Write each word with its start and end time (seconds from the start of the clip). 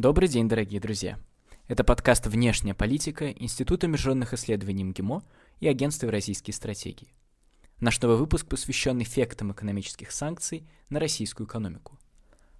Добрый 0.00 0.30
день, 0.30 0.48
дорогие 0.48 0.80
друзья. 0.80 1.18
Это 1.68 1.84
подкаст 1.84 2.26
«Внешняя 2.26 2.72
политика» 2.72 3.30
Института 3.32 3.86
международных 3.86 4.32
исследований 4.32 4.82
МГИМО 4.82 5.22
и 5.60 5.68
Агентства 5.68 6.06
Евразийские 6.06 6.54
стратегии. 6.54 7.12
Наш 7.80 8.00
новый 8.00 8.16
выпуск 8.16 8.46
посвящен 8.46 9.02
эффектам 9.02 9.52
экономических 9.52 10.10
санкций 10.10 10.66
на 10.88 11.00
российскую 11.00 11.46
экономику. 11.46 11.98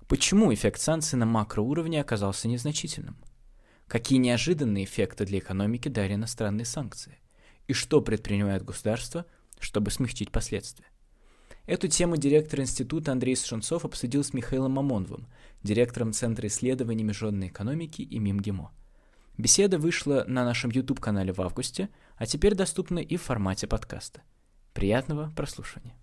Почему 0.06 0.52
эффект 0.52 0.82
санкций 0.82 1.18
на 1.18 1.24
макроуровне 1.24 2.02
оказался 2.02 2.46
незначительным? 2.46 3.16
Какие 3.86 4.18
неожиданные 4.18 4.84
эффекты 4.84 5.24
для 5.24 5.38
экономики 5.38 5.88
дали 5.88 6.16
иностранные 6.16 6.66
санкции? 6.66 7.16
И 7.68 7.72
что 7.72 8.02
предпринимает 8.02 8.66
государство, 8.66 9.24
чтобы 9.58 9.90
смягчить 9.90 10.30
последствия? 10.30 10.90
Эту 11.70 11.86
тему 11.88 12.16
директор 12.16 12.60
института 12.60 13.12
Андрей 13.12 13.36
Сушенцов 13.36 13.84
обсудил 13.84 14.24
с 14.24 14.32
Михаилом 14.32 14.72
Мамоновым, 14.72 15.28
директором 15.62 16.12
Центра 16.12 16.48
исследований 16.48 17.04
международной 17.04 17.48
экономики 17.48 18.02
и 18.02 18.18
МИМГИМО. 18.18 18.70
Беседа 19.38 19.78
вышла 19.78 20.24
на 20.26 20.44
нашем 20.44 20.70
YouTube-канале 20.70 21.32
в 21.32 21.40
августе, 21.40 21.88
а 22.16 22.26
теперь 22.26 22.54
доступна 22.54 22.98
и 22.98 23.16
в 23.16 23.22
формате 23.22 23.66
подкаста. 23.66 24.22
Приятного 24.74 25.32
прослушивания. 25.34 25.94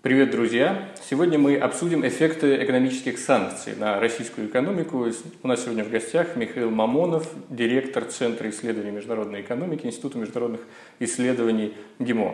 Привет, 0.00 0.30
друзья! 0.30 0.90
Сегодня 1.10 1.40
мы 1.40 1.56
обсудим 1.56 2.06
эффекты 2.06 2.62
экономических 2.62 3.18
санкций 3.18 3.74
на 3.74 3.98
российскую 3.98 4.46
экономику. 4.46 5.04
У 5.42 5.48
нас 5.48 5.64
сегодня 5.64 5.82
в 5.82 5.90
гостях 5.90 6.36
Михаил 6.36 6.70
Мамонов, 6.70 7.28
директор 7.50 8.04
Центра 8.04 8.48
исследований 8.48 8.92
международной 8.92 9.40
экономики 9.40 9.86
Института 9.86 10.18
международных 10.18 10.60
исследований 11.00 11.74
ГИМО. 11.98 12.32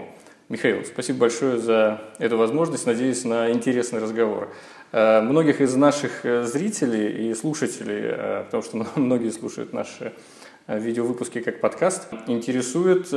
Михаил, 0.50 0.84
спасибо 0.84 1.20
большое 1.20 1.56
за 1.56 2.02
эту 2.18 2.36
возможность. 2.36 2.84
Надеюсь 2.84 3.24
на 3.24 3.50
интересный 3.50 4.00
разговор. 4.00 4.54
Э, 4.92 5.22
многих 5.22 5.62
из 5.62 5.74
наших 5.74 6.26
э, 6.26 6.42
зрителей 6.42 7.30
и 7.30 7.34
слушателей, 7.34 8.02
э, 8.02 8.44
потому 8.44 8.62
что 8.62 8.86
многие 9.00 9.30
слушают 9.30 9.72
наши 9.72 10.12
видеовыпуски 10.68 11.40
как 11.40 11.60
подкаст, 11.62 12.08
интересует 12.26 13.08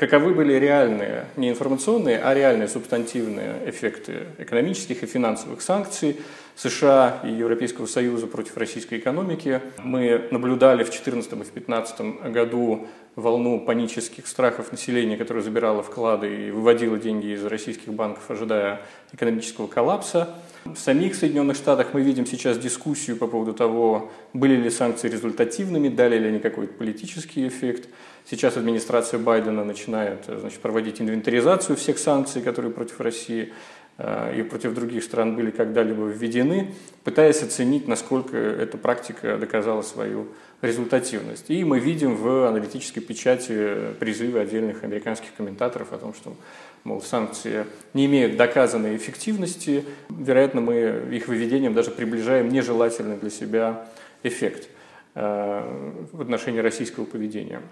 каковы 0.00 0.32
были 0.32 0.54
реальные, 0.54 1.26
не 1.36 1.50
информационные, 1.50 2.18
а 2.20 2.32
реальные 2.32 2.68
субстантивные 2.68 3.56
эффекты 3.66 4.28
экономических 4.38 5.02
и 5.02 5.06
финансовых 5.06 5.60
санкций 5.60 6.16
США 6.56 7.20
и 7.22 7.28
Европейского 7.28 7.84
Союза 7.84 8.26
против 8.26 8.56
российской 8.56 8.98
экономики. 8.98 9.60
Мы 9.84 10.26
наблюдали 10.30 10.84
в 10.84 10.88
2014 10.88 11.32
и 11.32 11.34
в 11.34 11.38
2015 11.38 12.00
году 12.32 12.86
волну 13.14 13.60
панических 13.60 14.26
страхов 14.26 14.72
населения, 14.72 15.18
которое 15.18 15.42
забирало 15.42 15.82
вклады 15.82 16.46
и 16.46 16.50
выводило 16.50 16.96
деньги 16.96 17.34
из 17.34 17.44
российских 17.44 17.92
банков, 17.92 18.30
ожидая 18.30 18.80
экономического 19.12 19.66
коллапса. 19.66 20.34
В 20.64 20.76
самих 20.76 21.14
Соединенных 21.14 21.58
Штатах 21.58 21.88
мы 21.92 22.00
видим 22.00 22.24
сейчас 22.24 22.58
дискуссию 22.58 23.18
по 23.18 23.26
поводу 23.26 23.52
того, 23.52 24.10
были 24.32 24.56
ли 24.56 24.70
санкции 24.70 25.10
результативными, 25.10 25.90
дали 25.90 26.18
ли 26.18 26.28
они 26.28 26.38
какой-то 26.38 26.72
политический 26.72 27.46
эффект. 27.46 27.88
Сейчас 28.28 28.56
администрация 28.56 29.18
Байдена 29.18 29.64
начинает 29.64 30.24
значит, 30.26 30.60
проводить 30.60 31.00
инвентаризацию 31.00 31.76
всех 31.76 31.98
санкций, 31.98 32.42
которые 32.42 32.72
против 32.72 33.00
России 33.00 33.52
э, 33.98 34.38
и 34.38 34.42
против 34.42 34.74
других 34.74 35.02
стран 35.04 35.36
были 35.36 35.50
когда-либо 35.50 36.06
введены, 36.06 36.74
пытаясь 37.04 37.42
оценить, 37.42 37.88
насколько 37.88 38.36
эта 38.36 38.78
практика 38.78 39.36
доказала 39.36 39.82
свою 39.82 40.28
результативность. 40.62 41.48
И 41.48 41.64
мы 41.64 41.78
видим 41.78 42.16
в 42.16 42.46
аналитической 42.46 43.00
печати 43.00 43.94
призывы 43.98 44.40
отдельных 44.40 44.84
американских 44.84 45.34
комментаторов 45.34 45.92
о 45.92 45.98
том, 45.98 46.14
что 46.14 46.36
мол, 46.84 47.00
санкции 47.00 47.66
не 47.94 48.06
имеют 48.06 48.36
доказанной 48.36 48.96
эффективности, 48.96 49.84
вероятно, 50.08 50.60
мы 50.60 51.02
их 51.10 51.28
выведением 51.28 51.74
даже 51.74 51.90
приближаем 51.90 52.48
нежелательный 52.48 53.16
для 53.16 53.30
себя 53.30 53.86
эффект 54.22 54.68
э, 55.14 56.06
в 56.12 56.20
отношении 56.20 56.60
российского 56.60 57.04
поведения. 57.04 57.62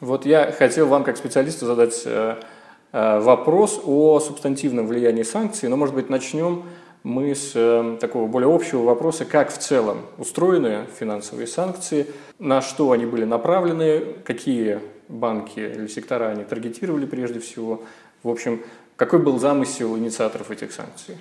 Вот 0.00 0.26
я 0.26 0.52
хотел 0.52 0.88
вам, 0.88 1.04
как 1.04 1.16
специалисту, 1.16 1.64
задать 1.64 2.02
э, 2.04 2.36
э, 2.92 3.20
вопрос 3.20 3.80
о 3.84 4.20
субстантивном 4.20 4.86
влиянии 4.86 5.22
санкций, 5.22 5.68
но, 5.68 5.76
может 5.76 5.94
быть, 5.94 6.10
начнем 6.10 6.64
мы 7.02 7.34
с 7.34 7.52
такого 8.00 8.26
более 8.26 8.52
общего 8.52 8.82
вопроса, 8.82 9.24
как 9.24 9.52
в 9.52 9.58
целом 9.58 9.98
устроены 10.18 10.86
финансовые 10.98 11.46
санкции, 11.46 12.08
на 12.40 12.60
что 12.60 12.90
они 12.90 13.06
были 13.06 13.24
направлены, 13.24 14.00
какие 14.24 14.80
банки 15.08 15.60
или 15.60 15.86
сектора 15.86 16.30
они 16.30 16.42
таргетировали 16.42 17.06
прежде 17.06 17.38
всего, 17.38 17.82
в 18.22 18.28
общем, 18.28 18.60
какой 18.96 19.20
был 19.20 19.38
замысел 19.38 19.96
инициаторов 19.96 20.50
этих 20.50 20.72
санкций? 20.72 21.16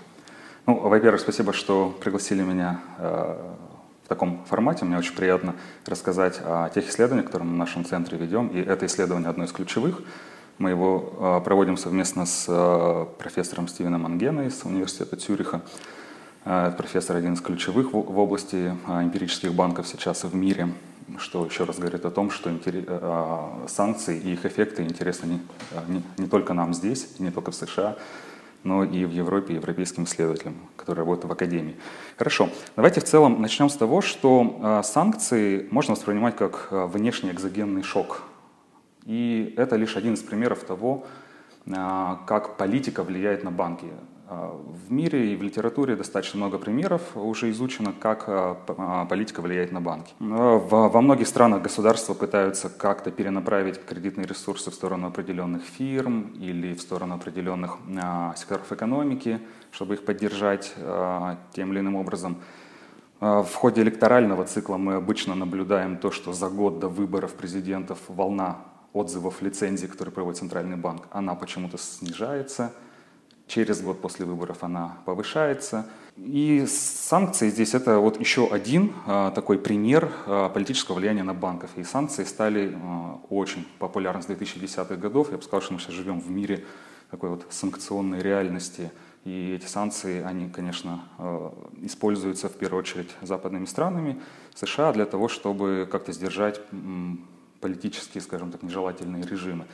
Ну, 0.65 0.79
во-первых, 0.79 1.21
спасибо, 1.21 1.53
что 1.53 1.95
пригласили 2.01 2.41
меня 2.41 2.81
э, 2.97 3.35
в 4.05 4.07
таком 4.07 4.45
формате. 4.45 4.85
Мне 4.85 4.97
очень 4.97 5.15
приятно 5.15 5.55
рассказать 5.85 6.39
о 6.43 6.69
тех 6.69 6.87
исследованиях, 6.87 7.25
которые 7.25 7.47
мы 7.47 7.55
в 7.55 7.57
нашем 7.57 7.83
центре 7.83 8.17
ведем. 8.17 8.47
И 8.49 8.59
это 8.59 8.85
исследование 8.85 9.29
одно 9.29 9.45
из 9.45 9.51
ключевых. 9.51 10.01
Мы 10.59 10.69
его 10.69 11.39
э, 11.41 11.43
проводим 11.43 11.75
совместно 11.75 12.27
с 12.27 12.45
э, 12.47 13.05
профессором 13.17 13.67
Стивеном 13.67 14.05
Ангена 14.05 14.41
из 14.41 14.63
университета 14.63 15.17
Цюриха. 15.17 15.61
Э, 16.45 16.71
профессор 16.77 17.15
один 17.15 17.33
из 17.33 17.41
ключевых 17.41 17.93
в, 17.93 18.17
области 18.19 18.73
эмпирических 18.87 19.53
банков 19.53 19.87
сейчас 19.87 20.23
в 20.23 20.35
мире 20.35 20.69
что 21.19 21.45
еще 21.45 21.65
раз 21.65 21.77
говорит 21.77 22.03
о 22.05 22.09
том, 22.09 22.31
что 22.31 22.51
санкции 23.67 24.17
и 24.17 24.33
их 24.33 24.43
эффекты 24.43 24.81
интересны 24.81 25.39
не 26.17 26.27
только 26.27 26.55
нам 26.55 26.73
здесь, 26.73 27.19
не 27.19 27.29
только 27.29 27.51
в 27.51 27.55
США, 27.55 27.95
но 28.65 28.83
и 28.83 29.05
в 29.05 29.11
Европе, 29.11 29.53
европейским 29.53 30.03
исследователям, 30.03 30.55
которые 30.75 31.03
работают 31.03 31.29
в 31.29 31.31
академии. 31.31 31.77
Хорошо, 32.17 32.49
давайте 32.75 32.99
в 32.99 33.05
целом 33.05 33.41
начнем 33.41 33.69
с 33.69 33.77
того, 33.77 34.01
что 34.01 34.59
э, 34.61 34.81
санкции 34.83 35.67
можно 35.71 35.95
воспринимать 35.95 36.35
как 36.35 36.67
внешний 36.71 37.31
экзогенный 37.31 37.83
шок. 37.83 38.23
И 39.05 39.53
это 39.55 39.77
лишь 39.77 39.95
один 39.95 40.15
из 40.15 40.21
примеров 40.21 40.63
того, 40.63 41.05
как 41.65 42.57
политика 42.57 43.03
влияет 43.03 43.43
на 43.43 43.51
банки. 43.51 43.87
А, 44.27 44.59
в 44.87 44.91
мире 44.91 45.33
и 45.33 45.35
в 45.35 45.43
литературе 45.43 45.95
достаточно 45.95 46.39
много 46.39 46.57
примеров 46.57 47.15
уже 47.15 47.51
изучено, 47.51 47.93
как 47.93 48.23
а, 48.27 48.57
а, 48.69 49.05
политика 49.05 49.41
влияет 49.41 49.71
на 49.71 49.81
банки. 49.81 50.13
Во 50.19 51.01
многих 51.01 51.27
странах 51.27 51.61
государства 51.61 52.15
пытаются 52.15 52.69
как-то 52.69 53.11
перенаправить 53.11 53.79
кредитные 53.85 54.25
ресурсы 54.25 54.71
в 54.71 54.73
сторону 54.73 55.07
определенных 55.07 55.61
фирм 55.63 56.33
или 56.39 56.73
в 56.73 56.81
сторону 56.81 57.15
определенных 57.15 57.77
секторов 58.35 58.71
экономики, 58.71 59.39
чтобы 59.71 59.93
их 59.93 60.05
поддержать 60.05 60.73
тем 61.53 61.71
или 61.71 61.79
иным 61.79 61.95
образом. 61.95 62.37
В 63.19 63.53
ходе 63.53 63.81
электорального 63.81 64.45
цикла 64.45 64.77
мы 64.77 64.95
обычно 64.95 65.35
наблюдаем 65.35 65.97
то, 65.97 66.11
что 66.11 66.33
за 66.33 66.49
год 66.49 66.79
до 66.79 66.89
выборов 66.89 67.33
президентов 67.33 67.99
волна 68.07 68.57
отзывов 68.93 69.41
лицензий, 69.41 69.87
которые 69.87 70.13
проводит 70.13 70.39
Центральный 70.39 70.77
банк, 70.77 71.07
она 71.11 71.35
почему-то 71.35 71.77
снижается– 71.77 72.73
Через 73.47 73.81
год 73.81 74.01
после 74.01 74.25
выборов 74.25 74.63
она 74.63 74.97
повышается. 75.05 75.85
И 76.17 76.65
санкции 76.67 77.49
здесь 77.49 77.73
это 77.73 77.99
вот 77.99 78.19
еще 78.19 78.47
один 78.47 78.93
а, 79.05 79.31
такой 79.31 79.59
пример 79.59 80.11
а, 80.25 80.49
политического 80.49 80.95
влияния 80.95 81.23
на 81.23 81.33
банков. 81.33 81.71
И 81.75 81.83
санкции 81.83 82.23
стали 82.23 82.73
а, 82.73 83.19
очень 83.29 83.67
популярны 83.79 84.23
с 84.23 84.27
2010-х 84.27 84.95
годов. 84.95 85.31
Я 85.31 85.37
бы 85.37 85.43
сказал, 85.43 85.61
что 85.61 85.73
мы 85.73 85.79
сейчас 85.79 85.93
живем 85.93 86.21
в 86.21 86.29
мире 86.31 86.63
такой 87.11 87.29
вот 87.29 87.45
санкционной 87.49 88.21
реальности. 88.21 88.91
И 89.25 89.53
эти 89.55 89.65
санкции, 89.65 90.23
они, 90.23 90.49
конечно, 90.49 91.01
используются 91.81 92.47
в 92.47 92.53
первую 92.53 92.79
очередь 92.81 93.09
западными 93.23 93.65
странами, 93.65 94.21
США, 94.53 94.93
для 94.93 95.05
того, 95.05 95.29
чтобы 95.29 95.87
как-то 95.91 96.11
сдержать 96.11 96.61
политические, 97.59 98.21
скажем 98.21 98.51
так, 98.51 98.61
нежелательные 98.61 99.23
режимы. 99.23 99.65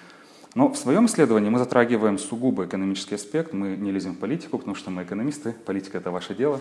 Но 0.54 0.68
в 0.68 0.76
своем 0.76 1.06
исследовании 1.06 1.50
мы 1.50 1.60
затрагиваем 1.60 2.18
сугубо 2.18 2.66
экономический 2.66 3.16
аспект, 3.16 3.54
мы 3.54 3.78
не 3.78 3.92
лезем 3.92 4.16
в 4.16 4.18
политику, 4.18 4.58
потому 4.58 4.76
что 4.76 4.92
мы 4.92 5.04
экономисты, 5.04 5.54
политика 5.54 5.98
это 5.98 6.12
ваше 6.12 6.36
дело, 6.36 6.60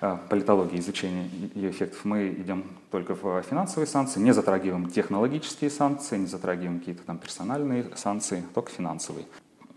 а, 0.00 0.20
политология, 0.28 0.80
изучение 0.80 1.30
ее 1.54 1.70
эффектов. 1.70 2.04
Мы 2.04 2.30
идем 2.30 2.64
только 2.90 3.14
в 3.14 3.42
финансовые 3.42 3.86
санкции, 3.86 4.18
не 4.18 4.34
затрагиваем 4.34 4.90
технологические 4.90 5.70
санкции, 5.70 6.18
не 6.18 6.26
затрагиваем 6.26 6.80
какие-то 6.80 7.04
там 7.04 7.18
персональные 7.18 7.86
санкции, 7.94 8.42
только 8.54 8.72
финансовые. 8.72 9.26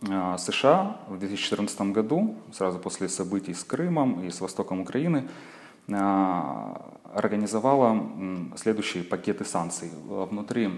А, 0.10 0.40
США 0.40 0.98
в 1.08 1.20
2014 1.20 1.94
году, 1.94 2.36
сразу 2.54 2.80
после 2.80 3.10
событий 3.10 3.54
с 3.54 3.64
Крымом 3.64 4.24
и 4.26 4.32
с 4.32 4.42
востоком 4.42 4.82
Украины, 4.82 5.28
а, 5.92 6.96
организовала 7.14 8.10
следующие 8.56 9.04
пакеты 9.04 9.46
санкций. 9.46 9.92
Внутри 10.08 10.72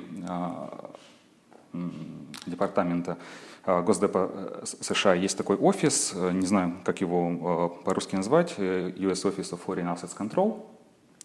департамента 2.46 3.18
а, 3.66 3.82
Госдепа 3.82 4.30
э, 4.34 4.66
США 4.66 5.14
есть 5.14 5.38
такой 5.38 5.56
офис, 5.56 6.14
э, 6.16 6.32
не 6.32 6.46
знаю, 6.46 6.74
как 6.84 7.00
его 7.00 7.72
э, 7.82 7.86
по-русски 7.86 8.16
назвать, 8.16 8.56
US 8.58 9.24
Office 9.24 9.52
of 9.52 9.60
Foreign 9.66 9.94
Assets 9.94 10.18
Control, 10.18 10.66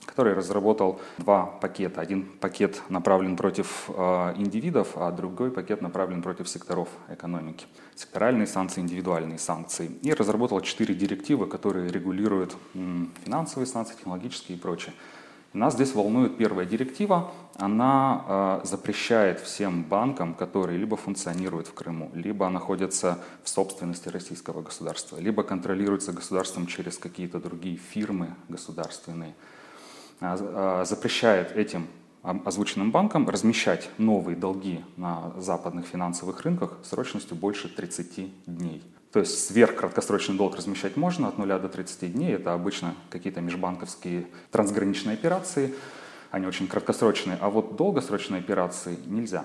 который 0.07 0.35
разработал 0.35 1.01
два 1.19 1.47
пакета. 1.47 2.01
Один 2.01 2.25
пакет 2.25 2.81
направлен 2.89 3.37
против 3.37 3.91
э, 3.91 4.35
индивидов, 4.37 4.93
а 4.95 5.11
другой 5.11 5.51
пакет 5.51 5.83
направлен 5.83 6.23
против 6.23 6.49
секторов 6.49 6.89
экономики. 7.09 7.67
Секторальные 7.97 8.47
санкции, 8.47 8.81
индивидуальные 8.83 9.39
санкции. 9.39 9.91
И 10.03 10.13
разработал 10.13 10.61
четыре 10.61 10.95
директивы, 10.95 11.47
которые 11.49 11.91
регулируют 11.91 12.57
финансовые 13.25 13.67
санкции, 13.67 13.97
технологические 13.97 14.57
и 14.57 14.61
прочее. 14.61 14.95
Нас 15.55 15.75
здесь 15.75 15.95
волнует 15.95 16.37
первая 16.37 16.67
директива. 16.67 17.31
Она 17.57 18.61
э, 18.63 18.67
запрещает 18.67 19.41
всем 19.41 19.83
банкам, 19.83 20.35
которые 20.35 20.79
либо 20.79 20.97
функционируют 20.97 21.69
в 21.69 21.75
Крыму, 21.75 22.11
либо 22.13 22.49
находятся 22.51 23.19
в 23.43 23.49
собственности 23.49 24.11
российского 24.11 24.61
государства, 24.61 25.17
либо 25.17 25.43
контролируются 25.43 26.13
государством 26.13 26.67
через 26.67 26.99
какие-то 26.99 27.41
другие 27.41 27.79
фирмы 27.79 28.35
государственные, 28.49 29.35
э, 30.21 30.37
э, 30.39 30.85
запрещает 30.87 31.57
этим 31.57 31.87
озвученным 32.23 32.91
банкам 32.91 33.27
размещать 33.29 33.89
новые 33.97 34.37
долги 34.37 34.85
на 34.97 35.33
западных 35.39 35.87
финансовых 35.87 36.43
рынках 36.43 36.79
срочностью 36.83 37.37
больше 37.37 37.75
30 37.75 38.31
дней. 38.45 38.83
То 39.13 39.21
есть 39.21 39.47
сверхкраткосрочный 39.47 40.37
долг 40.37 40.57
размещать 40.57 40.97
можно 40.97 41.29
от 41.29 41.39
0 41.39 41.49
до 41.49 41.69
30 41.69 42.13
дней. 42.13 42.35
Это 42.35 42.53
обычно 42.53 42.95
какие-то 43.11 43.41
межбанковские 43.41 44.27
трансграничные 44.51 45.15
операции. 45.15 45.75
Они 46.31 46.47
очень 46.47 46.69
краткосрочные. 46.69 47.39
А 47.41 47.49
вот 47.49 47.77
долгосрочные 47.77 48.41
операции 48.41 48.99
нельзя. 49.07 49.45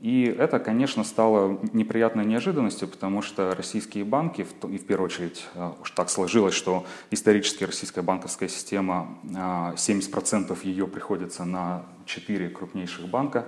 И 0.00 0.24
это, 0.24 0.58
конечно, 0.58 1.04
стало 1.04 1.58
неприятной 1.74 2.24
неожиданностью, 2.24 2.88
потому 2.88 3.20
что 3.20 3.54
российские 3.54 4.04
банки, 4.04 4.46
и 4.66 4.78
в 4.78 4.86
первую 4.86 5.06
очередь 5.06 5.46
э, 5.54 5.72
уж 5.82 5.90
так 5.90 6.08
сложилось, 6.08 6.54
что 6.54 6.86
исторически 7.10 7.64
российская 7.64 8.00
банковская 8.00 8.48
система, 8.48 9.18
70% 9.24 10.52
э, 10.52 10.66
ее 10.66 10.86
приходится 10.86 11.44
на 11.44 11.84
4 12.06 12.48
крупнейших 12.48 13.08
банка, 13.08 13.44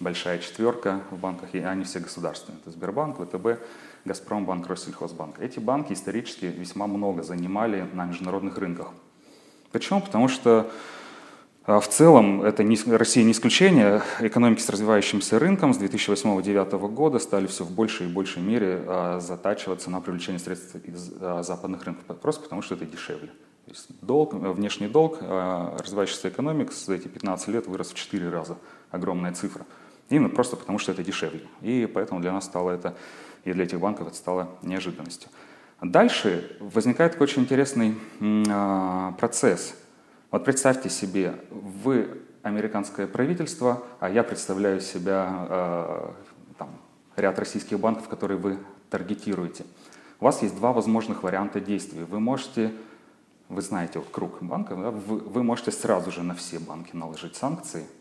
большая 0.00 0.38
четверка 0.38 1.00
в 1.10 1.18
банках, 1.18 1.54
и 1.54 1.58
они 1.58 1.84
все 1.84 2.00
государственные. 2.00 2.60
Это 2.60 2.70
Сбербанк, 2.70 3.18
ВТБ, 3.18 3.60
Газпромбанк, 4.04 4.66
Россельхозбанк. 4.66 5.40
Эти 5.40 5.58
банки 5.58 5.92
исторически 5.92 6.46
весьма 6.46 6.86
много 6.86 7.22
занимали 7.22 7.86
на 7.92 8.04
международных 8.06 8.58
рынках. 8.58 8.88
Почему? 9.72 10.00
Потому 10.00 10.28
что 10.28 10.70
а, 11.66 11.80
в 11.80 11.88
целом 11.88 12.42
это 12.42 12.62
не, 12.62 12.78
Россия 12.86 13.24
не 13.24 13.32
исключение. 13.32 14.00
Экономики 14.20 14.60
с 14.60 14.68
развивающимся 14.68 15.38
рынком 15.40 15.74
с 15.74 15.78
2008-2009 15.78 16.88
года 16.92 17.18
стали 17.18 17.48
все 17.48 17.64
в 17.64 17.72
большей 17.72 18.06
и 18.06 18.08
большей 18.08 18.40
мере 18.40 18.84
а, 18.86 19.18
затачиваться 19.20 19.90
на 19.90 20.00
привлечение 20.00 20.38
средств 20.38 20.76
из 20.76 21.12
а, 21.20 21.42
западных 21.42 21.82
рынков, 21.84 22.16
просто 22.20 22.42
потому 22.42 22.62
что 22.62 22.76
это 22.76 22.86
дешевле. 22.86 23.30
То 23.64 23.72
есть 23.72 23.88
долг, 24.00 24.32
внешний 24.32 24.86
долг 24.86 25.18
развивающихся 25.20 26.28
экономик 26.28 26.72
за 26.72 26.94
эти 26.94 27.08
15 27.08 27.48
лет 27.48 27.66
вырос 27.66 27.90
в 27.90 27.94
4 27.94 28.28
раза. 28.28 28.58
Огромная 28.92 29.32
цифра. 29.32 29.66
Именно 30.08 30.28
просто 30.28 30.56
потому, 30.56 30.78
что 30.78 30.92
это 30.92 31.02
дешевле. 31.02 31.42
И 31.62 31.90
поэтому 31.92 32.20
для 32.20 32.32
нас 32.32 32.44
стало 32.44 32.70
это 32.70 32.94
и 33.44 33.52
для 33.52 33.64
этих 33.64 33.80
банков 33.80 34.08
это 34.08 34.16
стало 34.16 34.50
неожиданностью. 34.62 35.30
Дальше 35.80 36.56
возникает 36.60 37.12
такой 37.12 37.26
очень 37.26 37.42
интересный 37.42 37.94
э, 38.20 39.12
процесс. 39.18 39.74
Вот 40.30 40.44
представьте 40.44 40.90
себе, 40.90 41.34
вы 41.50 42.22
американское 42.42 43.06
правительство, 43.06 43.82
а 44.00 44.08
я 44.08 44.22
представляю 44.22 44.80
себя 44.80 45.46
э, 45.48 46.10
там, 46.58 46.70
ряд 47.16 47.38
российских 47.38 47.78
банков, 47.78 48.08
которые 48.08 48.38
вы 48.38 48.58
таргетируете. 48.90 49.64
У 50.18 50.24
вас 50.24 50.42
есть 50.42 50.56
два 50.56 50.72
возможных 50.72 51.22
варианта 51.22 51.60
действий. 51.60 52.04
Вы 52.04 52.20
можете, 52.20 52.72
вы 53.48 53.60
знаете 53.60 53.98
вот 53.98 54.08
круг 54.10 54.42
банков, 54.42 54.80
да, 54.80 54.90
вы, 54.90 55.18
вы 55.18 55.42
можете 55.42 55.70
сразу 55.72 56.10
же 56.10 56.22
на 56.22 56.34
все 56.34 56.58
банки 56.58 56.96
наложить 56.96 57.36
санкции– 57.36 57.86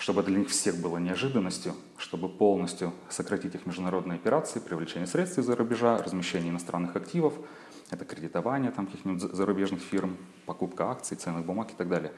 чтобы 0.00 0.22
для 0.22 0.38
них 0.38 0.48
всех 0.48 0.76
было 0.76 0.96
неожиданностью, 0.96 1.74
чтобы 1.98 2.30
полностью 2.30 2.94
сократить 3.10 3.54
их 3.54 3.66
международные 3.66 4.16
операции, 4.16 4.58
привлечение 4.58 5.06
средств 5.06 5.38
из-за 5.38 5.54
рубежа, 5.54 5.98
размещение 5.98 6.50
иностранных 6.50 6.96
активов, 6.96 7.34
это 7.90 8.06
кредитование 8.06 8.70
там 8.70 8.86
каких-нибудь 8.86 9.20
зарубежных 9.20 9.82
фирм, 9.82 10.16
покупка 10.46 10.90
акций, 10.90 11.18
ценных 11.18 11.44
бумаг 11.44 11.70
и 11.72 11.74
так 11.74 11.90
далее. 11.90 12.12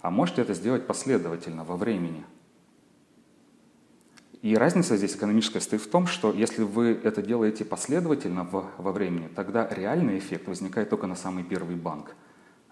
А 0.00 0.10
можете 0.10 0.42
это 0.42 0.54
сделать 0.54 0.88
последовательно 0.88 1.62
во 1.62 1.76
времени. 1.76 2.24
И 4.42 4.56
разница 4.56 4.96
здесь 4.96 5.14
экономическая 5.14 5.60
стоит 5.60 5.82
в 5.82 5.88
том, 5.88 6.08
что 6.08 6.32
если 6.32 6.64
вы 6.64 7.00
это 7.04 7.22
делаете 7.22 7.64
последовательно 7.64 8.42
в, 8.42 8.64
во 8.76 8.90
времени, 8.90 9.28
тогда 9.28 9.68
реальный 9.68 10.18
эффект 10.18 10.48
возникает 10.48 10.90
только 10.90 11.06
на 11.06 11.14
самый 11.14 11.44
первый 11.44 11.76
банк. 11.76 12.16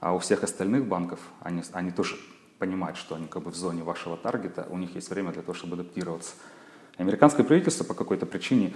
А 0.00 0.14
у 0.14 0.18
всех 0.18 0.42
остальных 0.42 0.86
банков 0.86 1.20
они, 1.42 1.62
они 1.74 1.92
тоже 1.92 2.16
понимать, 2.58 2.96
что 2.96 3.14
они 3.14 3.26
как 3.26 3.42
бы 3.42 3.50
в 3.50 3.54
зоне 3.54 3.82
вашего 3.82 4.16
таргета, 4.16 4.66
у 4.70 4.78
них 4.78 4.94
есть 4.94 5.10
время 5.10 5.32
для 5.32 5.42
того, 5.42 5.54
чтобы 5.54 5.74
адаптироваться. 5.74 6.34
Американское 6.96 7.44
правительство 7.44 7.84
по 7.84 7.94
какой-то 7.94 8.26
причине 8.26 8.74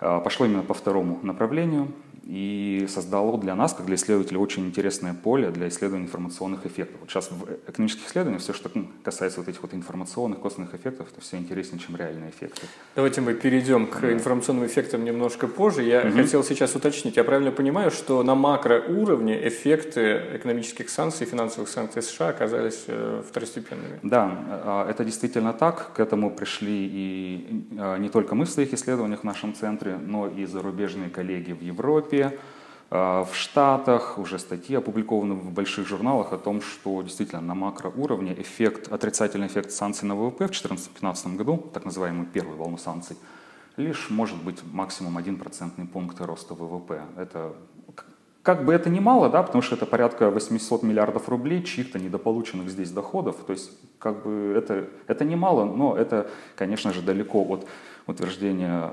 а, 0.00 0.20
пошло 0.20 0.46
именно 0.46 0.62
по 0.62 0.74
второму 0.74 1.20
направлению 1.22 1.92
и 2.24 2.86
создало 2.88 3.38
для 3.38 3.54
нас, 3.54 3.74
как 3.74 3.86
для 3.86 3.96
исследователей, 3.96 4.38
очень 4.38 4.66
интересное 4.66 5.14
поле 5.14 5.50
для 5.50 5.68
исследования 5.68 6.04
информационных 6.04 6.66
эффектов. 6.66 7.00
Вот 7.00 7.10
сейчас 7.10 7.30
в 7.30 7.70
экономических 7.70 8.06
исследованиях 8.06 8.42
все, 8.42 8.52
что 8.52 8.70
касается 9.02 9.40
вот 9.40 9.48
этих 9.48 9.62
вот 9.62 9.74
информационных, 9.74 10.40
косвенных 10.40 10.74
эффектов, 10.74 11.08
это 11.12 11.20
все 11.20 11.36
интереснее, 11.36 11.80
чем 11.80 11.96
реальные 11.96 12.30
эффекты. 12.30 12.62
Давайте 12.94 13.20
мы 13.20 13.34
перейдем 13.34 13.86
к 13.86 14.00
да. 14.00 14.12
информационным 14.12 14.66
эффектам 14.66 15.04
немножко 15.04 15.48
позже. 15.48 15.82
Я 15.82 16.02
угу. 16.02 16.12
хотел 16.12 16.44
сейчас 16.44 16.76
уточнить, 16.76 17.16
я 17.16 17.24
правильно 17.24 17.50
понимаю, 17.50 17.90
что 17.90 18.22
на 18.22 18.34
макроуровне 18.34 19.48
эффекты 19.48 20.22
экономических 20.34 20.90
санкций, 20.90 21.26
финансовых 21.26 21.68
санкций 21.68 22.02
США 22.02 22.28
оказались 22.28 22.84
э, 22.86 23.22
второстепенными? 23.28 23.98
Да, 24.02 24.30
а, 24.48 24.90
это 24.90 25.04
действительно 25.04 25.52
так. 25.52 25.92
К 25.94 26.00
этому 26.00 26.30
пришли 26.30 26.88
и 26.92 27.64
а, 27.78 27.96
не 27.98 28.08
только 28.08 28.34
мы 28.34 28.44
в 28.44 28.50
своих 28.50 28.72
исследованиях 28.72 29.20
в 29.20 29.24
нашем 29.24 29.54
центре, 29.54 29.96
но 29.96 30.28
и 30.28 30.46
зарубежные 30.46 31.10
коллеги 31.10 31.52
в 31.52 31.62
Европе, 31.62 32.11
Европе, 32.12 32.38
а, 32.90 33.24
в 33.24 33.34
Штатах 33.34 34.18
уже 34.18 34.38
статьи 34.38 34.76
опубликованы 34.76 35.34
в 35.34 35.50
больших 35.50 35.86
журналах 35.86 36.32
о 36.32 36.38
том, 36.38 36.60
что 36.60 37.02
действительно 37.02 37.40
на 37.40 37.54
макроуровне 37.54 38.34
эффект, 38.40 38.92
отрицательный 38.92 39.46
эффект 39.46 39.70
санкций 39.72 40.06
на 40.06 40.14
ВВП 40.14 40.46
в 40.46 40.50
2014-2015 40.50 41.36
году, 41.36 41.70
так 41.72 41.84
называемую 41.84 42.26
первую 42.26 42.58
волну 42.58 42.78
санкций, 42.78 43.16
лишь 43.76 44.10
может 44.10 44.36
быть 44.42 44.58
максимум 44.72 45.16
1% 45.16 45.86
пункт 45.88 46.20
роста 46.20 46.54
ВВП. 46.54 47.02
Это 47.16 47.54
как 48.42 48.64
бы 48.64 48.72
это 48.72 48.90
ни 48.90 48.98
мало, 48.98 49.30
да, 49.30 49.42
потому 49.42 49.62
что 49.62 49.76
это 49.76 49.86
порядка 49.86 50.28
800 50.28 50.82
миллиардов 50.82 51.28
рублей 51.28 51.62
чьих-то 51.62 52.00
недополученных 52.00 52.68
здесь 52.68 52.90
доходов. 52.90 53.36
То 53.46 53.52
есть 53.52 53.70
как 54.00 54.24
бы 54.24 54.52
это, 54.56 54.88
это 55.06 55.24
немало, 55.24 55.64
но 55.64 55.96
это, 55.96 56.28
конечно 56.56 56.92
же, 56.92 57.02
далеко 57.02 57.44
от 57.44 57.66
утверждения 58.06 58.90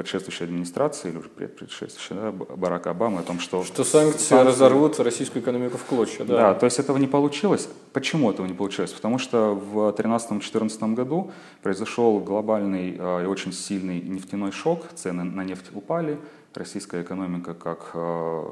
предшествующей 0.00 0.46
администрации 0.46 1.10
или 1.10 1.18
уже 1.18 1.28
предшествующей 1.28 2.16
да, 2.16 2.32
Барака 2.32 2.90
Обамы 2.90 3.20
о 3.20 3.22
том, 3.22 3.38
что... 3.38 3.62
Что 3.64 3.84
санкции, 3.84 4.18
санкции 4.18 4.48
разорвут 4.48 4.98
российскую 4.98 5.42
экономику 5.42 5.76
в 5.76 5.84
клочья. 5.84 6.24
Да. 6.24 6.36
да, 6.36 6.54
то 6.54 6.64
есть 6.64 6.78
этого 6.78 6.96
не 6.96 7.06
получилось. 7.06 7.68
Почему 7.92 8.30
этого 8.30 8.46
не 8.46 8.54
получилось? 8.54 8.92
Потому 8.92 9.18
что 9.18 9.54
в 9.54 9.90
2013-2014 9.90 10.94
году 10.94 11.32
произошел 11.62 12.18
глобальный 12.18 12.96
э, 12.98 13.24
и 13.24 13.26
очень 13.26 13.52
сильный 13.52 14.00
нефтяной 14.00 14.52
шок, 14.52 14.86
цены 14.94 15.24
на 15.24 15.44
нефть 15.44 15.66
упали, 15.74 16.18
российская 16.54 17.02
экономика 17.02 17.52
как 17.52 17.90
э, 17.92 18.44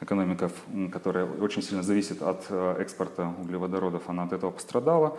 экономика, 0.00 0.50
которая 0.90 1.26
очень 1.26 1.62
сильно 1.62 1.82
зависит 1.82 2.22
от 2.22 2.46
э, 2.48 2.76
экспорта 2.80 3.34
углеводородов, 3.38 4.08
она 4.08 4.22
от 4.22 4.32
этого 4.32 4.50
пострадала. 4.50 5.18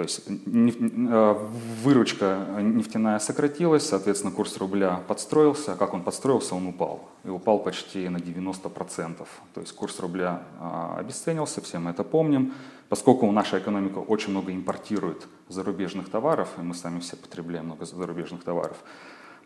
То 0.00 0.04
есть 0.04 0.22
э, 0.26 1.48
выручка 1.82 2.46
нефтяная 2.58 3.18
сократилась, 3.18 3.86
соответственно, 3.86 4.32
курс 4.32 4.56
рубля 4.56 5.02
подстроился. 5.06 5.76
Как 5.76 5.92
он 5.92 6.02
подстроился? 6.02 6.54
Он 6.54 6.68
упал. 6.68 7.10
И 7.22 7.28
упал 7.28 7.58
почти 7.58 8.08
на 8.08 8.16
90%. 8.16 9.28
То 9.52 9.60
есть 9.60 9.74
курс 9.74 10.00
рубля 10.00 10.42
а, 10.58 10.96
обесценился, 10.98 11.60
все 11.60 11.78
мы 11.78 11.90
это 11.90 12.02
помним. 12.02 12.54
Поскольку 12.88 13.30
наша 13.30 13.58
экономика 13.58 13.98
очень 13.98 14.30
много 14.30 14.54
импортирует 14.54 15.28
зарубежных 15.48 16.08
товаров, 16.08 16.48
и 16.56 16.62
мы 16.62 16.74
сами 16.74 17.00
все 17.00 17.16
потребляем 17.16 17.66
много 17.66 17.84
зарубежных 17.84 18.42
товаров, 18.42 18.78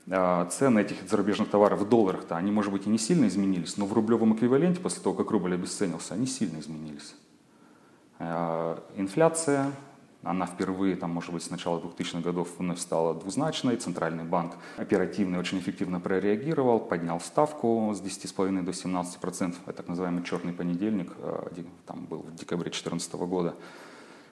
а, 0.08 0.46
цены 0.46 0.82
этих 0.82 0.98
зарубежных 1.10 1.50
товаров 1.50 1.80
в 1.80 1.88
долларах-то, 1.88 2.36
они, 2.36 2.52
может 2.52 2.70
быть, 2.70 2.86
и 2.86 2.90
не 2.90 2.98
сильно 2.98 3.26
изменились, 3.26 3.76
но 3.76 3.86
в 3.86 3.92
рублевом 3.92 4.36
эквиваленте, 4.36 4.80
после 4.80 5.02
того, 5.02 5.16
как 5.16 5.32
рубль 5.32 5.54
обесценился, 5.54 6.14
они 6.14 6.26
сильно 6.26 6.60
изменились. 6.60 7.16
А, 8.20 8.80
инфляция, 8.94 9.72
она 10.24 10.46
впервые, 10.46 10.96
там, 10.96 11.10
может 11.10 11.32
быть, 11.32 11.42
с 11.42 11.50
начала 11.50 11.80
2000-х 11.80 12.20
годов 12.20 12.48
вновь 12.58 12.78
стала 12.78 13.14
двузначной. 13.14 13.76
Центральный 13.76 14.24
банк 14.24 14.54
оперативно 14.76 15.36
и 15.36 15.38
очень 15.38 15.58
эффективно 15.58 16.00
прореагировал, 16.00 16.80
поднял 16.80 17.20
ставку 17.20 17.92
с 17.94 18.00
10,5 18.00 18.62
до 18.62 18.70
17%. 18.72 19.54
Это 19.66 19.72
так 19.72 19.88
называемый 19.88 20.24
черный 20.24 20.52
понедельник, 20.52 21.12
э, 21.18 21.62
там 21.86 22.06
был 22.06 22.18
в 22.18 22.34
декабре 22.34 22.70
2014 22.70 23.26
года. 23.26 23.54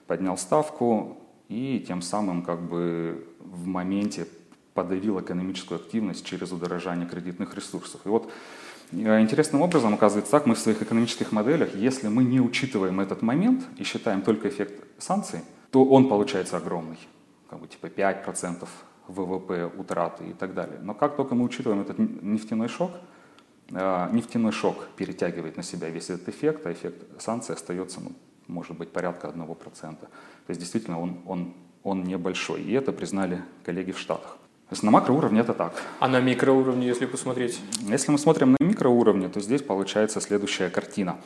Поднял 0.07 0.37
ставку 0.37 1.17
и 1.49 1.83
тем 1.87 2.01
самым 2.01 2.43
как 2.43 2.61
бы 2.61 3.27
в 3.39 3.65
моменте 3.67 4.27
подавил 4.73 5.19
экономическую 5.19 5.79
активность 5.79 6.25
через 6.25 6.51
удорожание 6.51 7.07
кредитных 7.07 7.55
ресурсов. 7.55 8.01
И 8.05 8.09
вот 8.09 8.31
Э, 8.93 9.21
интересным 9.21 9.61
образом 9.61 9.93
оказывается 9.93 10.31
так, 10.31 10.45
мы 10.45 10.55
в 10.55 10.59
своих 10.59 10.81
экономических 10.81 11.31
моделях, 11.31 11.75
если 11.75 12.07
мы 12.07 12.23
не 12.23 12.39
учитываем 12.39 12.99
этот 12.99 13.21
момент 13.21 13.63
и 13.77 13.83
считаем 13.83 14.21
только 14.21 14.49
эффект 14.49 14.83
санкций, 14.99 15.41
то 15.73 15.83
он 15.83 16.07
получается 16.07 16.57
огромный, 16.57 16.99
как 17.49 17.59
бы 17.59 17.67
типа 17.67 17.87
5% 17.87 18.67
ВВП 19.07 19.71
утраты 19.75 20.23
и 20.29 20.33
так 20.33 20.53
далее. 20.53 20.77
Но 20.83 20.93
как 20.93 21.15
только 21.15 21.33
мы 21.33 21.43
учитываем 21.43 21.81
этот 21.81 21.97
нефтяной 21.97 22.67
шок, 22.67 22.91
э, 23.71 24.09
нефтяной 24.11 24.51
шок 24.51 24.87
перетягивает 24.95 25.57
на 25.57 25.63
себя 25.63 25.89
весь 25.89 26.11
этот 26.11 26.29
эффект, 26.29 26.67
а 26.67 26.71
эффект 26.71 27.19
санкций 27.19 27.55
остается, 27.55 28.01
ну, 28.01 28.11
может 28.47 28.77
быть, 28.77 28.91
порядка 28.91 29.27
1%. 29.27 29.99
То 29.99 30.07
есть 30.49 30.59
действительно 30.59 30.99
он, 31.01 31.17
он, 31.25 31.53
он 31.81 32.03
небольшой. 32.03 32.61
И 32.61 32.71
это 32.73 32.91
признали 32.91 33.41
коллеги 33.65 33.93
в 33.93 33.97
Штатах. 33.97 34.37
То 34.69 34.75
есть 34.75 34.83
на 34.83 34.91
макроуровне 34.91 35.39
это 35.39 35.53
так. 35.53 35.73
А 35.99 36.07
на 36.07 36.19
микроуровне, 36.19 36.85
если 36.85 37.07
посмотреть? 37.07 37.59
Если 37.79 38.11
мы 38.11 38.19
смотрим 38.19 38.55
на 38.59 38.63
микроуровне, 38.63 39.27
то 39.27 39.41
здесь 39.41 39.63
получается 39.63 40.21
следующая 40.21 40.69
картина. 40.69 41.17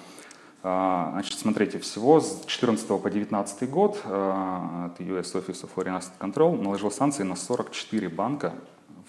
А, 0.70 1.12
значит, 1.14 1.40
смотрите, 1.40 1.80
всего 1.80 2.20
с 2.20 2.44
14 2.46 3.02
по 3.02 3.10
19 3.10 3.70
год 3.70 4.02
а, 4.04 4.88
от 4.88 5.00
US 5.00 5.34
Office 5.34 5.64
of 5.64 5.70
Foreign 5.74 5.98
Asset 5.98 6.12
Control 6.20 6.62
наложил 6.62 6.92
санкции 6.92 7.24
на 7.24 7.38
44 7.38 8.10
банка, 8.10 8.54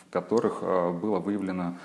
в 0.00 0.12
которых 0.12 0.58
а, 0.62 0.92
было 0.92 1.18
выявлено, 1.18 1.76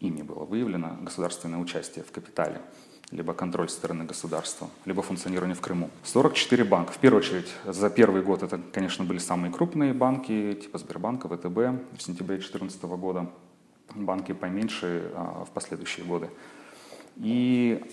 ими 0.00 0.22
было 0.22 0.44
выявлено 0.44 0.96
государственное 1.02 1.58
участие 1.58 2.06
в 2.06 2.10
капитале 2.10 2.62
либо 3.10 3.34
контроль 3.34 3.68
со 3.68 3.76
стороны 3.76 4.04
государства, 4.04 4.70
либо 4.86 5.02
функционирование 5.02 5.54
в 5.54 5.60
Крыму. 5.60 5.90
44 6.04 6.64
банка. 6.64 6.92
В 6.92 6.96
первую 6.96 7.20
очередь, 7.20 7.52
за 7.66 7.90
первый 7.90 8.22
год 8.22 8.42
это, 8.42 8.58
конечно, 8.72 9.04
были 9.04 9.18
самые 9.18 9.52
крупные 9.52 9.92
банки, 9.92 10.54
типа 10.54 10.78
Сбербанка, 10.78 11.28
ВТБ 11.28 11.98
в 11.98 12.02
сентябре 12.02 12.36
2014 12.36 12.82
года, 12.84 13.30
банки 13.94 14.32
поменьше 14.32 15.12
в 15.14 15.50
последующие 15.52 16.06
годы. 16.06 16.30
И 17.16 17.84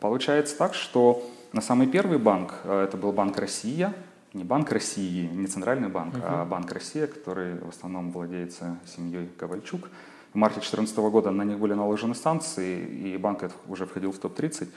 получается 0.00 0.56
так, 0.56 0.74
что 0.74 1.22
на 1.52 1.60
самый 1.60 1.86
первый 1.86 2.18
банк, 2.18 2.54
а, 2.64 2.84
это 2.84 2.96
был 2.96 3.12
Банк 3.12 3.38
Россия, 3.38 3.94
не 4.32 4.44
Банк 4.44 4.70
России, 4.72 5.26
не 5.26 5.46
Центральный 5.46 5.88
банк, 5.88 6.14
uh-huh. 6.14 6.22
а 6.24 6.44
Банк 6.44 6.70
Россия, 6.72 7.06
который 7.06 7.58
в 7.58 7.68
основном 7.68 8.12
владеется 8.12 8.78
семьей 8.86 9.28
Ковальчук– 9.36 9.88
в 10.32 10.36
марте 10.36 10.60
2014 10.60 10.96
года 11.10 11.32
на 11.32 11.42
них 11.42 11.58
были 11.58 11.74
наложены 11.74 12.14
санкции, 12.14 12.86
и 12.86 13.16
банк 13.16 13.50
уже 13.66 13.84
входил 13.84 14.12
в 14.12 14.18
топ-30. 14.18 14.68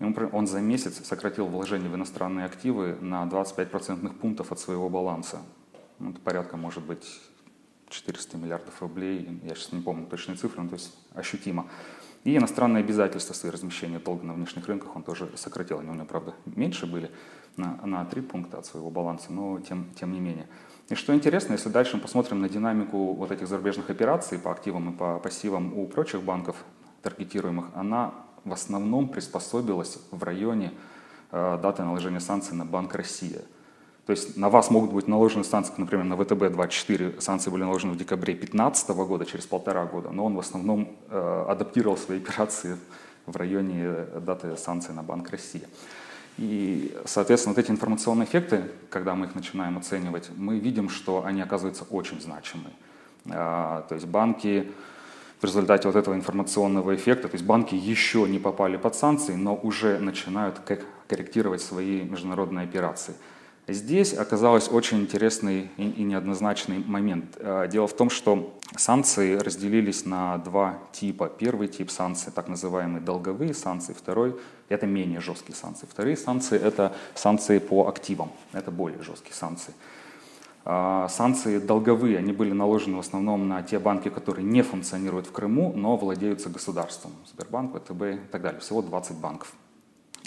И 0.00 0.04
он, 0.04 0.46
за 0.48 0.60
месяц 0.60 1.06
сократил 1.06 1.46
вложения 1.46 1.88
в 1.88 1.94
иностранные 1.94 2.44
активы 2.44 2.96
на 3.00 3.24
25 3.26 3.70
процентных 3.70 4.18
пунктов 4.18 4.50
от 4.50 4.58
своего 4.58 4.88
баланса. 4.88 5.38
Ну, 6.00 6.10
это 6.10 6.20
порядка, 6.20 6.56
может 6.56 6.82
быть, 6.82 7.06
400 7.88 8.36
миллиардов 8.36 8.82
рублей, 8.82 9.40
я 9.44 9.54
сейчас 9.54 9.72
не 9.72 9.80
помню 9.80 10.06
точные 10.06 10.36
цифры, 10.36 10.60
но 10.62 10.68
то 10.68 10.74
есть 10.74 10.92
ощутимо. 11.14 11.68
И 12.26 12.36
иностранные 12.36 12.82
обязательства 12.82 13.34
свои 13.34 13.52
размещения 13.52 14.00
долга 14.00 14.26
на 14.26 14.32
внешних 14.32 14.66
рынках 14.66 14.96
он 14.96 15.04
тоже 15.04 15.30
сократил. 15.36 15.78
Они 15.78 15.90
у 15.90 15.94
него, 15.94 16.06
правда, 16.06 16.34
меньше 16.44 16.84
были 16.84 17.08
на, 17.56 17.78
на 17.86 18.04
3 18.04 18.20
пункта 18.22 18.58
от 18.58 18.66
своего 18.66 18.90
баланса, 18.90 19.32
но 19.32 19.60
тем, 19.60 19.86
тем 19.94 20.10
не 20.10 20.18
менее. 20.18 20.48
И 20.88 20.96
что 20.96 21.14
интересно, 21.14 21.52
если 21.52 21.68
дальше 21.68 21.94
мы 21.94 22.02
посмотрим 22.02 22.40
на 22.40 22.48
динамику 22.48 23.12
вот 23.12 23.30
этих 23.30 23.46
зарубежных 23.46 23.90
операций 23.90 24.40
по 24.40 24.50
активам 24.50 24.90
и 24.90 24.96
по 24.96 25.20
пассивам 25.20 25.78
у 25.78 25.86
прочих 25.86 26.24
банков 26.24 26.56
таргетируемых, 27.02 27.66
она 27.76 28.12
в 28.44 28.52
основном 28.52 29.08
приспособилась 29.08 29.96
в 30.10 30.20
районе 30.24 30.72
э, 31.30 31.60
даты 31.62 31.84
наложения 31.84 32.18
санкций 32.18 32.56
на 32.56 32.64
Банк 32.64 32.92
Россия. 32.96 33.42
То 34.06 34.12
есть 34.12 34.36
на 34.36 34.48
вас 34.48 34.70
могут 34.70 34.92
быть 34.92 35.08
наложены 35.08 35.42
санкции, 35.42 35.74
например, 35.76 36.04
на 36.04 36.14
ВТБ-24 36.14 37.20
санкции 37.20 37.50
были 37.50 37.62
наложены 37.62 37.94
в 37.94 37.96
декабре 37.96 38.34
2015 38.34 38.90
года, 38.90 39.26
через 39.26 39.46
полтора 39.46 39.84
года, 39.84 40.10
но 40.10 40.24
он 40.24 40.36
в 40.36 40.38
основном 40.38 40.96
э, 41.10 41.44
адаптировал 41.48 41.96
свои 41.96 42.18
операции 42.22 42.76
в 43.26 43.36
районе 43.36 43.82
э, 43.82 44.20
даты 44.24 44.56
санкций 44.56 44.94
на 44.94 45.02
Банк 45.02 45.30
Россия. 45.30 45.64
И, 46.38 46.94
соответственно, 47.04 47.54
вот 47.54 47.64
эти 47.64 47.70
информационные 47.72 48.26
эффекты, 48.26 48.70
когда 48.90 49.14
мы 49.14 49.26
их 49.26 49.34
начинаем 49.34 49.76
оценивать, 49.76 50.30
мы 50.36 50.58
видим, 50.58 50.88
что 50.88 51.24
они 51.24 51.40
оказываются 51.40 51.84
очень 51.90 52.20
значимы. 52.20 52.70
А, 53.30 53.82
то 53.88 53.94
есть 53.94 54.06
банки 54.06 54.70
в 55.40 55.44
результате 55.44 55.88
вот 55.88 55.96
этого 55.96 56.14
информационного 56.14 56.94
эффекта, 56.94 57.28
то 57.28 57.34
есть 57.34 57.44
банки 57.44 57.74
еще 57.74 58.28
не 58.28 58.38
попали 58.38 58.76
под 58.76 58.94
санкции, 58.94 59.34
но 59.34 59.56
уже 59.56 59.98
начинают 59.98 60.60
корректировать 61.08 61.62
свои 61.62 62.02
международные 62.02 62.64
операции. 62.64 63.14
Здесь 63.68 64.14
оказалось 64.14 64.68
очень 64.70 65.00
интересный 65.00 65.70
и 65.76 66.04
неоднозначный 66.04 66.84
момент. 66.86 67.36
А, 67.40 67.66
дело 67.66 67.88
в 67.88 67.96
том, 67.96 68.10
что 68.10 68.56
санкции 68.76 69.34
разделились 69.34 70.06
на 70.06 70.38
два 70.38 70.78
типа. 70.92 71.28
Первый 71.28 71.66
тип 71.66 71.90
санкций, 71.90 72.32
так 72.32 72.46
называемые 72.46 73.00
долговые 73.00 73.54
санкции, 73.54 73.92
второй– 73.92 74.36
это 74.68 74.86
менее 74.86 75.20
жесткие 75.20 75.56
санкции. 75.56 75.86
Вторые 75.90 76.16
санкции– 76.16 76.56
это 76.62 76.94
санкции 77.16 77.58
по 77.58 77.88
активам, 77.88 78.30
это 78.52 78.70
более 78.70 79.02
жесткие 79.02 79.34
санкции. 79.34 79.74
А, 80.64 81.08
санкции 81.08 81.58
долговые, 81.58 82.18
они 82.18 82.32
были 82.32 82.52
наложены 82.52 82.98
в 82.98 83.00
основном 83.00 83.48
на 83.48 83.64
те 83.64 83.80
банки, 83.80 84.10
которые 84.10 84.44
не 84.44 84.62
функционируют 84.62 85.26
в 85.26 85.32
Крыму, 85.32 85.72
но 85.74 85.96
владеются 85.96 86.50
государством. 86.50 87.10
Сбербанк, 87.32 87.74
ВТБ 87.74 88.02
и 88.02 88.18
так 88.30 88.42
далее. 88.42 88.60
Всего 88.60 88.80
20 88.80 89.16
банков. 89.16 89.52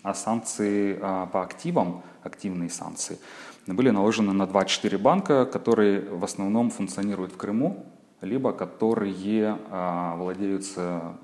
А 0.04 0.14
санкции 0.14 0.98
а, 1.02 1.26
по 1.26 1.44
активам, 1.44 2.04
активные 2.24 2.70
санкции, 2.70 3.20
были 3.68 3.90
наложены 3.90 4.34
на 4.34 4.48
24 4.48 4.98
банка, 4.98 5.46
которые 5.46 6.02
в 6.02 6.24
основном 6.24 6.70
функционируют 6.70 7.34
в 7.34 7.38
Крыму, 7.38 7.86
либо 8.22 8.54
которые 8.54 9.58
а, 9.70 10.16
владеются 10.16 11.18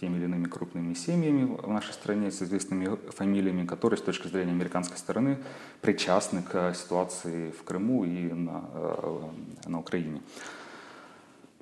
теми 0.00 0.16
или 0.16 0.24
иными 0.24 0.46
крупными 0.46 0.94
семьями 0.94 1.44
в 1.44 1.68
нашей 1.68 1.92
стране 1.92 2.30
с 2.30 2.42
известными 2.42 2.96
фамилиями, 3.10 3.66
которые 3.66 3.98
с 3.98 4.02
точки 4.02 4.28
зрения 4.28 4.52
американской 4.52 4.96
стороны 4.96 5.38
причастны 5.82 6.42
к 6.42 6.74
ситуации 6.74 7.50
в 7.50 7.62
Крыму 7.64 8.04
и 8.04 8.32
на, 8.32 8.64
э, 8.72 9.20
на 9.66 9.78
Украине. 9.78 10.22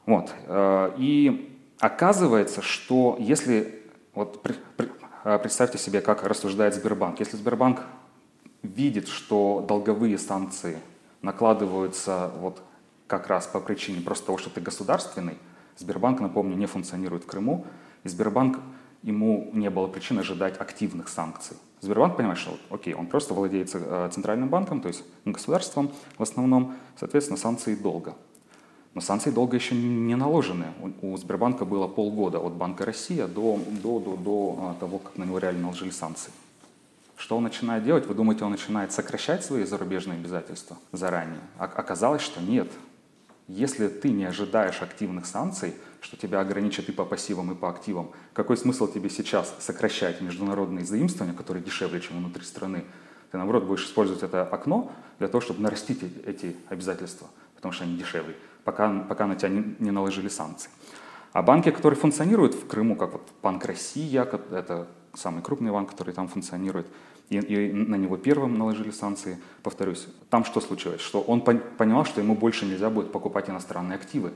Вот. 0.07 0.33
Э, 0.47 0.93
и 0.99 1.59
оказывается, 1.81 2.63
что 2.63 3.17
если 3.19 3.83
вот 4.15 4.41
представьте 5.37 5.77
себе, 5.77 6.01
как 6.01 6.23
рассуждает 6.23 6.75
Сбербанк. 6.75 7.21
Если 7.21 7.37
Сбербанк 7.37 7.83
видит, 8.63 9.09
что 9.09 9.65
долговые 9.69 10.17
санкции 10.17 10.79
накладываются 11.21 12.31
вот 12.39 12.63
как 13.07 13.27
раз 13.27 13.47
по 13.47 13.61
причине 13.61 14.01
просто 14.01 14.27
того, 14.27 14.39
что 14.39 14.49
ты 14.49 14.61
государственный, 14.61 15.37
Сбербанк, 15.77 16.21
напомню, 16.21 16.57
не 16.57 16.67
функционирует 16.67 17.25
в 17.25 17.27
Крыму, 17.27 17.67
и 18.05 18.09
Сбербанк, 18.09 18.59
ему 19.03 19.51
не 19.53 19.71
было 19.71 19.87
причин 19.87 20.19
ожидать 20.19 20.59
активных 20.61 21.09
санкций. 21.09 21.57
Сбербанк 21.81 22.17
понимает, 22.17 22.39
что 22.39 22.59
окей, 22.71 22.95
он 22.95 23.07
просто 23.07 23.35
владеет 23.35 23.71
э, 23.75 24.11
центральным 24.13 24.49
банком, 24.49 24.81
то 24.81 24.89
есть 24.89 25.05
государством 25.25 25.93
в 26.17 26.23
основном, 26.23 26.75
соответственно, 26.97 27.37
санкции 27.37 27.75
долга. 27.75 28.15
Но 28.95 29.01
санкции 29.01 29.31
долго 29.31 29.57
еще 29.57 29.75
не 29.75 30.17
наложены. 30.17 30.67
У 31.03 31.17
Сбербанка 31.17 31.65
было 31.65 31.87
полгода 31.87 32.39
от 32.39 32.55
Банка 32.55 32.85
Россия 32.85 33.27
до, 33.27 33.61
до, 33.83 34.01
до, 34.01 34.17
до 34.17 34.59
а, 34.61 34.77
того, 34.81 34.99
как 34.99 35.17
на 35.17 35.25
него 35.25 35.39
реально 35.39 35.63
наложили 35.63 35.91
санкции. 35.91 36.33
Что 37.17 37.37
он 37.37 37.43
начинает 37.43 37.85
делать? 37.85 38.07
Вы 38.07 38.15
думаете, 38.15 38.45
он 38.45 38.53
начинает 38.53 38.93
сокращать 38.93 39.45
свои 39.45 39.65
зарубежные 39.65 40.19
обязательства 40.19 40.79
заранее? 40.93 41.41
А 41.59 41.65
оказалось, 41.65 42.23
что 42.23 42.41
нет. 42.41 42.71
Если 43.49 43.89
ты 43.89 44.11
не 44.11 44.25
ожидаешь 44.25 44.83
активных 44.83 45.27
санкций, 45.27 45.75
что 46.01 46.17
тебя 46.17 46.41
ограничат 46.41 46.89
и 46.89 46.93
по 46.93 47.05
пассивам, 47.05 47.51
и 47.53 47.55
по 47.55 47.71
активам, 47.71 48.11
какой 48.33 48.57
смысл 48.57 48.87
тебе 48.87 49.11
сейчас 49.11 49.55
сокращать 49.59 50.21
международные 50.21 50.85
заимствования, 50.85 51.35
которые 51.35 51.63
дешевле, 51.63 52.01
чем 52.01 52.19
внутри 52.19 52.45
страны? 52.45 52.85
Ты, 53.31 53.37
наоборот, 53.37 53.65
будешь 53.65 53.85
использовать 53.85 54.23
это 54.23 54.43
окно 54.43 54.93
для 55.19 55.29
того, 55.29 55.41
чтобы 55.41 55.61
нарастить 55.61 56.03
эти 56.25 56.57
обязательства, 56.69 57.27
потому 57.57 57.73
что 57.73 57.85
они 57.85 57.97
дешевле 57.97 58.35
пока, 58.69 58.91
пока 59.09 59.27
на 59.27 59.35
тебя 59.35 59.49
не, 59.49 59.75
не 59.79 59.91
наложили 59.91 60.29
санкции. 60.29 60.69
А 61.33 61.43
банки, 61.43 61.71
которые 61.71 61.99
функционируют 61.99 62.55
в 62.55 62.67
Крыму, 62.67 62.97
как 62.97 63.13
вот 63.13 63.23
Банк 63.43 63.65
Россия, 63.65 64.29
это 64.53 64.89
самый 65.15 65.43
крупный 65.43 65.71
банк, 65.71 65.91
который 65.91 66.13
там 66.13 66.29
функционирует, 66.29 66.87
и, 67.31 67.39
и 67.39 67.73
на 67.73 67.95
него 67.95 68.19
первым 68.19 68.59
наложили 68.59 68.91
санкции, 68.91 69.39
повторюсь, 69.63 70.07
там 70.29 70.45
что 70.45 70.61
случилось? 70.61 71.01
Что 71.01 71.23
он 71.23 71.41
понимал, 71.41 72.05
что 72.05 72.21
ему 72.21 72.35
больше 72.35 72.67
нельзя 72.67 72.91
будет 72.91 73.11
покупать 73.11 73.49
иностранные 73.49 73.97
активы, 73.97 74.33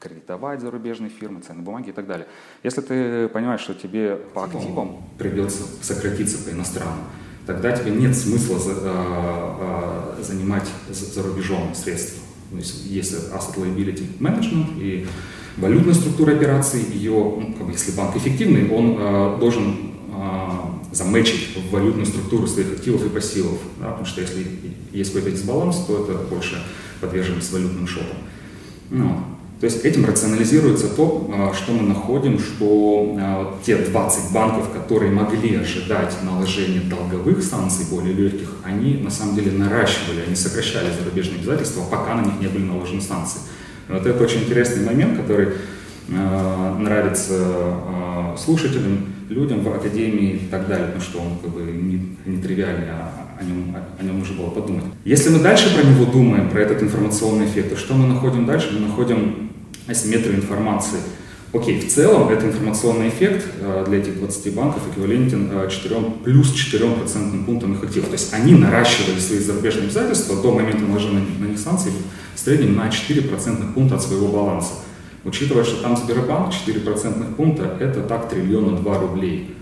кредитовать 0.00 0.60
зарубежные 0.60 1.10
фирмы, 1.10 1.40
ценные 1.40 1.62
бумаги 1.62 1.90
и 1.90 1.92
так 1.92 2.08
далее. 2.08 2.26
Если 2.64 2.80
ты 2.80 3.28
понимаешь, 3.28 3.60
что 3.60 3.74
тебе 3.74 4.16
по 4.16 4.46
активам 4.46 5.04
придется 5.16 5.62
сократиться 5.80 6.38
по 6.44 6.50
иностранным, 6.50 7.04
тогда 7.46 7.70
тебе 7.70 7.92
нет 7.92 8.16
смысла 8.16 8.58
за, 8.58 8.72
а, 8.82 10.16
а, 10.18 10.22
занимать 10.22 10.68
за 10.90 11.22
рубежом 11.22 11.72
средства. 11.76 12.27
Есть 12.52 13.12
asset 13.32 13.56
liability 13.56 14.06
management 14.18 14.80
и 14.80 15.06
валютная 15.56 15.94
структура 15.94 16.32
операций. 16.32 16.80
Ее, 16.92 17.12
ну, 17.12 17.54
как 17.56 17.66
бы, 17.66 17.72
если 17.72 17.92
банк 17.92 18.16
эффективный, 18.16 18.70
он 18.70 18.96
э, 18.98 19.36
должен 19.38 19.76
э, 20.12 20.48
заметчить 20.92 21.56
в 21.56 21.70
валютную 21.70 22.06
структуру 22.06 22.46
своих 22.46 22.72
активов 22.72 23.04
и 23.04 23.08
пассивов. 23.08 23.58
Да, 23.80 23.88
потому 23.88 24.06
что 24.06 24.20
если 24.20 24.46
есть 24.92 25.12
какой-то 25.12 25.36
дисбаланс, 25.36 25.84
то 25.86 26.04
это 26.04 26.18
больше 26.24 26.62
подверженность 27.00 27.52
валютным 27.52 27.86
шокам. 27.86 28.16
Ну, 28.90 29.24
То 29.60 29.64
есть 29.64 29.84
этим 29.84 30.04
рационализируется 30.04 30.88
то, 30.88 31.28
а, 31.32 31.52
что 31.52 31.72
мы 31.72 31.82
находим, 31.82 32.38
что 32.38 33.16
а, 33.20 33.58
те 33.64 33.76
20 33.76 34.32
банков, 34.32 34.70
которые 34.72 35.10
могли 35.10 35.56
ожидать 35.56 36.14
наложения 36.22 36.80
долговых 36.80 37.42
санкций 37.42 37.86
более 37.90 38.14
легких, 38.14 38.54
они 38.62 38.94
на 38.94 39.10
самом 39.10 39.34
деле 39.34 39.50
наращивали, 39.50 40.20
они 40.26 40.36
сокращали 40.36 40.92
зарубежные 40.96 41.40
обязательства, 41.40 41.82
пока 41.90 42.14
на 42.14 42.26
них 42.26 42.40
не 42.40 42.46
были 42.46 42.64
наложены 42.64 43.00
санкции. 43.00 43.40
Вот 43.88 44.06
это 44.06 44.22
очень 44.22 44.42
интересный 44.42 44.84
момент, 44.84 45.18
который 45.18 45.48
нравится 46.08 47.34
слушателям, 48.38 49.06
людям 49.28 49.62
в 49.62 49.68
академии 49.68 50.36
и 50.36 50.48
так 50.50 50.66
далее, 50.68 50.86
потому 50.86 51.02
что 51.02 51.18
он 51.20 51.38
как 51.42 51.50
бы 51.50 51.60
не, 51.60 52.16
не 52.24 52.40
тривиальный, 52.40 52.88
а 52.90 53.28
о 53.38 53.44
нем, 53.44 53.74
о, 53.98 54.04
нем 54.04 54.18
нужно 54.18 54.36
было 54.36 54.50
подумать. 54.50 54.84
Если 55.04 55.30
мы 55.30 55.40
дальше 55.40 55.74
про 55.74 55.86
него 55.86 56.06
думаем, 56.06 56.48
про 56.48 56.60
этот 56.60 56.82
информационный 56.82 57.46
эффект, 57.46 57.70
то 57.70 57.76
что 57.76 57.94
мы 57.94 58.06
находим 58.06 58.46
дальше? 58.46 58.70
Мы 58.72 58.86
находим 58.86 59.47
асимметрию 59.88 60.36
информации. 60.36 60.98
Окей, 61.52 61.80
в 61.80 61.88
целом 61.88 62.28
этот 62.28 62.44
информационный 62.44 63.08
эффект 63.08 63.46
э, 63.60 63.84
для 63.88 63.98
этих 63.98 64.18
20 64.18 64.54
банков 64.54 64.82
эквивалентен 64.92 65.50
4, 65.68 65.94
э, 65.94 66.02
плюс 66.22 66.52
4 66.52 66.90
процентным 66.90 67.44
пунктам 67.44 67.72
их 67.72 67.82
активов. 67.82 68.08
То 68.08 68.12
есть 68.12 68.34
они 68.34 68.54
наращивали 68.54 69.18
свои 69.18 69.38
зарубежные 69.38 69.84
обязательства 69.84 70.42
до 70.42 70.52
момента 70.52 70.82
наложения 70.82 71.24
на 71.38 71.46
них 71.46 71.58
санкций 71.58 71.92
в 72.34 72.38
среднем 72.38 72.76
на 72.76 72.90
4 72.90 73.22
процентных 73.22 73.72
пункта 73.72 73.96
от 73.96 74.02
своего 74.02 74.28
баланса. 74.28 74.74
Учитывая, 75.24 75.64
что 75.64 75.80
там 75.82 75.96
Сбербанк 75.96 76.52
4 76.52 76.80
процентных 76.80 77.34
пункта, 77.34 77.76
это 77.80 78.02
так 78.02 78.28
триллиона 78.28 78.76
2 78.76 78.98
рублей. 78.98 79.54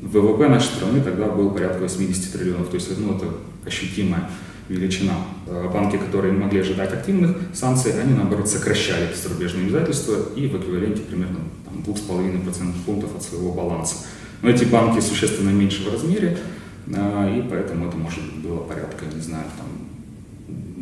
ВВП 0.00 0.48
нашей 0.48 0.66
страны 0.66 1.00
тогда 1.00 1.26
был 1.26 1.50
порядка 1.50 1.82
80 1.82 2.32
триллионов, 2.32 2.68
то 2.68 2.74
есть 2.76 2.88
ну, 2.98 3.16
это 3.16 3.26
ощутимая 3.66 4.30
величина. 4.72 5.14
Э, 5.46 5.70
банки, 5.72 5.96
которые 5.96 6.32
могли 6.32 6.60
ожидать 6.60 6.92
активных 6.92 7.36
санкций, 7.52 8.00
они 8.00 8.14
наоборот 8.14 8.48
сокращали 8.48 9.10
эти 9.10 9.20
зарубежные 9.20 9.66
обязательства 9.66 10.16
и 10.34 10.46
в 10.46 10.56
эквиваленте 10.56 11.02
примерно 11.02 11.40
2,5% 11.86 12.72
пунктов 12.84 13.16
от 13.16 13.22
своего 13.22 13.52
баланса. 13.52 13.96
Но 14.40 14.50
эти 14.50 14.64
банки 14.64 15.00
существенно 15.00 15.50
меньше 15.50 15.88
в 15.88 15.92
размере, 15.92 16.38
э, 16.86 17.38
и 17.38 17.48
поэтому 17.48 17.88
это 17.88 17.96
может 17.96 18.22
быть 18.24 18.44
было 18.44 18.58
порядка, 18.58 19.04
не 19.12 19.20
знаю, 19.20 19.44
там 19.56 19.66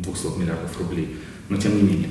200 0.01 0.39
миллиардов 0.39 0.77
рублей. 0.79 1.17
Но 1.49 1.57
тем 1.57 1.75
не 1.75 1.83
менее. 1.83 2.09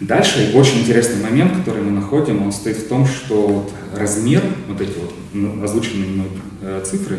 Дальше 0.00 0.52
очень 0.54 0.80
интересный 0.80 1.22
момент, 1.22 1.56
который 1.56 1.82
мы 1.82 1.90
находим, 1.90 2.42
он 2.42 2.52
стоит 2.52 2.76
в 2.76 2.88
том, 2.88 3.06
что 3.06 3.46
вот 3.46 3.72
размер, 3.94 4.42
вот 4.68 4.80
эти 4.80 4.98
вот 4.98 5.14
ну, 5.32 5.62
озвученные 5.62 6.08
мной 6.08 6.26
цифры 6.84 7.18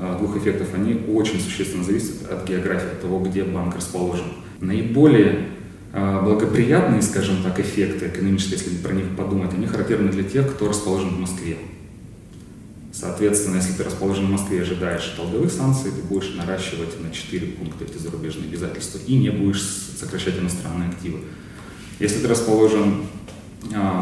э, 0.00 0.16
двух 0.18 0.36
эффектов, 0.36 0.68
они 0.74 1.02
очень 1.12 1.40
существенно 1.40 1.84
зависят 1.84 2.30
от 2.30 2.48
географии, 2.48 2.88
от 2.88 3.00
того, 3.00 3.20
где 3.20 3.44
банк 3.44 3.76
расположен. 3.76 4.26
Наиболее 4.60 5.48
э, 5.92 6.22
благоприятные, 6.22 7.02
скажем 7.02 7.42
так, 7.42 7.58
эффекты 7.60 8.08
экономические, 8.08 8.58
если 8.58 8.76
про 8.76 8.92
них 8.92 9.16
подумать, 9.16 9.52
они 9.54 9.66
характерны 9.66 10.10
для 10.10 10.24
тех, 10.24 10.54
кто 10.54 10.68
расположен 10.68 11.10
в 11.10 11.20
Москве. 11.20 11.56
Соответственно, 12.92 13.56
если 13.56 13.74
ты 13.74 13.84
расположен 13.84 14.26
в 14.26 14.30
Москве 14.30 14.58
и 14.58 14.60
ожидаешь 14.62 15.14
долговых 15.18 15.52
санкций, 15.52 15.90
ты 15.90 16.00
будешь 16.02 16.34
наращивать 16.34 16.98
на 17.02 17.10
4 17.10 17.46
пункта 17.48 17.84
эти 17.84 17.98
зарубежные 17.98 18.48
обязательства 18.48 18.98
и 19.06 19.16
не 19.16 19.28
будешь 19.28 19.60
сокращать 19.60 20.38
иностранные 20.38 20.88
активы. 20.88 21.18
Если 21.98 22.20
ты 22.20 22.28
расположен 22.28 23.02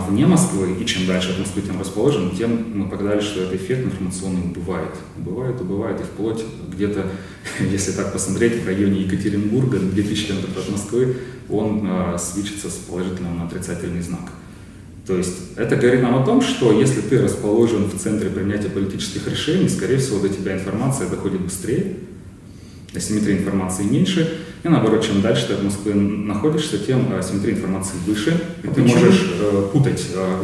вне 0.09 0.27
Москвы, 0.27 0.77
и 0.81 0.87
чем 0.87 1.07
дальше 1.07 1.31
от 1.33 1.39
Москвы, 1.39 1.63
тем 1.63 1.81
расположен, 1.81 2.31
тем 2.37 2.67
мы 2.75 2.89
погадали, 2.89 3.21
что 3.21 3.43
этот 3.43 3.55
эффект 3.55 3.87
информационный 3.87 4.43
убывает. 4.43 4.95
Убывает, 5.17 5.61
убывает, 5.61 6.01
и 6.01 6.05
вплоть 6.05 6.45
где-то, 6.69 7.07
если 7.71 7.93
так 7.93 8.13
посмотреть, 8.13 8.63
в 8.63 8.67
районе 8.67 9.03
Екатеринбурга, 9.03 9.79
2000 9.79 10.27
км 10.27 10.59
от 10.59 10.69
Москвы, 10.71 11.17
он 11.49 11.87
а, 11.89 12.19
свечится 12.19 12.69
с 12.69 12.75
положительным 12.75 13.39
на 13.39 13.47
отрицательный 13.47 14.03
знак. 14.03 14.31
То 15.07 15.17
есть 15.17 15.57
это 15.57 15.77
говорит 15.77 16.03
нам 16.03 16.15
о 16.15 16.25
том, 16.25 16.41
что 16.41 16.73
если 16.73 17.03
ты 17.03 17.21
расположен 17.21 17.85
в 17.85 17.99
центре 17.99 18.31
принятия 18.31 18.71
политических 18.71 19.29
решений, 19.29 19.69
скорее 19.69 19.99
всего, 19.99 20.19
до 20.19 20.31
тебя 20.31 20.55
информация 20.55 21.09
доходит 21.11 21.43
быстрее, 21.43 21.97
асимметрия 22.95 23.37
информации 23.37 23.83
меньше, 23.85 24.39
и 24.65 24.69
наоборот, 24.69 25.05
чем 25.05 25.21
дальше 25.21 25.47
ты 25.49 25.55
от 25.55 25.63
Москвы 25.63 25.95
находишься, 25.95 26.79
тем 26.79 27.15
асимметрия 27.15 27.55
информации 27.55 27.97
выше, 28.07 28.41
и 28.63 28.69
ты 28.69 28.83
можешь 28.83 29.33
э, 29.39 29.69
путать, 29.71 30.07
э, 30.15 30.39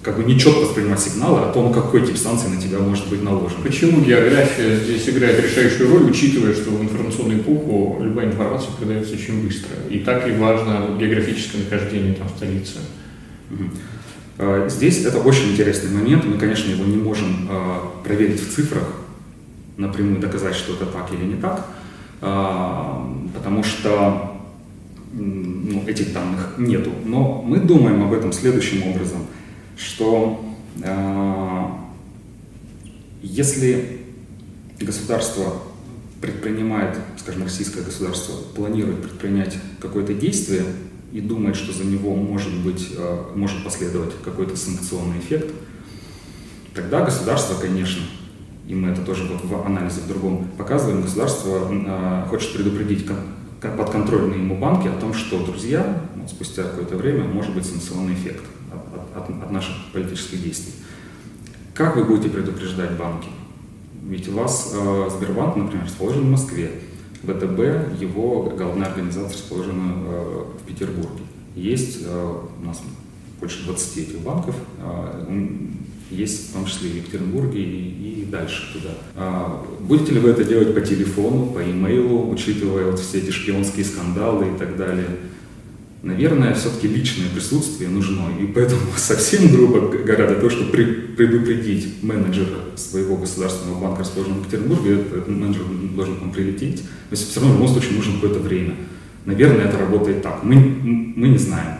как 0.00 0.16
бы 0.16 0.22
нечетко 0.22 0.60
воспринимать 0.60 1.00
сигналы 1.00 1.40
о 1.40 1.52
том, 1.52 1.72
какой 1.72 2.06
тип 2.06 2.16
санкций 2.16 2.50
на 2.50 2.60
тебя 2.60 2.78
может 2.78 3.08
быть 3.08 3.22
наложен. 3.24 3.62
Почему 3.64 4.00
география 4.00 4.76
здесь 4.76 5.08
играет 5.08 5.42
решающую 5.42 5.90
роль, 5.90 6.08
учитывая, 6.08 6.54
что 6.54 6.70
в 6.70 6.82
информационную 6.82 7.40
эпоху 7.40 7.98
любая 8.00 8.26
информация 8.26 8.70
передается 8.78 9.14
очень 9.14 9.44
быстро, 9.44 9.74
и 9.90 9.98
так 9.98 10.28
и 10.28 10.32
важно 10.32 10.96
географическое 10.96 11.64
нахождение 11.64 12.14
там 12.14 12.28
столицы? 12.28 12.78
Угу. 13.50 14.68
Здесь 14.68 15.04
это 15.04 15.18
очень 15.18 15.52
интересный 15.52 15.90
момент, 15.90 16.24
мы, 16.24 16.38
конечно, 16.38 16.70
его 16.70 16.84
не 16.84 16.96
можем 16.96 17.48
э, 17.50 17.78
проверить 18.04 18.40
в 18.40 18.54
цифрах, 18.54 18.84
напрямую 19.76 20.20
доказать, 20.20 20.54
что 20.54 20.74
это 20.74 20.86
так 20.86 21.12
или 21.12 21.24
не 21.24 21.36
так, 21.36 21.66
а, 21.68 21.73
потому 22.24 23.62
что 23.62 24.34
ну, 25.12 25.86
этих 25.86 26.12
данных 26.12 26.54
нету. 26.58 26.90
Но 27.04 27.42
мы 27.42 27.58
думаем 27.58 28.02
об 28.02 28.12
этом 28.12 28.32
следующим 28.32 28.82
образом, 28.88 29.26
что 29.76 30.44
э, 30.82 31.64
если 33.22 34.00
государство 34.80 35.62
предпринимает, 36.20 36.98
скажем, 37.18 37.42
российское 37.42 37.82
государство 37.82 38.34
планирует 38.54 39.02
предпринять 39.02 39.58
какое-то 39.78 40.14
действие 40.14 40.64
и 41.12 41.20
думает, 41.20 41.56
что 41.56 41.72
за 41.72 41.84
него 41.84 42.14
может 42.16 42.54
быть, 42.62 42.88
э, 42.96 43.22
может 43.34 43.62
последовать 43.62 44.12
какой-то 44.24 44.56
санкционный 44.56 45.18
эффект, 45.18 45.52
тогда 46.74 47.04
государство, 47.04 47.60
конечно, 47.60 48.02
и 48.66 48.74
мы 48.74 48.88
это 48.88 49.02
тоже 49.02 49.24
вот 49.24 49.44
в 49.44 49.66
анализе 49.66 50.00
в 50.00 50.08
другом 50.08 50.48
показываем, 50.56 51.02
государство 51.02 51.68
э, 51.70 52.24
хочет 52.28 52.54
предупредить 52.54 53.06
подконтрольные 53.60 54.40
ему 54.40 54.58
банки 54.58 54.88
о 54.88 54.98
том, 54.98 55.14
что, 55.14 55.44
друзья, 55.44 56.02
вот 56.16 56.30
спустя 56.30 56.64
какое-то 56.64 56.96
время 56.96 57.24
может 57.24 57.54
быть 57.54 57.66
санкционный 57.66 58.14
эффект 58.14 58.44
от, 58.72 59.16
от, 59.16 59.42
от 59.42 59.50
наших 59.50 59.74
политических 59.92 60.42
действий. 60.42 60.74
Как 61.74 61.96
вы 61.96 62.04
будете 62.04 62.28
предупреждать 62.28 62.92
банки? 62.92 63.28
Ведь 64.02 64.28
у 64.28 64.32
вас 64.32 64.72
э, 64.74 65.08
Сбербанк, 65.10 65.56
например, 65.56 65.86
расположен 65.86 66.22
в 66.22 66.30
Москве, 66.30 66.70
ВТБ, 67.22 68.00
его 68.00 68.52
головная 68.56 68.88
организация 68.88 69.32
расположена 69.32 69.92
э, 69.96 70.44
в 70.60 70.66
Петербурге. 70.66 71.22
Есть 71.54 72.02
э, 72.04 72.42
у 72.60 72.64
нас 72.64 72.80
больше 73.40 73.64
20 73.64 73.96
этих 73.98 74.20
банков, 74.20 74.54
э, 74.78 75.26
есть 76.10 76.50
в 76.50 76.52
том 76.52 76.66
числе 76.66 76.90
в 76.90 76.96
Екатеринбурге 76.96 77.62
и, 77.62 78.22
и 78.22 78.26
дальше 78.30 78.62
туда. 78.72 78.94
А, 79.16 79.66
будете 79.80 80.12
ли 80.12 80.20
вы 80.20 80.30
это 80.30 80.44
делать 80.44 80.74
по 80.74 80.80
телефону, 80.80 81.46
по 81.46 81.62
имейлу, 81.62 82.30
учитывая 82.30 82.90
вот 82.90 83.00
все 83.00 83.18
эти 83.18 83.30
шпионские 83.30 83.84
скандалы 83.84 84.54
и 84.54 84.58
так 84.58 84.76
далее? 84.76 85.08
Наверное, 86.02 86.52
все-таки 86.54 86.86
личное 86.86 87.30
присутствие 87.30 87.88
нужно, 87.88 88.24
и 88.38 88.44
поэтому 88.46 88.80
совсем 88.96 89.50
грубо 89.50 89.80
говоря, 89.80 90.26
для 90.26 90.36
того, 90.36 90.50
чтобы 90.50 90.70
предупредить 90.72 92.02
менеджера 92.02 92.58
своего 92.76 93.16
государственного 93.16 93.80
банка, 93.80 94.00
расположенного 94.00 94.42
в 94.42 94.46
Петербурге, 94.46 95.00
этот 95.00 95.28
менеджер 95.28 95.62
должен 95.96 96.16
к 96.16 96.20
вам 96.20 96.32
прилететь. 96.32 96.82
То 96.82 97.12
есть 97.12 97.30
все 97.30 97.40
равно 97.40 97.54
в 97.54 97.58
любом 97.58 97.72
случае 97.72 97.96
нужно 97.96 98.14
какое-то 98.14 98.40
время. 98.40 98.74
Наверное, 99.24 99.64
это 99.64 99.78
работает 99.78 100.22
так. 100.22 100.44
Мы, 100.44 100.56
мы 100.56 101.28
не 101.28 101.38
знаем. 101.38 101.78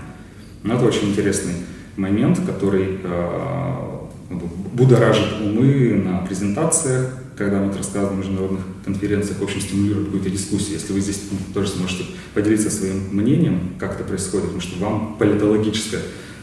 Но 0.62 0.74
это 0.74 0.86
очень 0.86 1.10
интересный 1.10 1.52
момент, 1.96 2.40
который 2.46 2.98
э, 3.02 3.83
будоражит 4.30 5.40
умы 5.40 6.02
на 6.04 6.18
презентациях, 6.18 7.18
когда 7.36 7.60
мы 7.60 7.72
рассказываем 7.76 8.16
на 8.16 8.20
международных 8.20 8.62
конференциях, 8.84 9.38
в 9.38 9.42
общем, 9.42 9.60
стимулирует 9.60 10.06
какую-то 10.06 10.30
дискуссию. 10.30 10.74
Если 10.74 10.92
вы 10.92 11.00
здесь 11.00 11.20
тоже 11.52 11.68
сможете 11.68 12.04
поделиться 12.32 12.70
своим 12.70 13.08
мнением, 13.10 13.74
как 13.78 13.94
это 13.94 14.04
происходит, 14.04 14.46
потому 14.46 14.60
что 14.60 14.78
вам 14.78 15.16
политологическая 15.18 16.00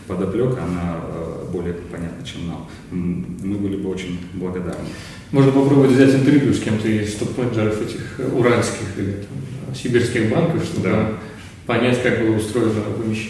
подоплека, 0.08 0.64
она 0.64 0.98
э, 1.02 1.46
более 1.52 1.74
понятна, 1.74 2.26
чем 2.26 2.48
нам. 2.48 2.68
Мы 2.92 3.56
были 3.56 3.78
бы 3.78 3.90
очень 3.90 4.20
благодарны. 4.34 4.86
Можно 5.32 5.52
попробовать 5.52 5.92
взять 5.92 6.14
интервью 6.14 6.54
с 6.54 6.60
кем-то 6.60 6.88
из 6.88 7.14
топ-менеджеров 7.16 7.82
этих 7.82 8.20
уральских 8.34 8.98
или 8.98 9.12
там, 9.12 9.76
сибирских 9.76 10.30
банков, 10.30 10.64
чтобы 10.66 10.90
да 10.90 11.14
понять, 11.66 12.02
как 12.02 12.22
было 12.22 12.36
устроено 12.36 12.82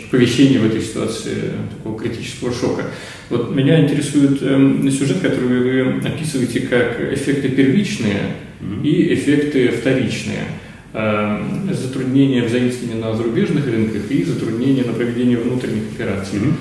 повещение 0.09 0.59
в 0.59 0.65
этой 0.65 0.81
ситуации 0.81 1.51
такого 1.77 1.99
критического 1.99 2.53
шока. 2.53 2.85
Вот 3.29 3.55
меня 3.55 3.81
интересует 3.81 4.39
э, 4.41 4.89
сюжет, 4.91 5.19
который 5.21 5.47
вы 5.47 6.07
описываете 6.07 6.61
как 6.61 6.99
эффекты 7.13 7.49
первичные 7.49 8.35
mm-hmm. 8.59 8.83
и 8.83 9.13
эффекты 9.13 9.69
вторичные. 9.69 10.45
Э, 10.93 11.41
затруднения 11.71 12.43
взаимствования 12.43 12.97
на 12.97 13.15
зарубежных 13.15 13.65
рынках 13.65 14.09
и 14.09 14.23
затруднения 14.23 14.83
на 14.83 14.93
проведение 14.93 15.37
внутренних 15.37 15.83
операций. 15.95 16.39
Mm-hmm. 16.39 16.53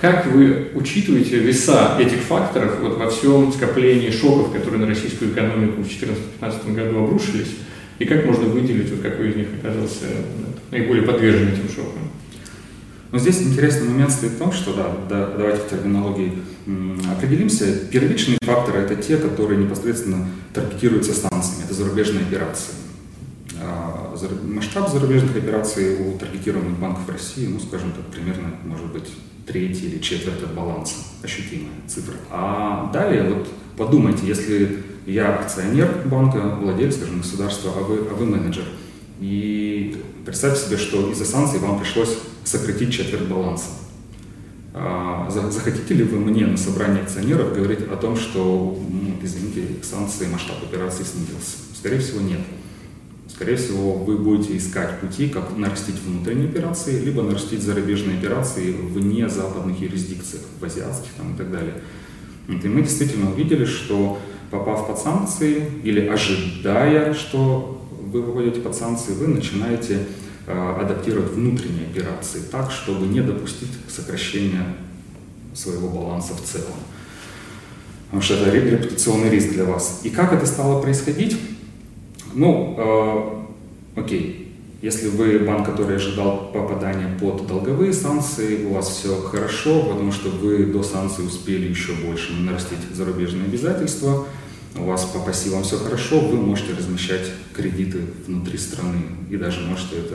Как 0.00 0.26
вы 0.26 0.68
учитываете 0.74 1.38
веса 1.38 1.96
этих 1.98 2.18
факторов 2.18 2.78
вот 2.80 2.98
во 2.98 3.10
всем 3.10 3.52
скоплении 3.52 4.10
шоков, 4.10 4.52
которые 4.52 4.80
на 4.80 4.86
российскую 4.86 5.32
экономику 5.32 5.82
в 5.82 5.86
2014-2015 5.86 6.74
году 6.74 7.04
обрушились? 7.04 7.48
И 7.98 8.04
как 8.04 8.24
можно 8.24 8.44
выделить, 8.44 8.90
вот 8.90 9.00
какой 9.00 9.30
из 9.30 9.36
них 9.36 9.48
оказался 9.60 10.06
наиболее 10.70 11.04
подвержен 11.04 11.48
этим 11.48 11.68
шокам? 11.68 12.10
Но 13.10 13.18
здесь 13.18 13.40
интересный 13.40 13.88
момент 13.88 14.12
стоит 14.12 14.32
в 14.32 14.38
том, 14.38 14.52
что, 14.52 14.74
да, 14.74 14.94
да 15.08 15.34
давайте 15.36 15.62
в 15.62 15.70
терминологии 15.70 16.32
определимся. 17.10 17.64
Первичные 17.90 18.38
факторы– 18.42 18.78
это 18.80 18.96
те, 18.96 19.16
которые 19.16 19.58
непосредственно 19.58 20.26
таргетируются 20.52 21.14
станциями. 21.14 21.64
Это 21.64 21.74
зарубежные 21.74 22.24
операции. 22.24 22.74
А, 23.60 24.14
масштаб 24.44 24.90
зарубежных 24.90 25.36
операций 25.36 25.96
у 25.96 26.18
таргетированных 26.18 26.78
банков 26.78 27.08
России, 27.08 27.46
ну, 27.46 27.58
скажем 27.58 27.92
так, 27.92 28.04
примерно, 28.06 28.50
может 28.64 28.86
быть, 28.92 29.08
треть 29.46 29.82
или 29.82 29.98
четверть 29.98 30.42
от 30.42 30.54
баланса, 30.54 30.96
ощутимая 31.22 31.72
цифра. 31.88 32.14
А 32.30 32.90
далее, 32.92 33.32
вот 33.32 33.48
подумайте, 33.76 34.26
если 34.26 34.82
я 35.08 35.36
акционер 35.36 36.02
банка, 36.04 36.38
владелец, 36.60 36.96
скажем, 36.96 37.18
государства, 37.18 37.72
а 37.74 37.80
вы, 37.80 38.06
а 38.10 38.14
вы 38.14 38.26
менеджер, 38.26 38.64
и 39.20 39.96
представьте 40.26 40.66
себе, 40.66 40.76
что 40.76 41.10
из-за 41.10 41.24
санкций 41.24 41.60
вам 41.60 41.80
пришлось 41.80 42.18
сократить 42.44 42.92
четверть 42.92 43.26
баланса. 43.26 43.70
А, 44.74 45.26
захотите 45.30 45.94
ли 45.94 46.04
вы 46.04 46.18
мне 46.18 46.46
на 46.46 46.58
собрании 46.58 47.02
акционеров 47.02 47.54
говорить 47.54 47.80
о 47.90 47.96
том, 47.96 48.16
что, 48.16 48.78
извините, 49.22 49.82
санкции, 49.82 50.26
масштаб 50.26 50.62
операции 50.62 51.04
снизился? 51.04 51.56
Скорее 51.74 52.00
всего, 52.00 52.20
нет. 52.20 52.40
Скорее 53.28 53.56
всего, 53.56 53.94
вы 53.94 54.18
будете 54.18 54.58
искать 54.58 55.00
пути, 55.00 55.28
как 55.28 55.56
нарастить 55.56 55.96
внутренние 56.04 56.50
операции, 56.50 57.00
либо 57.00 57.22
нарастить 57.22 57.62
зарубежные 57.62 58.18
операции 58.18 58.72
вне 58.72 59.28
западных 59.28 59.80
юрисдикций, 59.80 60.40
в 60.60 60.64
азиатских 60.64 61.12
там, 61.16 61.34
и 61.34 61.38
так 61.38 61.50
далее. 61.50 61.74
И 62.48 62.68
мы 62.68 62.82
действительно 62.82 63.30
увидели, 63.30 63.64
что 63.64 64.18
попав 64.50 64.86
под 64.86 64.98
санкции 64.98 65.70
или 65.82 66.06
ожидая, 66.06 67.14
что 67.14 67.80
вы 67.90 68.22
выходите 68.22 68.60
под 68.60 68.74
санкции, 68.74 69.12
вы 69.12 69.28
начинаете 69.28 70.06
э, 70.46 70.76
адаптировать 70.80 71.32
внутренние 71.32 71.86
операции 71.86 72.40
так, 72.50 72.70
чтобы 72.70 73.06
не 73.06 73.20
допустить 73.20 73.70
сокращения 73.88 74.76
своего 75.54 75.88
баланса 75.88 76.34
в 76.34 76.42
целом. 76.42 76.74
Потому 78.06 78.22
что 78.22 78.34
это 78.34 78.50
репутационный 78.50 79.28
риск 79.28 79.50
для 79.50 79.64
вас. 79.64 80.00
И 80.04 80.10
как 80.10 80.32
это 80.32 80.46
стало 80.46 80.80
происходить? 80.80 81.36
Ну, 82.32 83.44
э, 83.96 84.00
окей, 84.00 84.47
если 84.80 85.08
вы 85.08 85.40
банк, 85.40 85.66
который 85.66 85.96
ожидал 85.96 86.52
попадания 86.52 87.18
под 87.18 87.46
долговые 87.48 87.92
санкции, 87.92 88.64
у 88.64 88.74
вас 88.74 88.88
все 88.88 89.20
хорошо, 89.22 89.82
потому 89.82 90.12
что 90.12 90.28
вы 90.28 90.66
до 90.66 90.84
санкций 90.84 91.26
успели 91.26 91.68
еще 91.68 91.94
больше 91.94 92.32
нарастить 92.32 92.78
зарубежные 92.94 93.46
обязательства, 93.46 94.26
у 94.76 94.84
вас 94.84 95.04
по 95.06 95.18
пассивам 95.18 95.64
все 95.64 95.78
хорошо, 95.78 96.20
вы 96.20 96.36
можете 96.36 96.74
размещать 96.74 97.32
кредиты 97.52 98.02
внутри 98.26 98.56
страны 98.56 99.02
и 99.28 99.36
даже 99.36 99.62
можете 99.62 99.96
это 99.96 100.14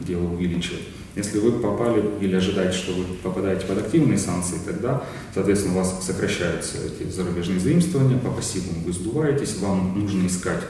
дело 0.00 0.24
увеличивать. 0.24 0.82
Если 1.16 1.38
вы 1.38 1.52
попали 1.52 2.02
или 2.20 2.36
ожидаете, 2.36 2.76
что 2.76 2.92
вы 2.92 3.04
попадаете 3.22 3.66
под 3.66 3.78
активные 3.78 4.18
санкции, 4.18 4.56
тогда, 4.64 5.02
соответственно, 5.32 5.74
у 5.74 5.78
вас 5.78 6.04
сокращаются 6.04 6.76
эти 6.86 7.10
зарубежные 7.10 7.58
заимствования, 7.58 8.18
по 8.18 8.30
пассивам 8.30 8.82
вы 8.84 8.92
сдуваетесь, 8.92 9.58
вам 9.60 9.98
нужно 10.00 10.26
искать 10.26 10.62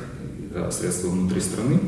Э, 0.55 0.71
средства 0.71 1.09
внутри 1.09 1.41
страны 1.41 1.81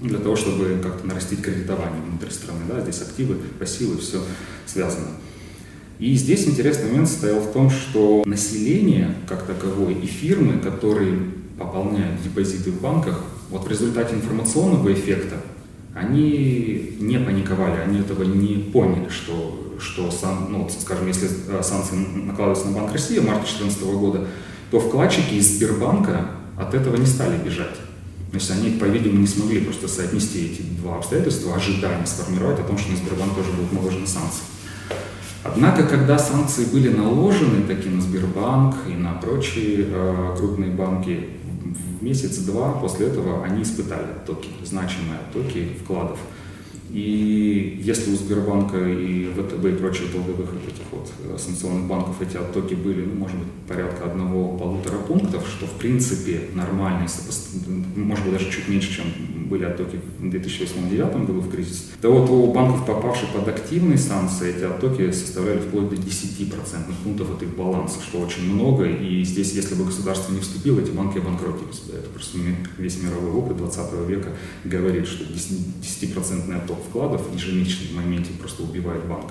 для 0.00 0.18
того, 0.18 0.36
чтобы 0.36 0.78
как-то 0.82 1.06
нарастить 1.06 1.42
кредитование 1.42 2.00
внутри 2.02 2.30
страны. 2.30 2.60
Да? 2.68 2.80
Здесь 2.80 3.02
активы, 3.02 3.36
пассивы, 3.58 3.98
все 3.98 4.22
связано. 4.66 5.08
И 5.98 6.14
здесь 6.14 6.46
интересный 6.46 6.90
момент 6.90 7.08
состоял 7.08 7.40
в 7.40 7.52
том, 7.52 7.70
что 7.70 8.22
население 8.24 9.14
как 9.26 9.46
таковое 9.46 9.94
и 9.94 10.06
фирмы, 10.06 10.58
которые 10.60 11.18
пополняют 11.58 12.22
депозиты 12.22 12.70
в 12.70 12.80
банках, 12.80 13.24
вот 13.50 13.64
в 13.64 13.68
результате 13.68 14.14
информационного 14.14 14.92
эффекта 14.92 15.36
они 15.94 16.96
не 17.00 17.18
паниковали, 17.18 17.80
они 17.80 17.98
этого 17.98 18.22
не 18.22 18.70
поняли, 18.72 19.08
что, 19.08 19.76
что 19.80 20.10
сам, 20.12 20.48
ну, 20.50 20.68
скажем, 20.78 21.08
если 21.08 21.28
э, 21.48 21.62
санкции 21.62 21.96
накладываются 21.96 22.68
на 22.68 22.76
Банк 22.76 22.92
России 22.92 23.18
в 23.18 23.24
марте 23.24 23.50
2014 23.58 23.82
года, 23.98 24.26
то 24.70 24.78
вкладчики 24.78 25.34
из 25.34 25.56
Сбербанка 25.56 26.30
от 26.56 26.74
этого 26.74 26.96
не 26.96 27.06
стали 27.06 27.42
бежать. 27.42 27.74
Есть 28.32 28.50
они, 28.50 28.70
по-видимому, 28.78 29.20
не 29.20 29.26
смогли 29.26 29.60
просто 29.60 29.88
соотнести 29.88 30.46
эти 30.46 30.62
два 30.62 30.96
обстоятельства, 30.98 31.56
ожидания 31.56 32.06
сформировать 32.06 32.60
о 32.60 32.64
том, 32.64 32.76
что 32.76 32.90
на 32.90 32.96
Сбербанк 32.96 33.34
тоже 33.34 33.50
будут 33.52 33.72
наложены 33.72 34.06
санкции. 34.06 34.42
Однако, 35.44 35.84
когда 35.84 36.18
санкции 36.18 36.64
были 36.66 36.90
наложены 36.90 37.62
таки 37.66 37.88
на 37.88 38.02
Сбербанк 38.02 38.76
и 38.86 38.92
на 38.92 39.14
прочие 39.14 39.86
э, 39.88 40.34
крупные 40.36 40.70
банки, 40.70 41.28
в 42.00 42.02
месяц-два 42.02 42.72
после 42.72 43.06
этого 43.06 43.44
они 43.44 43.62
испытали 43.62 44.04
оттоки, 44.04 44.48
значимые 44.64 45.20
оттоки 45.20 45.76
вкладов. 45.82 46.18
И 46.90 47.80
если 47.82 48.12
у 48.12 48.16
Сбербанка 48.16 48.78
и 48.78 49.26
ВТБ 49.26 49.64
и 49.66 49.72
прочих 49.72 50.12
долговых 50.12 50.50
вот 50.52 50.62
этих 50.66 50.84
вот 50.90 51.10
э, 51.24 51.36
санкционных 51.38 51.86
банков 51.86 52.20
эти 52.22 52.36
оттоки 52.36 52.74
были, 52.74 53.02
ну, 53.02 53.14
может 53.14 53.36
быть, 53.36 53.48
порядка 53.66 54.06
одного-полутора 54.06 54.98
пунктов, 54.98 55.46
что 55.46 55.66
в 55.66 55.72
принципе 55.72 56.48
нормально, 56.54 57.06
может 57.96 58.24
быть, 58.24 58.34
даже 58.34 58.50
чуть 58.50 58.68
меньше, 58.68 58.96
чем 58.96 59.04
были 59.48 59.64
оттоки 59.64 60.00
в 60.18 60.24
2008-2009 60.24 61.26
году 61.26 61.40
в 61.40 61.50
кризис, 61.50 61.90
то 62.00 62.12
вот 62.12 62.30
у 62.30 62.52
банков, 62.52 62.86
попавших 62.86 63.30
под 63.30 63.48
активные 63.48 63.98
санкции, 63.98 64.54
эти 64.54 64.64
оттоки 64.64 65.10
составляли 65.12 65.58
вплоть 65.58 65.90
до 65.90 65.96
10% 65.96 66.50
пунктов 67.04 67.30
от 67.30 67.42
их 67.42 67.56
баланса, 67.56 68.00
что 68.02 68.18
очень 68.20 68.52
много, 68.52 68.84
и 68.84 69.22
здесь, 69.24 69.52
если 69.52 69.74
бы 69.74 69.84
государство 69.84 70.32
не 70.32 70.40
вступило, 70.40 70.80
эти 70.80 70.90
банки 70.90 71.18
обанкротились 71.18 71.80
бы. 71.80 71.98
Это 71.98 72.08
просто 72.10 72.38
весь 72.78 73.02
мировой 73.02 73.30
опыт 73.30 73.56
20 73.56 74.08
века 74.08 74.30
говорит, 74.64 75.06
что 75.06 75.24
10% 75.24 76.54
отток 76.56 76.77
вкладов 76.78 77.22
ежемесячный 77.34 77.88
в 77.88 77.96
моменте 77.96 78.30
просто 78.38 78.62
убивает 78.62 79.04
банк. 79.06 79.30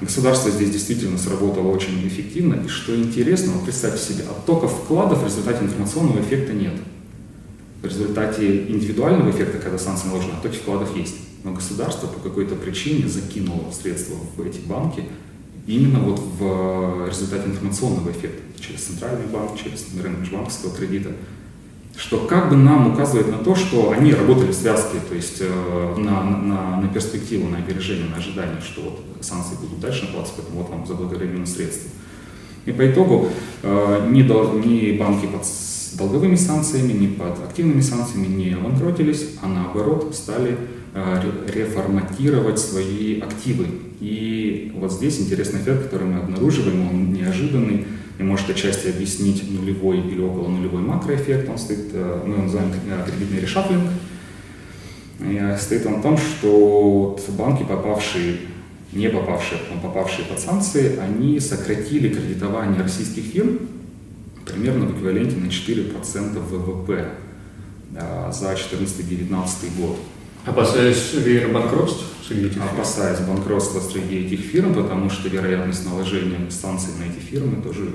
Государство 0.00 0.50
здесь 0.50 0.70
действительно 0.70 1.18
сработало 1.18 1.68
очень 1.68 2.06
эффективно. 2.06 2.62
И 2.64 2.68
что 2.68 2.96
интересно, 2.96 3.52
вот 3.52 3.64
представьте 3.64 4.02
себе, 4.02 4.24
оттока 4.24 4.68
вкладов 4.68 5.22
в 5.22 5.24
результате 5.24 5.64
информационного 5.64 6.20
эффекта 6.20 6.52
нет. 6.52 6.74
В 7.80 7.86
результате 7.86 8.66
индивидуального 8.66 9.30
эффекта, 9.30 9.58
когда 9.58 9.78
санкции 9.78 10.08
наложены, 10.08 10.32
оттоки 10.32 10.56
вкладов 10.56 10.96
есть. 10.96 11.16
Но 11.44 11.52
государство 11.52 12.06
по 12.06 12.18
какой-то 12.20 12.54
причине 12.54 13.08
закинуло 13.08 13.70
средства 13.70 14.16
в 14.36 14.40
эти 14.40 14.58
банки 14.60 15.04
именно 15.66 16.00
вот 16.00 16.18
в 16.18 17.08
результате 17.08 17.48
информационного 17.48 18.10
эффекта, 18.10 18.42
через 18.60 18.80
центральный 18.80 19.26
банк, 19.26 19.52
через 19.62 19.86
рынок 20.02 20.20
межбанковского 20.20 20.74
кредита 20.74 21.10
что 21.96 22.26
как 22.26 22.50
бы 22.50 22.56
нам 22.56 22.92
указывает 22.92 23.30
на 23.30 23.38
то, 23.38 23.54
что 23.54 23.92
они 23.92 24.12
работали 24.12 24.50
в 24.50 24.54
связке, 24.54 24.98
то 25.08 25.14
есть 25.14 25.38
э, 25.40 25.94
на, 25.96 26.24
на, 26.24 26.80
на 26.80 26.88
перспективу, 26.88 27.48
на 27.48 27.58
опережение, 27.58 28.08
на 28.08 28.16
ожидание, 28.16 28.60
что 28.60 28.82
вот 28.82 29.00
санкции 29.20 29.54
будут 29.60 29.80
дальше 29.80 30.02
накладываться, 30.02 30.34
поэтому 30.36 30.62
вот 30.62 30.70
вам 30.70 30.86
заблаговременные 30.86 31.46
средства. 31.46 31.90
И 32.66 32.72
по 32.72 32.90
итогу 32.90 33.28
э, 33.62 34.08
ни, 34.10 34.22
ни 34.22 34.96
банки 34.98 35.26
под 35.26 35.46
долговыми 35.96 36.34
санкциями, 36.34 36.92
ни 36.92 37.06
под 37.06 37.38
активными 37.44 37.80
санкциями 37.80 38.26
не 38.26 38.54
обанкротились, 38.54 39.28
а 39.42 39.46
наоборот 39.46 40.14
стали 40.14 40.56
э, 40.94 41.22
реформатировать 41.54 42.58
свои 42.58 43.20
активы. 43.20 43.66
И 44.00 44.72
вот 44.74 44.92
здесь 44.92 45.20
интересный 45.20 45.60
эффект, 45.60 45.84
который 45.84 46.08
мы 46.08 46.18
обнаруживаем, 46.18 46.88
он 46.88 47.12
неожиданный, 47.12 47.86
и 48.18 48.22
может 48.22 48.48
отчасти 48.48 48.88
объяснить 48.88 49.42
нулевой 49.50 49.98
или 50.00 50.20
около 50.20 50.48
нулевой 50.48 50.82
макроэффект. 50.82 51.48
Он 51.48 51.58
стоит, 51.58 51.90
э, 51.92 52.22
мы 52.24 52.34
его 52.34 52.42
называем 52.44 52.70
э, 52.72 53.04
кредитный 53.06 53.40
решафлинг. 53.40 53.90
И 55.20 55.38
э, 55.40 55.56
стоит 55.58 55.86
он 55.86 55.96
в 55.96 56.02
том, 56.02 56.16
что 56.16 57.18
банки, 57.30 57.64
попавшие, 57.64 58.36
не 58.92 59.08
попавшие, 59.08 59.60
а 59.72 59.80
попавшие 59.80 60.26
под 60.26 60.38
санкции, 60.38 60.96
они 60.98 61.40
сократили 61.40 62.08
кредитование 62.08 62.82
российских 62.82 63.24
фирм 63.24 63.58
примерно 64.44 64.86
в 64.86 64.96
эквиваленте 64.96 65.36
на 65.36 65.46
4% 65.46 66.38
ВВП 66.38 67.08
за 68.30 68.52
2014-2019 68.52 69.80
год. 69.80 69.98
Опасаясь 70.44 71.14
веера 71.14 71.48
банкротств 71.48 72.13
среди 72.26 72.46
этих 72.46 72.62
Опасаясь 72.62 73.20
банкротства 73.20 73.80
среди 73.80 74.26
этих 74.26 74.40
фирм, 74.40 74.74
потому 74.74 75.10
что 75.10 75.28
вероятность 75.28 75.84
наложения 75.84 76.50
санкций 76.50 76.90
на 76.98 77.10
эти 77.10 77.20
фирмы 77.20 77.62
тоже 77.62 77.90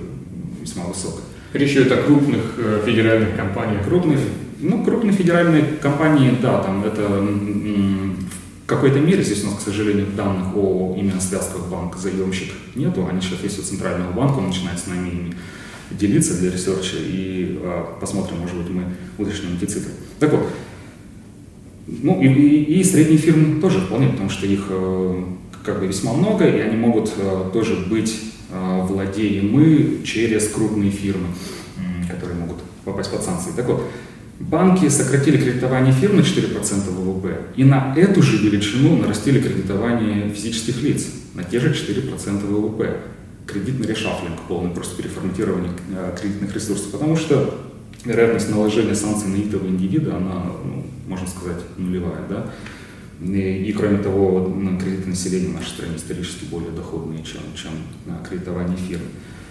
весьма 0.61 0.85
высокая. 0.85 1.23
Речь 1.53 1.71
идет 1.71 1.91
о 1.91 2.03
крупных 2.03 2.55
э, 2.57 2.83
федеральных 2.85 3.35
компаниях. 3.35 3.85
Крупных, 3.85 4.19
ну, 4.59 4.83
крупные 4.83 5.13
федеральные 5.13 5.63
компании, 5.81 6.37
да, 6.41 6.61
там 6.61 6.83
это 6.85 7.01
в 7.07 8.67
какой-то 8.67 8.99
мере, 8.99 9.23
здесь 9.23 9.43
у 9.43 9.47
нас, 9.47 9.55
к 9.55 9.61
сожалению, 9.61 10.05
данных 10.15 10.55
о 10.55 10.95
именно 10.95 11.19
связках 11.19 11.67
банк-заемщик 11.71 12.53
нету, 12.75 13.07
они 13.09 13.19
сейчас 13.19 13.41
есть 13.41 13.59
у 13.59 13.63
Центрального 13.63 14.11
банка, 14.11 14.37
он 14.37 14.47
начинает 14.47 14.77
с 14.77 14.85
нами 14.85 15.09
ими 15.09 15.33
делиться 15.89 16.39
для 16.39 16.51
research 16.51 16.88
а, 16.88 16.97
и 16.99 17.59
а, 17.63 17.97
посмотрим, 17.99 18.37
может 18.39 18.55
быть, 18.55 18.69
мы 18.69 18.83
уточним 19.17 19.57
эти 19.59 19.65
цифры. 19.65 19.91
Так 20.19 20.31
вот, 20.31 20.47
ну 22.01 22.21
и, 22.21 22.27
и, 22.27 22.79
и 22.79 22.83
средние 22.83 23.17
фирмы 23.17 23.59
тоже 23.61 23.79
вполне, 23.79 24.09
потому 24.09 24.29
что 24.29 24.45
их 24.45 24.65
э, 24.69 25.23
как 25.63 25.79
бы 25.79 25.87
весьма 25.87 26.13
много, 26.13 26.45
и 26.45 26.59
они 26.59 26.77
могут 26.77 27.11
э, 27.17 27.49
тоже 27.51 27.75
быть 27.89 28.15
э, 28.51 28.81
владеемы 28.83 30.03
через 30.03 30.47
крупные 30.49 30.91
фирмы, 30.91 31.27
которые 32.09 32.39
могут 32.39 32.57
попасть 32.85 33.11
под 33.11 33.23
санкции. 33.23 33.51
Так 33.55 33.67
вот, 33.67 33.83
Банки 34.39 34.87
сократили 34.87 35.37
кредитование 35.37 35.93
фирм 35.93 36.15
на 36.15 36.21
4% 36.21 36.89
ВВП, 36.89 37.41
и 37.57 37.65
на 37.65 37.93
эту 37.97 38.21
же 38.21 38.37
величину 38.37 38.95
нарастили 38.97 39.41
кредитование 39.41 40.29
физических 40.29 40.81
лиц 40.81 41.07
на 41.33 41.43
те 41.43 41.59
же 41.59 41.73
4% 41.73 42.45
ВВП. 42.45 43.01
Кредитный 43.45 43.87
решафлинг, 43.87 44.39
полный 44.47 44.69
просто 44.69 44.95
переформатирование 44.95 45.71
кредитных 46.21 46.53
ресурсов, 46.53 46.91
потому 46.91 47.17
что 47.17 47.59
вероятность 48.05 48.49
наложения 48.49 48.95
санкций 48.95 49.27
на 49.27 49.41
итого 49.41 49.67
индивида, 49.67 50.15
она, 50.15 50.43
ну, 50.63 50.85
можно 51.09 51.27
сказать, 51.27 51.59
нулевая. 51.77 52.23
Да? 52.29 52.51
И, 53.21 53.65
и 53.65 53.73
кроме 53.73 53.97
того, 53.97 54.53
кредиты 54.79 55.09
населения 55.09 55.49
в 55.49 55.55
нашей 55.55 55.69
стране 55.69 55.97
исторически 55.97 56.45
более 56.45 56.71
доходные, 56.71 57.23
чем, 57.23 57.41
чем 57.55 57.71
кредитование 58.27 58.77
фирм. 58.77 59.01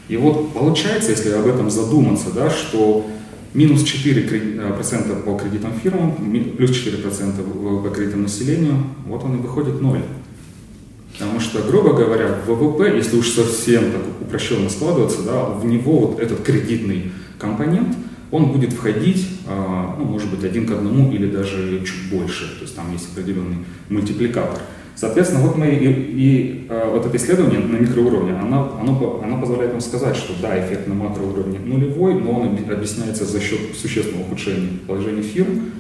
И 0.09 0.17
вот 0.17 0.55
получается, 0.55 1.11
если 1.11 1.31
об 1.31 1.47
этом 1.47 1.71
задуматься, 1.71 2.31
да, 2.31 2.49
что 2.49 3.07
минус 3.53 3.83
4% 3.83 5.23
по 5.23 5.37
кредитам 5.37 5.73
фирмам, 5.83 6.15
плюс 6.57 6.71
4% 6.71 7.83
по 7.83 7.91
кредитам 7.91 8.23
населению, 8.23 8.85
вот 9.07 9.23
он 9.25 9.39
и 9.39 9.43
выходит 9.43 9.83
ноль. 9.83 10.03
Потому 11.19 11.41
что, 11.41 11.63
грубо 11.63 11.95
говоря, 11.95 12.39
ВВП, 12.47 12.97
если 12.97 13.17
уж 13.17 13.31
совсем 13.31 13.91
так 13.91 14.03
упрощенно 14.21 14.71
складываться, 14.71 15.23
да, 15.23 15.45
в 15.45 15.67
него 15.67 16.07
вот 16.07 16.21
этот 16.21 16.43
кредитный 16.43 17.11
компонент, 17.39 17.97
он 18.31 18.53
будет 18.53 18.73
входить, 18.73 19.27
а, 19.47 19.97
ну, 19.99 20.05
может 20.05 20.31
быть, 20.31 20.45
один 20.45 20.67
к 20.67 20.73
одному 20.73 21.13
или 21.13 21.31
даже 21.31 21.81
чуть 21.85 22.11
больше. 22.11 22.57
То 22.57 22.63
есть 22.63 22.77
там 22.77 22.93
есть 22.93 23.13
определенный 23.13 23.59
мультипликатор. 23.89 24.61
Соответственно, 24.95 25.43
вот 25.43 25.57
мы 25.57 25.69
и, 25.69 25.87
и 25.87 26.67
э, 26.69 26.91
вот 26.93 27.07
это 27.07 27.17
исследование 27.17 27.61
на 27.61 27.77
микроуровне, 27.77 28.33
оно, 28.33 28.77
оно, 28.81 29.21
оно 29.23 29.41
позволяет 29.41 29.71
нам 29.71 29.81
сказать, 29.81 30.17
что 30.17 30.33
да, 30.43 30.59
эффект 30.59 30.89
на 30.89 30.95
макроуровне 30.95 31.61
нулевой, 31.61 32.15
но 32.15 32.41
он 32.41 32.59
объясняется 32.69 33.25
за 33.25 33.41
счет 33.41 33.61
существенного 33.81 34.23
ухудшения 34.25 34.71
положения 34.89 35.23
фирм 35.23 35.71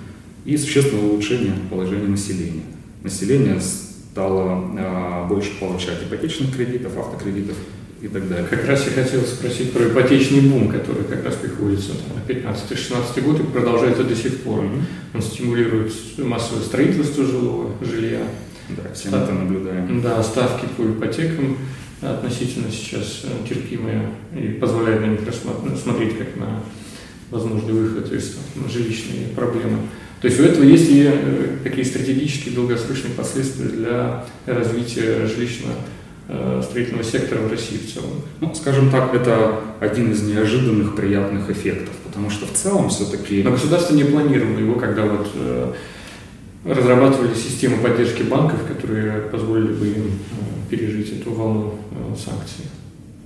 и 0.44 0.56
существенного 0.56 1.06
улучшения 1.06 1.54
положения 1.68 2.06
населения. 2.06 2.62
Население 3.02 3.60
стало 3.60 4.70
э, 4.78 5.28
больше 5.28 5.50
получать 5.58 5.98
ипотечных 6.04 6.54
кредитов, 6.54 6.96
автокредитов 6.96 7.56
и 8.00 8.06
так 8.06 8.28
далее. 8.28 8.46
Как 8.48 8.66
раз 8.66 8.86
я 8.86 9.02
хотел 9.02 9.22
спросить 9.22 9.72
про 9.72 9.84
ипотечный 9.84 10.42
бум, 10.42 10.68
который 10.68 11.02
как 11.02 11.24
раз 11.24 11.34
приходится 11.58 11.92
на 12.14 12.30
15-16 12.30 13.20
год 13.22 13.40
и 13.40 13.42
продолжается 13.42 14.04
до 14.04 14.14
сих 14.14 14.40
пор. 14.42 14.60
Mm-hmm. 14.60 14.82
Он 15.14 15.22
стимулирует 15.22 15.92
массовое 16.18 16.62
строительство 16.62 17.24
жилого 17.24 17.72
жилья, 17.82 18.20
да, 18.68 18.92
все 18.94 19.10
мы 19.10 19.18
это 19.18 19.32
наблюдаем. 19.32 20.00
Да, 20.00 20.22
ставки 20.22 20.66
по 20.76 20.82
ипотекам 20.82 21.56
относительно 22.00 22.70
сейчас 22.70 23.22
э, 23.24 23.48
терпимые 23.48 24.10
и 24.36 24.52
позволяют 24.52 25.00
на 25.00 25.06
них 25.06 25.20
смотреть 25.82 26.16
как 26.16 26.36
на 26.36 26.62
возможный 27.30 27.72
выход 27.72 28.12
из 28.12 28.36
жилищной 28.70 29.28
проблемы. 29.34 29.78
То 30.20 30.28
есть 30.28 30.38
у 30.40 30.44
этого 30.44 30.64
есть 30.64 30.90
и 30.90 31.10
э, 31.12 31.56
какие 31.64 31.84
стратегические 31.84 32.54
долгосрочные 32.54 33.14
последствия 33.14 33.68
для 33.68 34.24
развития 34.46 35.26
жилищного 35.26 35.72
э, 35.72 35.97
строительного 36.62 37.04
сектора 37.04 37.40
в 37.40 37.50
России 37.50 37.78
в 37.78 37.92
целом? 37.92 38.10
Ну, 38.40 38.54
скажем 38.54 38.90
так, 38.90 39.14
это 39.14 39.60
один 39.80 40.12
из 40.12 40.22
неожиданных 40.22 40.94
приятных 40.94 41.48
эффектов, 41.48 41.94
потому 42.04 42.28
что 42.30 42.46
в 42.46 42.52
целом 42.52 42.90
все-таки... 42.90 43.42
Но 43.42 43.50
государство 43.50 43.94
не 43.94 44.04
планировало 44.04 44.58
его, 44.58 44.74
когда 44.74 45.04
вот 45.04 45.28
разрабатывали 46.64 47.34
систему 47.34 47.82
поддержки 47.82 48.22
банков, 48.22 48.60
которые 48.66 49.22
позволили 49.22 49.72
бы 49.72 49.86
им 49.86 50.06
э, 50.06 50.70
пережить 50.70 51.20
эту 51.20 51.32
волну 51.32 51.74
э, 51.92 52.14
санкций. 52.16 52.64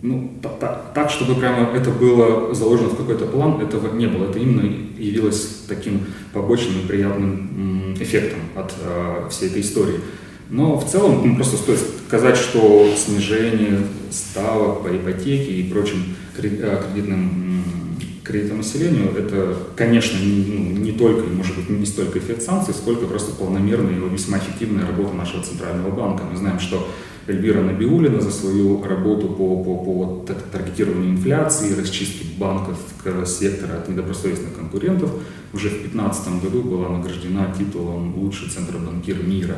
Ну, 0.02 0.32
так, 0.42 0.58
так, 0.58 0.92
так, 0.94 1.10
чтобы 1.10 1.36
прямо 1.36 1.70
это 1.76 1.90
было 1.90 2.52
заложено 2.54 2.88
в 2.88 2.96
какой-то 2.96 3.26
план, 3.26 3.60
этого 3.60 3.94
не 3.94 4.06
было. 4.06 4.28
Это 4.28 4.38
именно 4.38 4.62
явилось 4.98 5.62
таким 5.68 6.06
побочным 6.32 6.80
и 6.80 6.86
приятным 6.86 7.94
эффектом 7.94 8.40
от 8.56 8.74
э, 8.80 9.28
всей 9.30 9.48
этой 9.48 9.62
истории. 9.62 10.00
Но 10.52 10.76
в 10.76 10.86
целом 10.86 11.26
ну, 11.26 11.34
просто 11.34 11.56
стоит 11.56 11.78
сказать, 12.06 12.36
что 12.36 12.92
снижение 12.94 13.78
ставок 14.10 14.82
по 14.82 14.94
ипотеке 14.94 15.50
и 15.50 15.72
прочим 15.72 16.04
э, 16.36 16.82
кредитным 16.92 17.64
кредитонаселению, 18.22 19.16
это, 19.16 19.56
конечно, 19.74 20.18
не, 20.18 20.44
ну, 20.44 20.78
не 20.78 20.92
только, 20.92 21.26
может 21.26 21.56
быть, 21.56 21.70
не 21.70 21.86
столько 21.86 22.18
эффект 22.18 22.42
санкций, 22.42 22.74
сколько 22.74 23.06
просто 23.06 23.32
полномерная 23.32 23.94
и 23.94 24.12
весьма 24.12 24.38
эффективная 24.38 24.86
работа 24.86 25.14
нашего 25.14 25.42
Центрального 25.42 25.90
банка. 25.90 26.24
Мы 26.30 26.36
знаем, 26.36 26.60
что 26.60 26.86
Эльвира 27.26 27.62
Набиулина 27.62 28.20
за 28.20 28.30
свою 28.30 28.84
работу 28.84 29.28
по, 29.28 29.64
по, 29.64 29.76
по 29.78 30.26
таргетированию 30.52 31.12
инфляции, 31.12 31.74
расчистке 31.74 32.26
банков 32.38 32.76
сектора 33.26 33.78
от 33.78 33.88
недобросовестных 33.88 34.54
конкурентов 34.54 35.10
уже 35.54 35.68
в 35.68 35.80
2015 35.80 36.42
году 36.42 36.62
была 36.62 36.90
награждена 36.90 37.54
титулом 37.56 38.18
«Лучший 38.18 38.50
центробанкир 38.50 39.24
мира» 39.24 39.56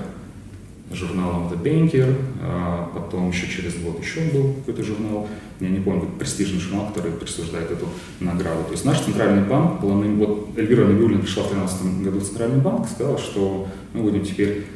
журналом 0.93 1.49
The 1.49 1.63
Banker, 1.63 2.15
а 2.43 2.91
потом 2.95 3.31
еще 3.31 3.49
через 3.49 3.75
год 3.77 4.01
еще 4.01 4.21
был 4.33 4.55
какой-то 4.55 4.85
журнал, 4.85 5.29
я 5.61 5.69
не 5.69 5.81
помню, 5.81 6.09
престижный 6.19 6.61
журнал, 6.61 6.89
который 6.89 7.13
присуждает 7.13 7.71
эту 7.71 7.89
награду. 8.21 8.65
То 8.65 8.73
есть 8.73 8.85
наш 8.85 9.01
центральный 9.01 9.49
банк, 9.49 9.81
планы, 9.81 10.15
вот 10.17 10.51
Эльвира 10.57 10.87
Набиулина 10.87 11.23
пришла 11.23 11.45
в 11.45 11.49
2013 11.49 12.05
году 12.05 12.19
в 12.19 12.25
центральный 12.25 12.61
банк, 12.61 12.89
сказала, 12.89 13.19
что 13.19 13.69
мы 13.93 14.03
будем 14.03 14.25
теперь, 14.25 14.67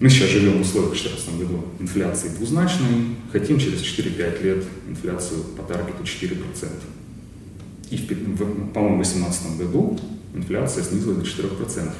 мы 0.00 0.10
сейчас 0.10 0.28
живем 0.30 0.58
в 0.58 0.60
условиях 0.62 0.92
в 0.92 1.00
2014 1.00 1.38
году 1.38 1.64
инфляции 1.80 2.28
двузначной, 2.28 3.16
хотим 3.32 3.58
через 3.58 3.80
4-5 3.80 4.42
лет 4.42 4.64
инфляцию 4.88 5.44
по 5.56 5.62
таргету 5.62 6.02
4%. 6.02 6.68
И, 7.90 7.96
по-моему, 7.96 9.02
в 9.02 9.06
2018 9.06 9.58
году 9.58 9.98
инфляция 10.34 10.82
снизилась 10.84 11.18
до 11.18 11.24
4%. 11.24 11.92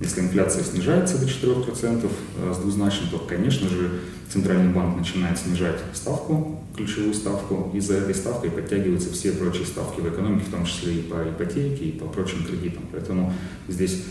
Если 0.00 0.20
инфляция 0.20 0.64
снижается 0.64 1.18
до 1.18 1.26
4% 1.26 2.10
э, 2.38 2.54
с 2.54 2.58
двузначным, 2.58 3.10
то, 3.10 3.18
конечно 3.18 3.68
же, 3.68 3.90
Центральный 4.32 4.72
банк 4.72 4.96
начинает 4.96 5.38
снижать 5.38 5.78
ставку, 5.92 6.60
ключевую 6.74 7.12
ставку, 7.12 7.70
и 7.74 7.80
за 7.80 7.98
этой 7.98 8.14
ставкой 8.14 8.50
подтягиваются 8.50 9.12
все 9.12 9.32
прочие 9.32 9.66
ставки 9.66 10.00
в 10.00 10.08
экономике, 10.08 10.46
в 10.46 10.50
том 10.50 10.64
числе 10.64 10.94
и 10.94 11.02
по 11.02 11.16
ипотеке, 11.22 11.84
и 11.84 11.92
по 11.92 12.06
прочим 12.06 12.44
кредитам. 12.44 12.82
Поэтому 12.90 13.32
здесь 13.68 14.04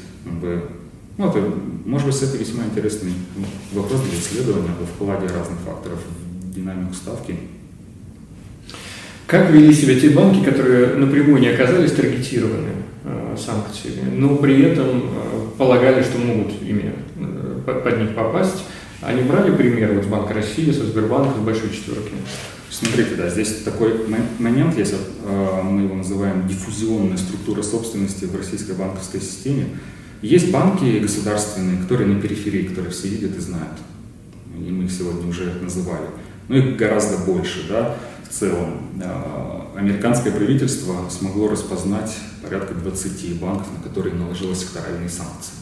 ну, 1.18 1.30
это, 1.30 1.40
может 1.86 2.08
быть, 2.08 2.22
это 2.22 2.38
весьма 2.38 2.66
интересный 2.66 3.14
вопрос 3.74 4.02
для 4.02 4.18
исследования 4.20 4.70
о 4.80 4.86
вкладе 4.86 5.28
разных 5.28 5.60
факторов 5.60 6.00
в 6.42 6.54
динамику 6.54 6.94
ставки. 6.94 7.36
Как 9.28 9.50
вели 9.52 9.74
себя 9.74 10.00
те 10.00 10.10
банки, 10.10 10.44
которые 10.44 10.96
напрямую 10.96 11.42
не 11.42 11.48
оказались 11.48 11.94
таргетированы 11.94 12.70
э, 12.70 12.91
санкциями, 13.38 14.16
но 14.16 14.36
при 14.36 14.62
этом 14.64 14.88
э, 14.88 15.48
полагали, 15.58 16.04
что 16.04 16.18
могут 16.20 16.62
ими 16.62 16.94
э, 17.18 17.62
под 17.66 18.00
них 18.00 18.16
попасть? 18.16 18.64
Они 19.02 19.24
брали 19.24 19.56
пример 19.56 19.94
вот 19.94 20.04
с 20.04 20.08
Банка 20.08 20.34
России, 20.34 20.72
со 20.72 20.86
Сбербанка, 20.86 21.40
с 21.40 21.42
Большой 21.42 21.72
Четверки? 21.72 22.12
Смотрите, 22.70 23.16
да, 23.16 23.30
здесь 23.30 23.64
такой 23.64 24.06
момент 24.40 24.78
есть, 24.78 24.94
э, 24.94 25.62
мы 25.64 25.84
его 25.84 25.96
называем 25.96 26.48
диффузионная 26.48 27.18
структура 27.18 27.64
собственности 27.64 28.26
в 28.26 28.36
российской 28.36 28.76
банковской 28.76 29.20
системе. 29.20 29.66
Есть 30.22 30.52
банки 30.52 31.00
государственные, 31.00 31.82
которые 31.82 32.08
на 32.08 32.22
периферии, 32.22 32.68
которые 32.68 32.92
все 32.92 33.08
видят 33.08 33.36
и 33.36 33.42
знают. 33.42 33.78
И 34.56 34.72
мы 34.72 34.84
их 34.84 34.92
сегодня 34.92 35.28
уже 35.28 35.52
называли. 35.62 36.06
Но 36.48 36.58
их 36.58 36.76
гораздо 36.78 37.18
больше, 37.18 37.68
да 37.68 37.98
в 38.32 38.34
целом. 38.34 38.78
Э, 39.02 39.78
американское 39.78 40.32
правительство 40.32 41.10
смогло 41.10 41.50
распознать 41.50 42.16
порядка 42.42 42.74
20 42.74 43.40
банков, 43.40 43.68
на 43.78 43.84
которые 43.88 44.16
наложилась 44.16 44.60
секторальные 44.60 45.10
санкции. 45.10 45.54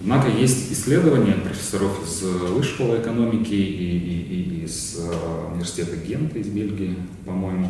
Однако 0.00 0.28
есть 0.28 0.72
исследования 0.72 1.34
профессоров 1.34 2.00
из 2.04 2.22
высшей 2.22 3.00
экономики 3.00 3.52
и, 3.52 3.98
и, 3.98 4.60
и 4.60 4.64
из 4.64 4.98
э, 4.98 5.52
университета 5.52 5.96
Гента 5.96 6.38
из 6.38 6.48
Бельгии, 6.48 6.96
по-моему, 7.24 7.68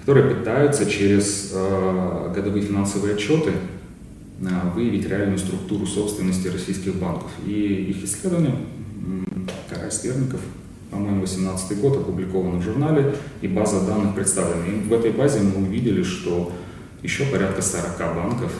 которые 0.00 0.34
пытаются 0.34 0.86
через 0.86 1.50
э, 1.52 2.32
годовые 2.34 2.64
финансовые 2.64 3.14
отчеты 3.14 3.52
выявить 4.74 5.08
реальную 5.08 5.38
структуру 5.38 5.86
собственности 5.86 6.48
российских 6.48 6.96
банков. 6.96 7.30
И 7.46 7.90
их 7.90 8.02
исследования, 8.04 8.56
Карась 9.70 10.00
Сверников, 10.00 10.40
по-моему, 10.90 11.18
2018 11.18 11.80
год, 11.80 11.96
опубликовано 11.98 12.58
в 12.58 12.62
журнале, 12.62 13.14
и 13.40 13.48
база 13.48 13.86
данных 13.86 14.14
представлена. 14.14 14.66
И 14.66 14.88
в 14.88 14.92
этой 14.92 15.12
базе 15.12 15.40
мы 15.40 15.64
увидели, 15.64 16.02
что 16.02 16.52
еще 17.02 17.24
порядка 17.26 17.62
40 17.62 17.98
банков 18.14 18.52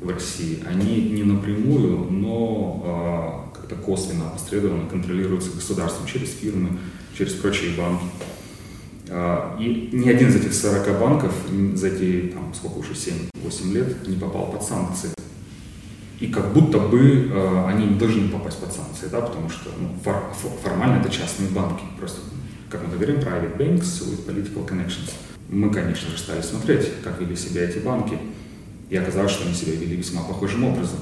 в 0.00 0.08
России, 0.08 0.62
они 0.66 1.10
не 1.10 1.22
напрямую, 1.22 2.10
но 2.10 3.50
э, 3.52 3.56
как-то 3.56 3.76
косвенно, 3.76 4.28
опосредованно 4.28 4.88
контролируются 4.88 5.50
государством 5.50 6.06
через 6.06 6.30
фирмы, 6.32 6.78
через 7.16 7.34
прочие 7.34 7.76
банки. 7.76 8.04
Э, 9.08 9.56
и 9.58 9.90
ни 9.92 10.08
один 10.08 10.28
из 10.28 10.36
этих 10.36 10.54
40 10.54 10.98
банков 10.98 11.32
за 11.74 11.88
эти, 11.88 12.32
там, 12.32 12.52
сколько 12.54 12.78
уже, 12.78 12.92
7-8 12.92 13.72
лет 13.72 14.08
не 14.08 14.16
попал 14.16 14.50
под 14.50 14.62
санкции. 14.62 15.10
И 16.20 16.28
как 16.28 16.52
будто 16.52 16.78
бы 16.78 17.30
э, 17.30 17.66
они 17.66 17.86
не 17.86 17.98
должны 17.98 18.28
попасть 18.28 18.58
под 18.58 18.72
санкции, 18.72 19.08
да, 19.10 19.20
потому 19.20 19.50
что 19.50 19.70
ну, 19.78 19.90
фор, 20.02 20.22
формально 20.62 21.00
это 21.00 21.10
частные 21.10 21.50
банки, 21.50 21.82
просто, 21.98 22.20
как 22.70 22.82
мы 22.86 22.94
говорим, 22.94 23.16
private 23.16 23.56
banks 23.58 24.02
with 24.04 24.24
political 24.26 24.66
connections. 24.66 25.33
Мы, 25.54 25.70
конечно 25.70 26.10
же, 26.10 26.18
стали 26.18 26.42
смотреть, 26.42 26.90
как 27.04 27.20
вели 27.20 27.36
себя 27.36 27.62
эти 27.62 27.78
банки. 27.78 28.18
и 28.90 28.96
оказалось, 28.96 29.32
что 29.32 29.44
они 29.44 29.54
себя 29.54 29.72
вели 29.72 29.96
весьма 29.96 30.22
похожим 30.22 30.64
образом. 30.64 30.98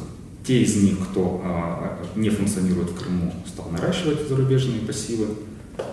Те 0.47 0.63
из 0.63 0.77
них, 0.77 0.99
кто 0.99 1.41
а, 1.45 1.99
не 2.17 2.29
функционирует 2.29 2.91
в 2.91 2.95
Крыму, 2.95 3.33
стал 3.47 3.71
наращивать 3.71 4.29
зарубежные 4.29 4.81
пассивы, 4.81 5.27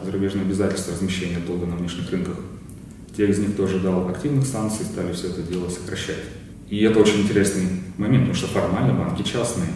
зарубежные 0.04 0.44
обязательства 0.44 0.94
размещения 0.94 1.40
долга 1.40 1.68
на 1.68 1.78
внешних 1.78 2.12
рынках. 2.12 2.36
Те 3.16 3.28
из 3.30 3.40
них, 3.40 3.54
кто 3.54 3.64
ожидал 3.64 4.10
активных 4.10 4.46
санкций, 4.46 4.86
стали 4.86 5.14
все 5.14 5.28
это 5.28 5.42
дело 5.42 5.70
сокращать. 5.70 6.24
И 6.70 6.82
это 6.84 7.00
очень 7.00 7.22
интересный 7.22 7.64
момент, 7.98 8.28
потому 8.28 8.34
что 8.34 8.48
формально 8.48 8.94
банки 8.94 9.24
частные. 9.24 9.70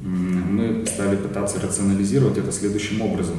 Мы 0.00 0.84
стали 0.86 1.16
пытаться 1.16 1.60
рационализировать 1.60 2.38
это 2.38 2.52
следующим 2.52 3.02
образом. 3.02 3.36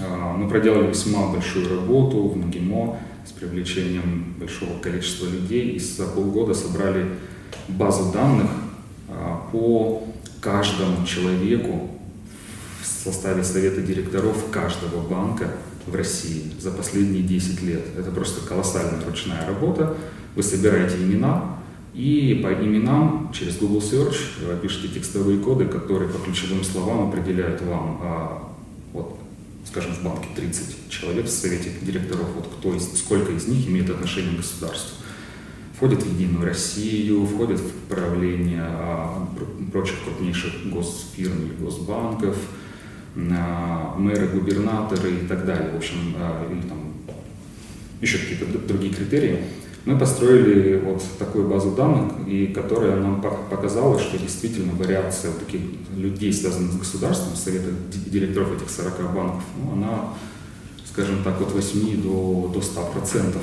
А, 0.00 0.36
мы 0.36 0.48
проделали 0.48 0.88
весьма 0.88 1.28
большую 1.28 1.68
работу 1.68 2.28
в 2.28 2.36
МГИМО 2.36 2.98
с 3.26 3.32
привлечением 3.32 4.34
большого 4.38 4.78
количества 4.78 5.26
людей 5.26 5.70
и 5.72 5.78
за 5.78 6.06
полгода 6.06 6.54
собрали 6.54 7.06
базу 7.68 8.12
данных 8.12 8.50
а, 9.08 9.48
по 9.52 10.06
каждому 10.40 11.06
человеку 11.06 11.90
в 12.82 12.86
составе 12.86 13.44
совета 13.44 13.80
директоров 13.80 14.50
каждого 14.50 15.06
банка 15.06 15.50
в 15.86 15.94
России 15.94 16.52
за 16.60 16.70
последние 16.70 17.22
10 17.22 17.62
лет. 17.62 17.82
Это 17.96 18.10
просто 18.10 18.46
колоссальная 18.46 19.04
ручная 19.04 19.46
работа. 19.46 19.96
Вы 20.34 20.42
собираете 20.42 20.96
имена, 20.96 21.58
и 21.94 22.40
по 22.42 22.52
именам 22.52 23.30
через 23.34 23.58
Google 23.58 23.80
Search 23.80 24.46
вы 24.46 24.56
пишете 24.56 24.88
текстовые 24.88 25.38
коды, 25.38 25.66
которые 25.66 26.08
по 26.08 26.18
ключевым 26.18 26.64
словам 26.64 27.08
определяют 27.08 27.60
вам, 27.62 28.00
а, 28.02 28.52
вот, 28.92 29.18
скажем, 29.66 29.92
в 29.94 30.02
банке 30.02 30.28
30 30.34 30.90
человек 30.90 31.26
в 31.26 31.30
совете 31.30 31.70
директоров, 31.80 32.28
вот 32.34 32.48
кто 32.58 32.74
из, 32.74 32.98
сколько 32.98 33.32
из 33.32 33.46
них 33.46 33.68
имеет 33.68 33.90
отношение 33.90 34.34
к 34.34 34.38
государству. 34.38 34.96
Входят 35.76 36.02
в 36.02 36.14
Единую 36.14 36.46
Россию, 36.46 37.26
входят 37.26 37.58
в 37.58 37.72
правление 37.88 38.62
а, 38.62 39.28
прочих 39.72 40.02
крупнейших 40.04 40.70
госфирм 40.70 41.42
или 41.42 41.54
госбанков, 41.54 42.36
а, 43.16 43.96
мэры, 43.98 44.28
губернаторы 44.28 45.14
и 45.14 45.26
так 45.26 45.44
далее, 45.44 45.70
в 45.72 45.76
общем, 45.76 46.14
а, 46.16 46.48
или 46.50 46.62
там 46.68 46.92
еще 48.00 48.18
какие-то 48.18 48.46
другие 48.66 48.92
критерии. 48.92 49.44
Мы 49.84 49.98
построили 49.98 50.78
вот 50.78 51.02
такую 51.18 51.48
базу 51.48 51.72
данных, 51.72 52.12
и 52.28 52.46
которая 52.46 52.96
нам 52.96 53.20
показала, 53.50 53.98
что 53.98 54.16
действительно 54.16 54.74
вариация 54.74 55.32
таких 55.32 55.60
людей, 55.96 56.32
связанных 56.32 56.72
с 56.72 56.76
государством, 56.76 57.34
совета 57.34 57.70
директоров 57.90 58.54
этих 58.54 58.70
40 58.70 59.12
банков, 59.12 59.42
ну, 59.58 59.72
она, 59.72 60.14
скажем 60.88 61.24
так, 61.24 61.40
от 61.40 61.52
8 61.52 62.00
до, 62.00 62.52
до 62.54 62.62
100 62.62 62.80
процентов 62.92 63.42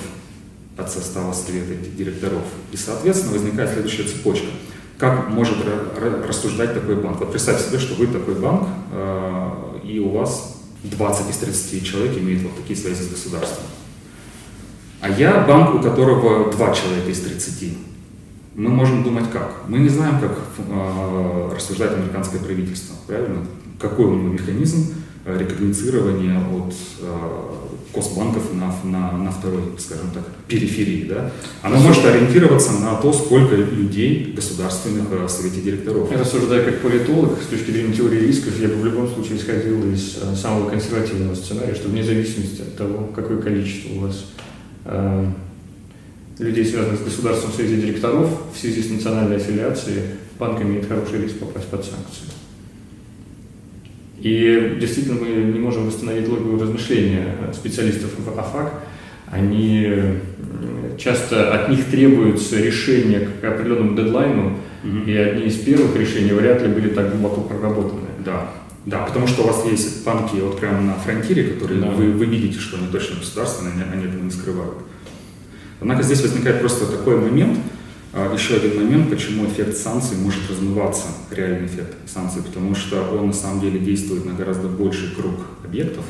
от 0.78 0.90
состава 0.90 1.34
совета 1.34 1.76
директоров. 1.76 2.44
И, 2.72 2.78
соответственно, 2.78 3.34
возникает 3.34 3.74
следующая 3.74 4.04
цепочка. 4.04 4.48
Как 4.98 5.30
может 5.30 5.58
рассуждать 6.26 6.74
такой 6.74 6.96
банк? 6.96 7.20
Вот 7.20 7.32
представьте 7.32 7.68
себе, 7.68 7.80
что 7.80 7.96
вы 7.96 8.08
такой 8.08 8.36
банк, 8.36 8.68
э, 8.94 9.80
и 9.84 10.00
у 10.00 10.10
вас 10.10 10.58
20 10.84 11.30
из 11.30 11.38
30 11.38 11.86
человек 11.86 12.18
имеют 12.18 12.44
вот 12.44 12.56
такие 12.56 12.80
связи 12.80 13.04
с 13.04 13.10
государством. 13.10 13.66
А 15.02 15.10
я 15.10 15.46
банк, 15.48 15.76
у 15.76 15.80
которого 15.80 16.52
два 16.52 16.74
человека 16.74 17.10
из 17.10 17.20
30. 17.20 17.78
Мы 18.56 18.70
можем 18.70 19.04
думать 19.04 19.26
как? 19.32 19.64
Мы 19.68 19.80
не 19.80 19.90
знаем, 19.90 20.20
как 20.20 20.38
э, 20.58 21.52
рассуждает 21.56 21.94
американское 21.94 22.42
правительство, 22.42 22.96
правильно? 23.08 23.46
Какой 23.80 24.06
у 24.06 24.16
него 24.16 24.34
механизм 24.34 24.94
рекогницирования 25.26 26.40
от 26.40 26.74
Косбанков 27.94 28.54
на, 28.54 28.74
на, 28.84 29.18
на 29.18 29.32
второй, 29.32 29.64
скажем 29.80 30.12
так, 30.14 30.24
периферии. 30.48 31.06
Да? 31.06 31.32
Она 31.64 31.78
может 31.78 32.06
ориентироваться 32.06 32.74
на 32.74 32.96
то, 32.96 33.12
сколько 33.12 33.56
людей 33.56 34.32
государственных 34.36 35.08
э, 35.12 35.26
в 35.26 35.30
совете 35.30 35.62
директоров. 35.62 36.12
Я 36.12 36.20
рассуждаю 36.20 36.66
как 36.66 36.82
политолог, 36.82 37.42
с 37.42 37.48
точки 37.48 37.72
зрения 37.72 37.94
теории 37.94 38.28
рисков, 38.28 38.60
я 38.60 38.68
бы 38.68 38.76
в 38.76 38.86
любом 38.86 39.10
случае 39.10 39.38
исходил 39.38 39.92
из 39.92 40.18
э, 40.22 40.36
самого 40.36 40.70
консервативного 40.70 41.34
сценария, 41.34 41.74
что 41.74 41.90
вне 41.90 42.04
зависимости 42.04 42.62
от 42.62 42.78
того, 42.78 43.10
какое 43.16 43.42
количество 43.42 43.96
у 43.96 44.00
вас 44.02 44.26
э, 44.38 44.49
людей, 46.40 46.66
связанных 46.66 47.00
с 47.00 47.04
государством 47.04 47.52
в 47.52 47.56
совете 47.56 47.82
директоров, 47.82 48.30
в 48.54 48.58
связи 48.58 48.82
с 48.82 48.90
национальной 48.90 49.38
аффилиацией, 49.38 50.02
банк 50.40 50.62
имеет 50.62 50.88
хороший 50.88 51.22
риск 51.22 51.38
попасть 51.40 51.68
под 51.68 51.84
санкции. 51.84 52.26
И 54.22 54.78
действительно 54.80 55.20
мы 55.20 55.28
не 55.28 55.60
можем 55.60 55.86
восстановить 55.86 56.28
логику 56.28 56.62
размышления 56.62 57.36
специалистов 57.54 58.12
в 58.18 58.40
АФАК. 58.40 58.74
Они 59.32 59.88
часто 60.98 61.54
от 61.54 61.70
них 61.70 61.86
требуется 61.86 62.60
решение 62.60 63.30
к 63.42 63.44
определенному 63.44 63.96
дедлайну, 63.96 64.58
угу. 64.84 64.98
и 65.06 65.16
одни 65.16 65.44
из 65.44 65.56
первых 65.58 65.96
решений 65.96 66.34
вряд 66.34 66.62
ли 66.62 66.68
были 66.68 66.90
так 66.90 67.12
глубоко 67.12 67.42
проработаны. 67.42 68.08
Да, 68.26 68.50
да, 68.86 69.04
потому 69.04 69.28
что 69.28 69.44
у 69.44 69.48
вас 69.48 69.66
есть 69.66 70.04
банки 70.06 70.36
вот 70.38 70.60
прямо 70.60 70.82
на 70.82 70.94
фронтире, 70.96 71.54
которые 71.54 71.82
да. 71.82 71.92
вы, 71.92 72.12
вы 72.12 72.26
видите, 72.26 72.60
что 72.60 72.78
они 72.78 72.88
точно 72.88 73.18
государственные, 73.18 73.74
они, 73.74 73.84
они 73.84 74.06
этого 74.06 74.24
не 74.24 74.32
скрывают. 74.32 74.76
Однако 75.82 76.04
здесь 76.04 76.22
возникает 76.22 76.60
просто 76.60 76.86
такой 76.86 77.18
момент, 77.18 77.60
а, 78.12 78.34
еще 78.34 78.56
один 78.56 78.78
момент, 78.78 79.10
почему 79.10 79.46
эффект 79.46 79.78
санкций 79.78 80.18
может 80.18 80.50
размываться, 80.50 81.08
реальный 81.30 81.68
эффект 81.68 81.96
санкций, 82.08 82.42
потому 82.42 82.74
что 82.74 83.02
он 83.12 83.28
на 83.28 83.34
самом 83.34 83.62
деле 83.62 83.80
действует 83.80 84.26
на 84.26 84.34
гораздо 84.34 84.68
больший 84.68 85.10
круг 85.16 85.36
объектов, 85.64 86.06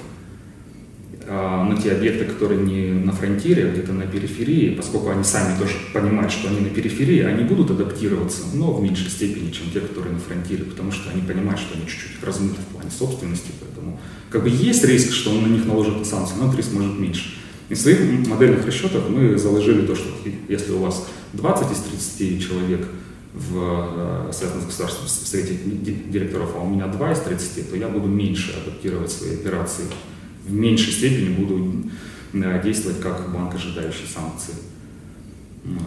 а, 1.32 1.64
но 1.64 1.80
те 1.80 1.92
объекты, 1.92 2.26
которые 2.26 2.60
не 2.60 2.92
на 2.92 3.12
фронтире, 3.12 3.66
а 3.66 3.72
где-то 3.72 3.94
на 3.94 4.08
периферии, 4.08 4.74
поскольку 4.74 5.12
они 5.12 5.24
сами 5.24 5.56
тоже 5.60 5.76
понимают, 5.94 6.32
что 6.32 6.50
они 6.50 6.60
на 6.60 6.70
периферии, 6.70 7.22
они 7.22 7.44
будут 7.44 7.70
адаптироваться, 7.70 8.42
но 8.56 8.74
в 8.74 8.82
меньшей 8.82 9.12
степени, 9.12 9.52
чем 9.52 9.70
те, 9.72 9.80
которые 9.80 10.14
на 10.14 10.20
фронтире, 10.20 10.64
потому 10.64 10.92
что 10.92 11.12
они 11.12 11.22
понимают, 11.22 11.60
что 11.60 11.78
они 11.78 11.86
чуть-чуть 11.86 12.24
размыты 12.24 12.56
в 12.62 12.74
плане 12.74 12.90
собственности, 12.90 13.52
поэтому 13.60 14.00
как 14.32 14.42
бы 14.42 14.50
есть 14.50 14.84
риск, 14.84 15.14
что 15.14 15.32
на 15.32 15.46
них 15.46 15.68
наложат 15.68 16.04
санкции, 16.08 16.34
но 16.36 16.46
этот 16.46 16.58
риск 16.58 16.74
может 16.74 16.98
меньше. 16.98 17.36
И 17.70 17.76
в 17.76 17.78
своих 17.78 18.28
модельных 18.28 18.66
расчетах 18.66 19.04
мы 19.08 19.38
заложили 19.38 19.86
то, 19.86 19.96
что 19.96 20.10
если 20.48 20.72
у 20.72 20.80
вас 20.80 21.08
20 21.34 21.72
из 21.72 21.78
30 21.78 22.42
человек 22.42 22.88
в, 23.36 24.30
э, 24.30 24.34
связанных 24.34 24.64
с 24.64 24.66
государством 24.66 25.06
в 25.06 25.10
совете 25.10 25.60
директоров, 26.10 26.56
а 26.56 26.62
у 26.62 26.68
меня 26.68 26.88
2 26.88 27.12
из 27.12 27.20
30, 27.20 27.70
то 27.70 27.78
я 27.78 27.88
буду 27.88 28.08
меньше 28.08 28.56
адаптировать 28.60 29.12
свои 29.12 29.36
операции, 29.36 29.84
в 30.50 30.54
меньшей 30.54 30.92
степени 30.92 31.36
буду 31.36 31.72
э, 32.34 32.62
действовать 32.64 33.00
как 33.00 33.32
банк, 33.34 33.56
ожидающий 33.56 34.08
санкции. 34.08 34.56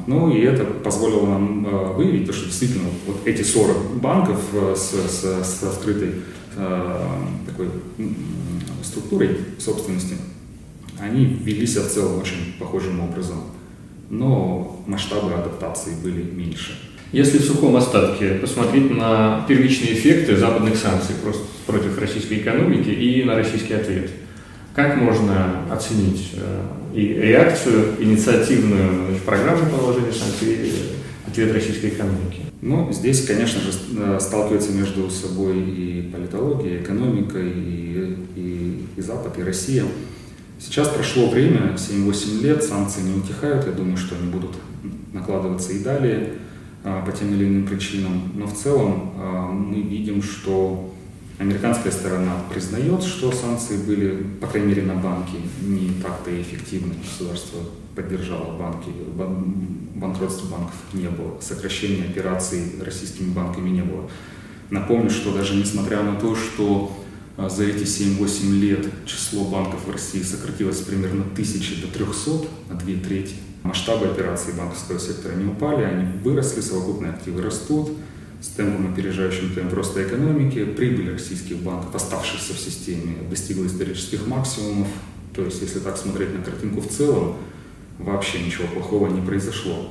Ну 0.06 0.30
и 0.30 0.40
это 0.40 0.64
позволило 0.64 1.26
нам 1.26 1.66
э, 1.66 1.92
выявить, 1.94 2.26
то, 2.26 2.32
что 2.32 2.46
действительно 2.46 2.88
вот 3.06 3.26
эти 3.26 3.42
40 3.42 3.96
банков 4.00 4.40
с, 4.76 4.92
с, 4.92 5.44
с 5.44 5.62
открытой 5.62 6.14
такой 7.46 7.68
структурой 8.82 9.38
собственности, 9.58 10.16
они 11.00 11.24
вели 11.24 11.66
себя 11.66 11.84
в 11.84 11.88
целом 11.88 12.20
очень 12.20 12.54
похожим 12.58 13.00
образом 13.00 13.38
но 14.12 14.84
масштабы 14.86 15.32
адаптации 15.32 15.92
были 16.02 16.22
меньше. 16.22 16.78
Если 17.12 17.38
в 17.38 17.44
сухом 17.44 17.76
остатке 17.76 18.34
посмотреть 18.34 18.94
на 18.94 19.44
первичные 19.48 19.94
эффекты 19.94 20.36
западных 20.36 20.76
санкций 20.76 21.14
просто 21.22 21.42
против 21.66 21.98
российской 21.98 22.38
экономики 22.38 22.90
и 22.90 23.24
на 23.24 23.34
российский 23.34 23.72
ответ, 23.72 24.10
как 24.74 24.96
можно 24.96 25.66
оценить 25.70 26.32
э, 26.34 26.62
и 26.94 27.06
реакцию, 27.06 27.94
инициативную 28.00 29.06
значит, 29.06 29.22
программу 29.24 29.66
по 29.66 29.76
наложению 29.76 30.12
санкций 30.12 30.48
и 30.48 30.72
ответ 31.26 31.52
российской 31.52 31.90
экономики? 31.90 32.40
Ну, 32.62 32.90
здесь, 32.92 33.26
конечно 33.26 33.60
же, 33.60 33.70
э, 33.98 34.18
сталкиваются 34.20 34.72
между 34.72 35.10
собой 35.10 35.58
и 35.60 36.10
политология, 36.12 36.78
и 36.78 36.82
экономика, 36.82 37.38
и, 37.38 38.16
и, 38.36 38.86
и 38.96 39.00
Запад, 39.00 39.38
и 39.38 39.42
Россия. 39.42 39.84
Сейчас 40.58 40.88
прошло 40.88 41.28
время, 41.28 41.76
7-8 41.76 42.42
лет, 42.42 42.62
санкции 42.62 43.02
не 43.02 43.18
утихают, 43.18 43.66
я 43.66 43.72
думаю, 43.72 43.96
что 43.96 44.14
они 44.14 44.30
будут 44.30 44.52
накладываться 45.12 45.72
и 45.72 45.80
далее 45.80 46.34
по 46.84 47.12
тем 47.12 47.34
или 47.34 47.44
иным 47.44 47.66
причинам. 47.66 48.32
Но 48.34 48.46
в 48.46 48.54
целом 48.54 49.12
мы 49.52 49.82
видим, 49.82 50.22
что 50.22 50.91
американская 51.42 51.92
сторона 51.92 52.36
признает, 52.52 53.02
что 53.02 53.32
санкции 53.32 53.76
были, 53.76 54.22
по 54.40 54.46
крайней 54.46 54.68
мере, 54.68 54.82
на 54.82 54.94
банки 54.94 55.36
не 55.62 55.90
так-то 56.02 56.30
эффективны. 56.40 56.94
Государство 57.02 57.60
поддержало 57.94 58.56
банки, 58.56 58.90
банкротства 59.94 60.46
банков 60.46 60.74
не 60.92 61.08
было, 61.08 61.38
сокращения 61.40 62.04
операций 62.04 62.62
российскими 62.84 63.30
банками 63.30 63.70
не 63.70 63.82
было. 63.82 64.08
Напомню, 64.70 65.10
что 65.10 65.34
даже 65.34 65.54
несмотря 65.54 66.02
на 66.02 66.16
то, 66.16 66.34
что 66.34 66.96
а 67.36 67.48
за 67.48 67.64
эти 67.64 67.84
7-8 67.84 68.60
лет 68.60 68.86
число 69.06 69.44
банков 69.44 69.86
в 69.86 69.90
России 69.90 70.22
сократилось 70.22 70.80
примерно 70.80 71.22
1000 71.22 71.80
до 71.80 71.88
300, 71.88 72.30
на 72.68 72.74
2 72.74 72.86
трети. 73.02 73.34
Масштабы 73.62 74.06
операций 74.06 74.52
банковского 74.54 74.98
сектора 74.98 75.34
не 75.34 75.50
упали, 75.50 75.82
они 75.82 76.18
выросли, 76.22 76.60
совокупные 76.60 77.12
активы 77.12 77.40
растут 77.40 77.92
с 78.42 78.48
темпом 78.48 78.92
опережающим 78.92 79.54
темп 79.54 79.72
роста 79.72 80.02
экономики. 80.02 80.64
Прибыль 80.64 81.12
российских 81.12 81.58
банков, 81.58 81.94
оставшихся 81.94 82.54
в 82.54 82.58
системе, 82.58 83.16
достигла 83.30 83.66
исторических 83.66 84.26
максимумов. 84.26 84.88
То 85.34 85.44
есть, 85.44 85.62
если 85.62 85.78
так 85.78 85.96
смотреть 85.96 86.36
на 86.36 86.44
картинку 86.44 86.80
в 86.80 86.88
целом, 86.88 87.36
вообще 87.98 88.42
ничего 88.42 88.66
плохого 88.66 89.08
не 89.08 89.24
произошло. 89.24 89.88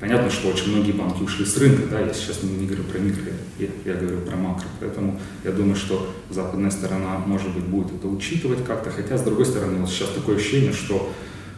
Понятно, 0.00 0.30
что 0.30 0.48
очень 0.48 0.72
многие 0.72 0.92
банки 0.92 1.22
ушли 1.22 1.46
с 1.46 1.56
рынка, 1.56 1.82
да, 1.90 2.00
я 2.00 2.12
сейчас 2.12 2.42
не, 2.42 2.66
говорю 2.66 2.82
про 2.84 2.98
микро, 2.98 3.32
я, 3.58 3.68
я 3.84 3.94
говорю 3.94 4.18
про 4.18 4.36
макро, 4.36 4.66
поэтому 4.80 5.20
я 5.44 5.52
думаю, 5.52 5.76
что 5.76 6.12
западная 6.30 6.70
сторона, 6.70 7.18
может 7.24 7.54
быть, 7.54 7.64
будет 7.64 7.92
это 7.94 8.08
учитывать 8.08 8.64
как-то, 8.64 8.90
хотя, 8.90 9.16
с 9.16 9.22
другой 9.22 9.46
стороны, 9.46 9.78
вот 9.78 9.88
сейчас 9.88 10.08
такое 10.10 10.36
ощущение, 10.36 10.72
что 10.72 11.10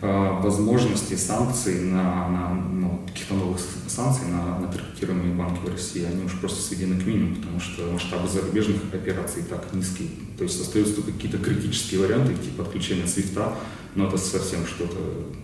э, 0.03 0.31
возможности 0.43 1.14
санкций 1.14 1.81
на, 1.81 2.29
на 2.29 2.55
ну, 2.55 2.86
каких-то 3.07 3.34
новых 3.34 3.61
санкций 3.88 4.26
на, 4.28 4.59
на 4.59 4.68
таргетируемые 4.68 5.34
банки 5.34 5.61
в 5.64 5.68
России, 5.68 6.04
они 6.04 6.24
уже 6.24 6.36
просто 6.36 6.62
сведены 6.62 7.00
к 7.00 7.07
минимуму, 7.07 7.36
потому 7.36 7.61
что 7.61 7.90
масштабы 7.90 8.28
зарубежных 8.28 8.82
операций 8.92 9.42
так 9.48 9.72
низкие. 9.72 10.09
То 10.36 10.44
есть 10.44 10.61
остаются 10.61 10.96
только 10.96 11.12
какие-то 11.12 11.38
критические 11.38 12.00
варианты, 12.00 12.34
типа 12.34 12.64
отключения 12.64 13.07
свифта, 13.07 13.54
но 13.94 14.09
это 14.09 14.18
совсем 14.18 14.66
что-то, 14.66 14.98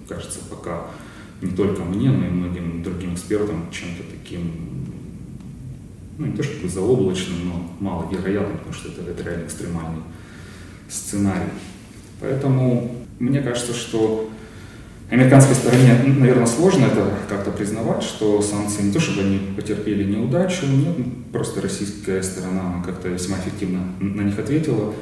кажется, 0.09 0.41
пока 0.51 0.87
не 1.41 1.51
только 1.51 1.83
мне, 1.83 2.11
но 2.11 2.27
и 2.27 2.31
многим 2.31 2.83
другим 2.83 3.15
экспертам 3.15 3.71
чем-то 3.71 4.05
таким, 4.11 4.87
ну 6.19 6.27
не 6.27 6.37
то 6.37 6.43
чтобы 6.43 6.69
заоблачным, 6.69 7.49
но 7.49 7.77
маловероятным, 7.81 8.59
потому 8.59 8.75
что 8.75 8.89
это, 8.89 9.11
это 9.11 9.23
реально 9.23 9.47
экстремальный 9.47 10.03
сценарий. 10.89 11.51
Поэтому 12.21 13.05
мне 13.19 13.41
кажется, 13.41 13.75
что 13.75 14.31
американской 15.13 15.55
стороне, 15.55 15.95
наверное, 16.07 16.47
сложно 16.47 16.87
это 16.87 17.07
как-то 17.29 17.51
признавать, 17.51 18.03
что 18.03 18.41
санкции 18.41 18.85
не 18.85 18.93
то, 18.93 18.99
чтобы 18.99 19.21
они 19.21 19.41
потерпели 19.55 20.05
неудачу, 20.05 20.65
нет, 20.67 20.97
просто 21.31 21.61
российская 21.61 22.23
сторона 22.23 22.83
как-то 22.85 23.09
весьма 23.09 23.37
эффективно 23.37 23.81
на 24.01 24.23
них 24.23 24.39
ответила. 24.39 24.95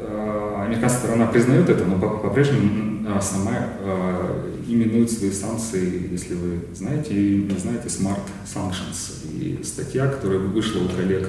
А, 0.00 0.64
американская 0.64 1.00
сторона 1.00 1.26
признает 1.26 1.68
это, 1.68 1.84
но 1.84 1.98
по-прежнему 1.98 3.04
а, 3.08 3.20
сама 3.20 3.52
а, 3.80 4.52
именует 4.68 5.10
свои 5.10 5.32
санкции, 5.32 6.08
если 6.12 6.34
вы 6.34 6.60
знаете 6.72 7.12
или 7.12 7.52
не 7.52 7.58
знаете, 7.58 7.88
Smart 7.88 8.20
Sanctions. 8.44 9.26
И 9.32 9.60
статья, 9.64 10.06
которая 10.06 10.38
вышла 10.38 10.84
у 10.84 10.88
коллег 10.88 11.28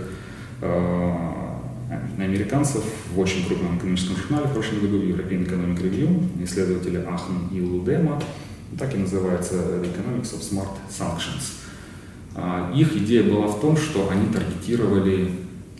э, 1.89 2.23
американцев 2.23 2.83
в 3.13 3.19
очень 3.19 3.45
крупном 3.45 3.77
экономическом 3.77 4.15
журнале 4.17 4.47
в 4.47 4.53
прошлом 4.53 4.81
году, 4.81 5.01
European 5.01 5.47
Economic 5.47 5.81
Review, 5.81 6.43
исследователи 6.43 6.97
Ахн 6.97 7.53
и 7.53 7.61
Лудема, 7.61 8.21
так 8.77 8.93
и 8.93 8.97
называется 8.97 9.55
The 9.55 9.93
Economics 9.93 10.33
of 10.33 10.41
Smart 10.41 10.69
Sanctions. 10.89 11.53
Э, 12.35 12.73
их 12.75 12.95
идея 12.97 13.23
была 13.23 13.47
в 13.47 13.59
том, 13.59 13.77
что 13.77 14.09
они 14.09 14.31
таргетировали 14.31 15.31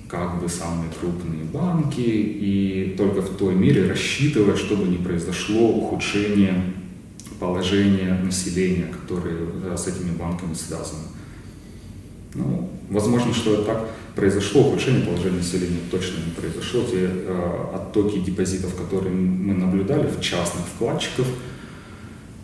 как 0.08 0.41
бы 0.41 0.47
самые 0.47 0.89
крупные 0.99 1.43
банки 1.43 1.99
и 1.99 2.95
только 2.97 3.22
в 3.22 3.36
той 3.36 3.55
мере 3.55 3.89
рассчитывать, 3.89 4.58
чтобы 4.58 4.86
не 4.86 4.97
произошло 4.97 5.70
ухудшение 5.70 6.64
положение 7.39 8.14
населения, 8.24 8.88
которое 8.88 9.78
с 9.78 9.88
этими 9.88 10.12
банками 10.12 10.53
связано. 10.53 11.03
Ну, 12.34 12.70
возможно, 12.89 13.34
что 13.34 13.53
это 13.55 13.64
так 13.64 13.89
произошло, 14.18 14.61
ухудшение 14.61 15.05
положения 15.05 15.38
населения 15.38 15.80
точно 15.91 16.15
не 16.26 16.32
произошло. 16.32 16.84
Те 16.84 17.07
э, 17.07 17.65
оттоки 17.76 18.18
депозитов, 18.20 18.76
которые 18.76 19.13
мы 19.13 19.53
наблюдали 19.53 20.07
в 20.07 20.20
частных 20.20 20.65
вкладчиков, 20.65 21.28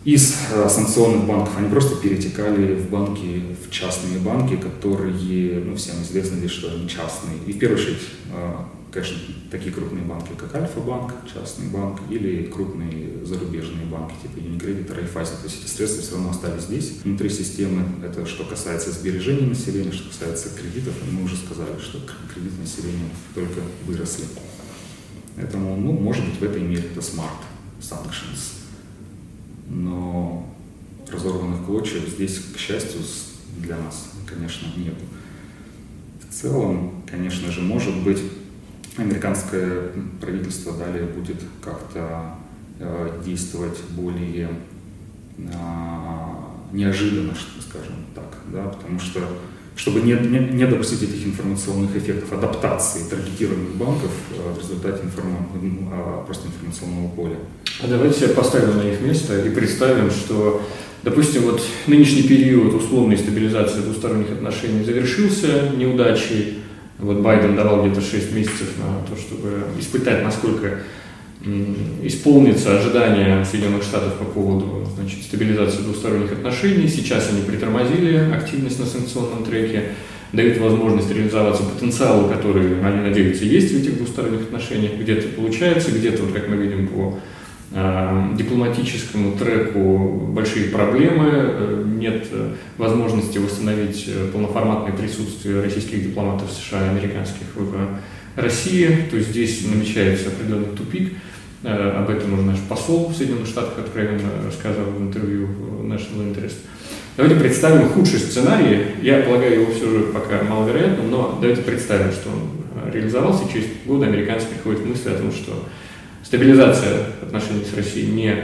из 0.04 0.36
э, 0.52 0.68
санкционных 0.68 1.26
банков, 1.26 1.54
они 1.58 1.68
просто 1.68 1.96
перетекали 1.96 2.74
в 2.74 2.90
банки, 2.90 3.42
в 3.66 3.70
частные 3.70 4.18
банки, 4.20 4.56
которые, 4.56 5.60
ну, 5.64 5.74
всем 5.74 5.96
известно 6.02 6.36
здесь, 6.36 6.52
что 6.52 6.70
они 6.70 6.88
частные. 6.88 7.38
И 7.46 7.52
в 7.52 7.58
первую 7.58 7.80
очередь 7.80 8.02
э, 8.32 8.52
конечно, 8.94 9.18
такие 9.50 9.72
крупные 9.72 10.04
банки, 10.04 10.30
как 10.38 10.54
Альфа-банк, 10.54 11.12
частный 11.32 11.66
банк, 11.66 12.00
или 12.08 12.44
крупные 12.44 13.24
зарубежные 13.24 13.86
банки, 13.86 14.14
типа 14.22 14.38
Unicredit, 14.38 14.88
Raiffeisen. 14.88 15.36
То 15.38 15.44
есть 15.44 15.64
эти 15.64 15.68
средства 15.68 16.02
все 16.02 16.12
равно 16.12 16.30
остались 16.30 16.62
здесь, 16.62 16.92
внутри 17.02 17.28
системы. 17.28 17.84
Это 18.04 18.24
что 18.24 18.44
касается 18.44 18.92
сбережений 18.92 19.46
населения, 19.46 19.90
что 19.90 20.08
касается 20.08 20.50
кредитов. 20.50 20.94
Мы 21.10 21.24
уже 21.24 21.36
сказали, 21.36 21.76
что 21.80 21.98
кредиты 22.32 22.60
населения 22.60 23.10
только 23.34 23.60
выросли. 23.84 24.26
Поэтому, 25.34 25.76
ну, 25.76 25.92
может 25.92 26.24
быть, 26.24 26.38
в 26.38 26.44
этой 26.44 26.62
мере 26.62 26.84
это 26.84 27.00
smart 27.00 27.42
sanctions. 27.80 28.60
Но 29.68 30.54
разорванных 31.10 31.66
клочьев 31.66 32.08
здесь, 32.08 32.38
к 32.54 32.58
счастью, 32.58 33.00
для 33.58 33.76
нас, 33.76 34.12
конечно, 34.24 34.68
нет. 34.76 34.94
В 36.20 36.32
целом, 36.32 37.02
конечно 37.10 37.50
же, 37.50 37.60
может 37.60 37.96
быть, 38.04 38.20
американское 38.96 39.90
правительство 40.20 40.72
далее 40.76 41.04
будет 41.04 41.38
как-то 41.62 42.36
э, 42.78 43.20
действовать 43.24 43.78
более 43.90 44.50
э, 45.38 45.42
неожиданно, 46.72 47.34
скажем 47.60 47.96
так, 48.14 48.38
да, 48.52 48.64
потому 48.68 48.98
что 49.00 49.20
чтобы 49.76 50.02
не, 50.02 50.12
не, 50.12 50.38
не 50.38 50.66
допустить 50.66 51.02
этих 51.02 51.26
информационных 51.26 51.96
эффектов 51.96 52.32
адаптации 52.32 53.08
таргетированных 53.10 53.74
банков 53.74 54.10
э, 54.30 54.52
в 54.54 54.58
результате 54.60 55.04
информа, 55.04 55.38
э, 55.54 56.24
просто 56.26 56.46
информационного 56.46 57.08
поля. 57.08 57.36
А 57.82 57.88
давайте 57.88 58.20
себя 58.20 58.34
поставим 58.34 58.76
на 58.76 58.82
их 58.82 59.00
место 59.00 59.40
и 59.40 59.50
представим, 59.50 60.10
что, 60.10 60.62
допустим, 61.02 61.42
вот 61.42 61.60
нынешний 61.88 62.22
период 62.22 62.74
условной 62.74 63.18
стабилизации 63.18 63.80
двусторонних 63.80 64.30
отношений 64.30 64.84
завершился 64.84 65.70
неудачей, 65.76 66.60
вот 66.98 67.18
Байден 67.18 67.56
давал 67.56 67.84
где-то 67.84 68.00
6 68.00 68.32
месяцев 68.32 68.74
на 68.78 69.06
то, 69.06 69.20
чтобы 69.20 69.64
испытать, 69.78 70.22
насколько 70.22 70.80
исполнится 72.02 72.78
ожидания 72.78 73.44
Соединенных 73.44 73.82
Штатов 73.82 74.14
по 74.14 74.24
поводу 74.24 74.88
значит, 74.96 75.22
стабилизации 75.22 75.82
двусторонних 75.82 76.32
отношений. 76.32 76.88
Сейчас 76.88 77.30
они 77.30 77.42
притормозили 77.42 78.16
активность 78.32 78.78
на 78.80 78.86
санкционном 78.86 79.44
треке, 79.44 79.90
дают 80.32 80.58
возможность 80.58 81.10
реализоваться 81.12 81.64
потенциалу, 81.64 82.28
который, 82.28 82.82
они 82.82 83.00
надеются, 83.02 83.44
есть 83.44 83.72
в 83.72 83.78
этих 83.78 83.98
двусторонних 83.98 84.42
отношениях. 84.42 84.92
Где-то 84.98 85.28
получается, 85.28 85.90
где-то, 85.90 86.22
вот 86.22 86.32
как 86.32 86.48
мы 86.48 86.56
видим 86.56 86.88
по 86.88 87.18
дипломатическому 88.36 89.36
треку 89.36 90.28
большие 90.32 90.68
проблемы, 90.68 91.30
э, 91.32 91.84
нет 91.98 92.26
э, 92.30 92.54
возможности 92.78 93.38
восстановить 93.38 94.08
полноформатное 94.32 94.92
присутствие 94.92 95.60
российских 95.60 96.04
дипломатов 96.04 96.52
США 96.52 96.86
и 96.86 96.88
американских 96.90 97.46
в 97.56 97.74
России, 98.36 99.06
то 99.10 99.16
есть 99.16 99.30
здесь 99.30 99.66
намечается 99.66 100.28
определенный 100.28 100.76
тупик. 100.76 101.14
Об 101.62 102.10
этом 102.10 102.34
уже 102.34 102.42
наш 102.42 102.58
посол 102.68 103.08
в 103.08 103.16
Соединенных 103.16 103.46
Штатах 103.46 103.78
откровенно 103.78 104.28
рассказывал 104.44 104.90
в 104.90 105.02
интервью 105.02 105.48
National 105.82 106.30
Interest. 106.30 106.56
Давайте 107.16 107.40
представим 107.40 107.88
худший 107.88 108.18
сценарий. 108.18 108.86
Я 109.00 109.20
полагаю, 109.20 109.62
его 109.62 109.72
все 109.72 109.88
же 109.88 110.00
пока 110.12 110.42
маловероятным, 110.42 111.10
но 111.10 111.38
давайте 111.40 111.62
представим, 111.62 112.12
что 112.12 112.28
он 112.28 112.92
реализовался. 112.92 113.50
Через 113.50 113.66
годы 113.86 114.06
американцы 114.06 114.46
приходят 114.48 114.84
мысли 114.84 115.08
о 115.08 115.18
том, 115.18 115.32
что 115.32 115.64
стабилизация 116.24 117.06
отношений 117.22 117.64
с 117.64 117.76
Россией 117.76 118.10
не 118.10 118.34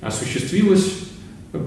осуществилась 0.00 0.92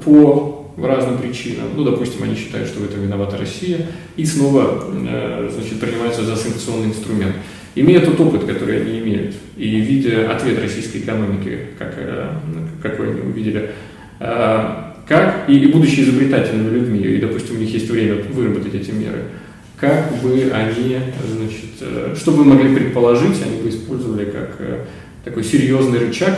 по 0.04 0.74
разным 0.78 1.18
причинам. 1.18 1.70
Ну, 1.76 1.84
допустим, 1.84 2.24
они 2.24 2.36
считают, 2.36 2.68
что 2.68 2.80
в 2.80 2.86
этом 2.86 3.02
виновата 3.02 3.38
Россия, 3.38 3.88
и 4.16 4.26
снова 4.26 4.86
э, 4.94 5.50
значит, 5.54 5.80
принимается 5.80 6.24
за 6.24 6.36
санкционный 6.36 6.88
инструмент. 6.88 7.36
Имея 7.76 8.02
тот 8.02 8.20
опыт, 8.20 8.44
который 8.46 8.82
они 8.82 9.00
имеют, 9.00 9.36
и 9.56 9.80
видя 9.80 10.32
ответ 10.32 10.60
российской 10.60 10.98
экономики, 10.98 11.60
как, 11.78 11.94
э, 11.98 12.30
какой 12.82 13.12
они 13.12 13.22
увидели, 13.22 13.72
э, 14.20 14.74
как, 15.08 15.50
и, 15.50 15.58
и 15.58 15.72
будучи 15.72 16.02
изобретательными 16.02 16.76
людьми, 16.76 17.00
и, 17.00 17.18
допустим, 17.18 17.56
у 17.56 17.60
них 17.60 17.74
есть 17.74 17.90
время 17.90 18.22
выработать 18.32 18.76
эти 18.76 18.92
меры, 18.92 19.24
как 19.80 20.22
бы 20.22 20.52
они, 20.54 20.98
значит, 21.36 22.18
что 22.20 22.32
бы 22.32 22.44
могли 22.44 22.76
предположить, 22.76 23.42
они 23.44 23.62
бы 23.62 23.70
использовали 23.70 24.26
как 24.26 24.60
такой 25.28 25.44
серьезный 25.44 26.00
рычаг, 26.00 26.38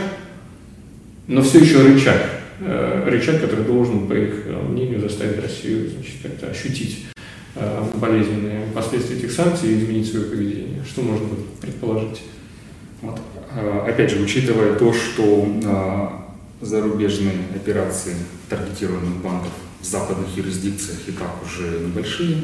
но 1.28 1.42
все 1.42 1.60
еще 1.60 1.82
рычаг. 1.82 2.18
Э, 2.58 3.08
рычаг, 3.08 3.40
который 3.40 3.64
должен, 3.64 4.08
по 4.08 4.14
их 4.14 4.46
э, 4.46 4.62
мнению, 4.62 5.00
заставить 5.00 5.40
Россию 5.40 5.90
значит, 5.90 6.16
как-то 6.22 6.48
ощутить 6.48 7.06
э, 7.54 7.84
болезненные 7.94 8.66
последствия 8.74 9.16
этих 9.16 9.30
санкций 9.30 9.70
и 9.70 9.78
изменить 9.78 10.10
свое 10.10 10.26
поведение. 10.26 10.84
Что 10.84 11.02
можно 11.02 11.28
предположить? 11.60 12.22
Вот. 13.00 13.20
Опять 13.86 14.10
же, 14.10 14.20
учитывая 14.20 14.74
то, 14.74 14.92
что 14.92 15.48
зарубежные 16.60 17.34
операции 17.54 18.14
таргетированных 18.48 19.22
банков 19.22 19.50
в 19.80 19.84
западных 19.84 20.36
юрисдикциях 20.36 20.98
и 21.08 21.12
так 21.12 21.34
уже 21.42 21.80
небольшие, 21.80 22.36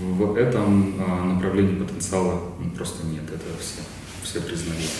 в 0.00 0.34
этом 0.34 0.96
направлении 1.34 1.78
потенциала 1.78 2.40
просто 2.74 3.06
нет, 3.06 3.24
это 3.28 3.44
все, 3.60 3.82
все 4.24 4.40
признают. 4.40 4.90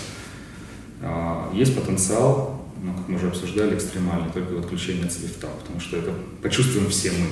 А, 1.09 1.53
есть 1.55 1.77
потенциал, 1.77 2.61
ну, 2.83 2.93
как 2.93 3.09
мы 3.09 3.17
уже 3.17 3.29
обсуждали, 3.29 3.77
экстремальный, 3.77 4.31
только 4.33 4.53
в 4.53 4.59
отключении 4.59 5.05
от 5.05 5.13
свифта, 5.13 5.49
потому 5.61 5.79
что 5.81 5.97
это 5.97 6.13
почувствуем 6.43 6.91
все 6.91 7.13
мы. 7.13 7.27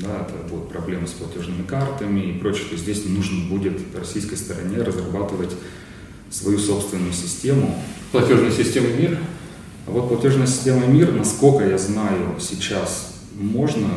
Да, 0.00 0.26
это 0.28 0.48
будут 0.48 0.70
проблемы 0.70 1.06
с 1.06 1.12
платежными 1.12 1.62
картами 1.62 2.20
и 2.20 2.38
прочее. 2.38 2.64
То 2.66 2.72
есть 2.72 2.82
здесь 2.82 3.04
нужно 3.06 3.48
будет 3.48 3.80
российской 3.96 4.34
стороне 4.34 4.78
разрабатывать 4.82 5.52
свою 6.30 6.58
собственную 6.58 7.12
систему. 7.12 7.82
Платежная 8.12 8.50
система 8.50 8.88
МИР? 8.88 9.18
А 9.86 9.90
вот 9.90 10.08
платежная 10.08 10.48
система 10.48 10.86
МИР, 10.86 11.12
насколько 11.12 11.64
я 11.64 11.78
знаю, 11.78 12.36
сейчас 12.40 13.14
можно 13.38 13.88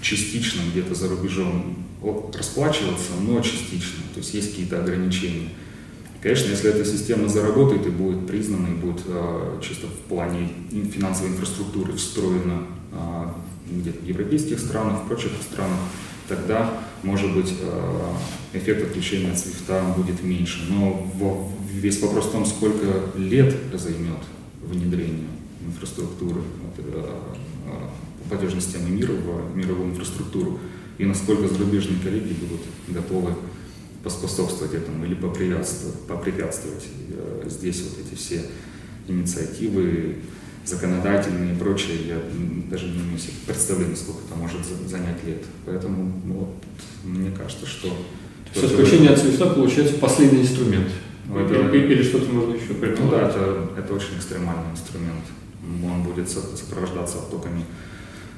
частично 0.00 0.62
где-то 0.72 0.94
за 0.94 1.08
рубежом 1.08 1.76
расплачиваться, 2.34 3.12
но 3.20 3.40
частично, 3.40 4.02
то 4.12 4.20
есть 4.20 4.34
есть 4.34 4.50
какие-то 4.50 4.80
ограничения. 4.80 5.50
Конечно, 6.24 6.52
если 6.52 6.70
эта 6.70 6.86
система 6.86 7.28
заработает 7.28 7.86
и 7.86 7.90
будет 7.90 8.26
признана, 8.26 8.68
и 8.68 8.70
будет 8.70 9.02
э, 9.06 9.58
чисто 9.60 9.88
в 9.88 10.08
плане 10.08 10.48
финансовой 10.70 11.32
инфраструктуры 11.32 11.92
встроена 11.92 12.62
э, 12.92 13.26
где-то 13.70 13.98
в 13.98 14.08
европейских 14.08 14.58
странах, 14.58 15.02
в 15.02 15.06
прочих 15.06 15.32
странах, 15.42 15.78
тогда, 16.26 16.80
может 17.02 17.34
быть, 17.34 17.52
э, 17.60 18.12
эффект 18.54 18.84
отключения 18.86 19.32
от 19.32 19.38
свифта 19.38 19.82
будет 19.98 20.22
меньше. 20.22 20.60
Но 20.70 21.12
весь 21.70 22.00
вопрос 22.00 22.24
в 22.24 22.32
том, 22.32 22.46
сколько 22.46 22.86
лет 23.18 23.54
займет 23.74 24.20
внедрение 24.62 25.28
инфраструктуры 25.66 26.40
э, 26.78 27.06
платежной 28.30 28.62
системы 28.62 28.88
мира 28.88 29.12
в 29.12 29.54
мировую 29.54 29.90
инфраструктуру 29.90 30.58
и 30.96 31.04
насколько 31.04 31.48
зарубежные 31.48 32.00
коллеги 32.00 32.32
будут 32.32 32.62
готовы 32.88 33.34
поспособствовать 34.04 34.74
этому 34.74 35.04
или 35.04 35.14
попрепятствовать, 35.14 35.98
попрепятствовать. 36.00 36.84
Э, 37.10 37.48
здесь 37.48 37.82
вот 37.82 38.06
эти 38.06 38.14
все 38.14 38.42
инициативы 39.08 40.16
законодательные 40.64 41.54
и 41.54 41.58
прочее, 41.58 41.96
я 42.06 42.16
даже 42.70 42.86
не 42.86 42.98
имею 42.98 43.18
себе 43.18 43.32
представления, 43.46 43.96
сколько 43.96 44.20
это 44.26 44.34
может 44.36 44.60
занять 44.88 45.22
лет. 45.24 45.42
Поэтому 45.66 46.12
ну, 46.24 46.34
вот, 46.34 46.64
мне 47.04 47.30
кажется, 47.30 47.66
что... 47.66 47.88
Все 48.52 48.66
отключение 48.66 49.10
от 49.10 49.18
свифта 49.18 49.46
получается 49.46 49.94
последний 49.94 50.42
инструмент. 50.42 50.88
Ну, 51.26 51.38
это, 51.38 51.54
или, 51.74 51.94
или 51.94 52.02
что-то 52.02 52.30
можно 52.30 52.54
еще 52.54 52.74
предположить? 52.74 53.00
Ну 53.00 53.10
да, 53.10 53.28
это, 53.28 53.68
это 53.78 53.94
очень 53.94 54.16
экстремальный 54.16 54.70
инструмент. 54.70 55.24
Он 55.82 56.02
будет 56.02 56.28
сопровождаться 56.28 57.18
оттоками 57.18 57.64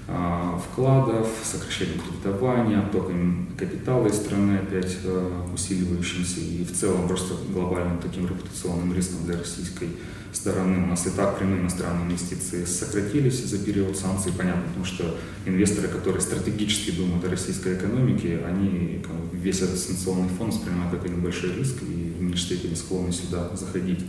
вкладов, 0.07 1.27
сокращением 1.43 2.01
кредитования, 2.01 2.79
оттоком 2.79 3.49
капитала 3.59 4.07
из 4.07 4.15
страны 4.15 4.59
опять 4.59 4.99
а, 5.05 5.45
усиливающимся 5.53 6.41
и 6.41 6.65
в 6.65 6.73
целом 6.73 7.09
просто 7.09 7.35
глобальным 7.53 7.99
таким 7.99 8.29
репутационным 8.29 8.95
риском 8.95 9.27
для 9.27 9.37
российской 9.37 9.89
стороны. 10.33 10.85
У 10.85 10.87
нас 10.87 11.07
и 11.09 11.11
так 11.11 11.39
прямые 11.39 11.61
иностранные 11.61 12.07
инвестиции 12.07 12.65
сократились 12.65 13.45
за 13.45 13.59
период 13.59 13.97
санкций, 13.97 14.33
понятно, 14.37 14.63
потому 14.69 14.85
что 14.85 15.17
инвесторы, 15.45 15.89
которые 15.89 16.21
стратегически 16.21 16.93
думают 16.93 17.25
о 17.25 17.31
российской 17.31 17.75
экономике, 17.75 18.43
они 18.47 19.03
весь 19.33 19.63
этот 19.63 19.79
санкционный 19.79 20.29
фонд 20.29 20.55
воспринимают 20.55 20.93
как 20.93 21.05
один 21.05 21.21
большой 21.21 21.53
риск 21.57 21.83
и 21.83 22.15
в 22.17 22.23
меньшей 22.23 22.57
степени 22.57 22.75
склонны 22.75 23.11
сюда 23.11 23.51
заходить. 23.57 24.05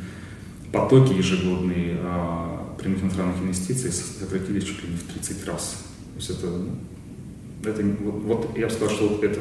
Потоки 0.72 1.14
ежегодные 1.14 1.98
а, 2.02 2.66
прямых 2.78 3.01
иностранных 3.03 3.41
инвестиций 3.41 3.91
сократились 3.91 4.63
чуть 4.63 4.84
ли 4.84 4.89
не 4.89 4.97
в 4.97 5.03
30 5.03 5.45
раз. 5.45 5.84
То 6.13 6.19
есть 6.19 6.30
это, 6.30 6.47
ну, 6.47 6.75
это 7.63 7.84
вот, 8.01 8.23
вот 8.23 8.57
я 8.57 8.67
бы 8.67 8.73
сказал, 8.73 8.95
что 8.95 9.09
вот 9.09 9.23
это 9.23 9.39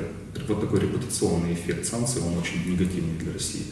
вот 0.49 0.61
такой 0.61 0.81
репутационный 0.81 1.55
эффект 1.55 1.87
санкций, 1.87 2.23
он 2.23 2.39
очень 2.39 2.71
негативный 2.71 3.19
для 3.19 3.33
России. 3.33 3.65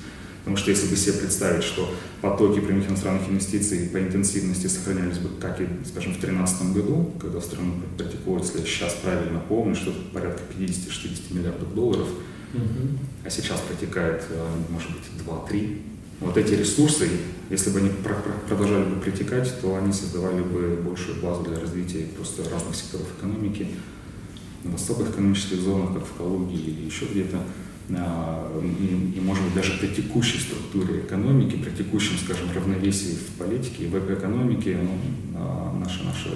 Потому 0.44 0.58
что 0.58 0.70
если 0.70 0.88
бы 0.88 0.96
себе 0.96 1.14
представить, 1.14 1.64
что 1.64 1.90
потоки 2.20 2.60
прямых 2.60 2.86
иностранных 2.86 3.26
инвестиций 3.30 3.88
по 3.88 3.98
интенсивности 3.98 4.66
сохранялись 4.66 5.16
бы, 5.16 5.30
как 5.40 5.58
и, 5.58 5.66
скажем, 5.86 6.12
в 6.12 6.20
2013 6.20 6.74
году, 6.74 7.12
когда 7.18 7.40
в 7.40 7.44
страну 7.44 7.72
протекло, 7.96 8.38
если 8.38 8.58
я 8.58 8.66
сейчас 8.66 8.92
правильно 9.02 9.40
помню, 9.40 9.74
что 9.74 9.90
порядка 10.12 10.42
50-60 10.58 11.34
миллиардов 11.34 11.74
долларов, 11.74 12.08
угу. 12.52 12.98
а 13.24 13.30
сейчас 13.30 13.60
протекает, 13.60 14.22
э, 14.28 14.46
может 14.68 14.90
быть, 14.90 15.26
2-3. 15.26 15.80
Вот 16.20 16.36
эти 16.36 16.52
ресурсы, 16.52 17.08
если 17.51 17.70
бы 17.70 17.78
они 17.78 17.90
продолжали 18.49 18.84
бы 18.84 19.01
притекать, 19.01 19.61
то 19.61 19.76
они 19.76 19.92
создавали 19.92 20.42
бы 20.42 20.76
большую 20.82 21.20
базу 21.20 21.42
для 21.45 21.61
развития 21.61 22.07
просто 22.16 22.49
разных 22.49 22.74
секторов 22.74 23.07
экономики, 23.18 23.68
в 24.64 24.74
особых 24.74 25.11
экономических 25.11 25.61
зонах, 25.61 25.92
как 25.92 26.07
в 26.07 26.16
Калуге 26.16 26.57
или 26.57 26.86
еще 26.86 27.05
где-то. 27.05 27.38
А, 27.90 28.62
и, 28.62 29.18
и, 29.18 29.20
может 29.20 29.45
быть, 29.45 29.55
даже 29.55 29.78
при 29.78 29.88
текущей 29.88 30.38
структуре 30.38 31.01
экономики, 31.01 31.57
при 31.57 31.70
текущем, 31.70 32.16
скажем, 32.16 32.51
равновесии 32.55 33.14
в 33.14 33.38
политике 33.38 33.84
и 33.84 33.86
в 33.88 34.14
экономике, 34.14 34.78
ну, 34.82 34.99
а, 35.34 35.78
наша, 35.78 36.03
наша 36.05 36.30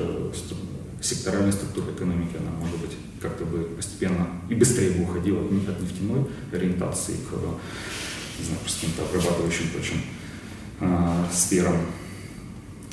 секторальная 1.01 1.53
структура 1.53 1.91
экономики, 1.95 2.37
она, 2.39 2.51
может 2.61 2.79
быть, 2.81 2.91
как-то 3.21 3.47
бы 3.47 3.61
постепенно 3.77 4.27
и 4.51 4.55
быстрее 4.55 4.91
бы 4.91 5.05
уходила 5.05 5.41
от 5.41 5.51
нефтяной 5.51 6.27
ориентации 6.53 7.15
к, 7.15 7.33
не 8.39 8.45
знаю, 8.45 8.61
каким-то 8.65 9.03
обрабатывающим 9.05 9.71
прочим 9.73 9.97
э, 10.81 11.25
сферам. 11.33 11.77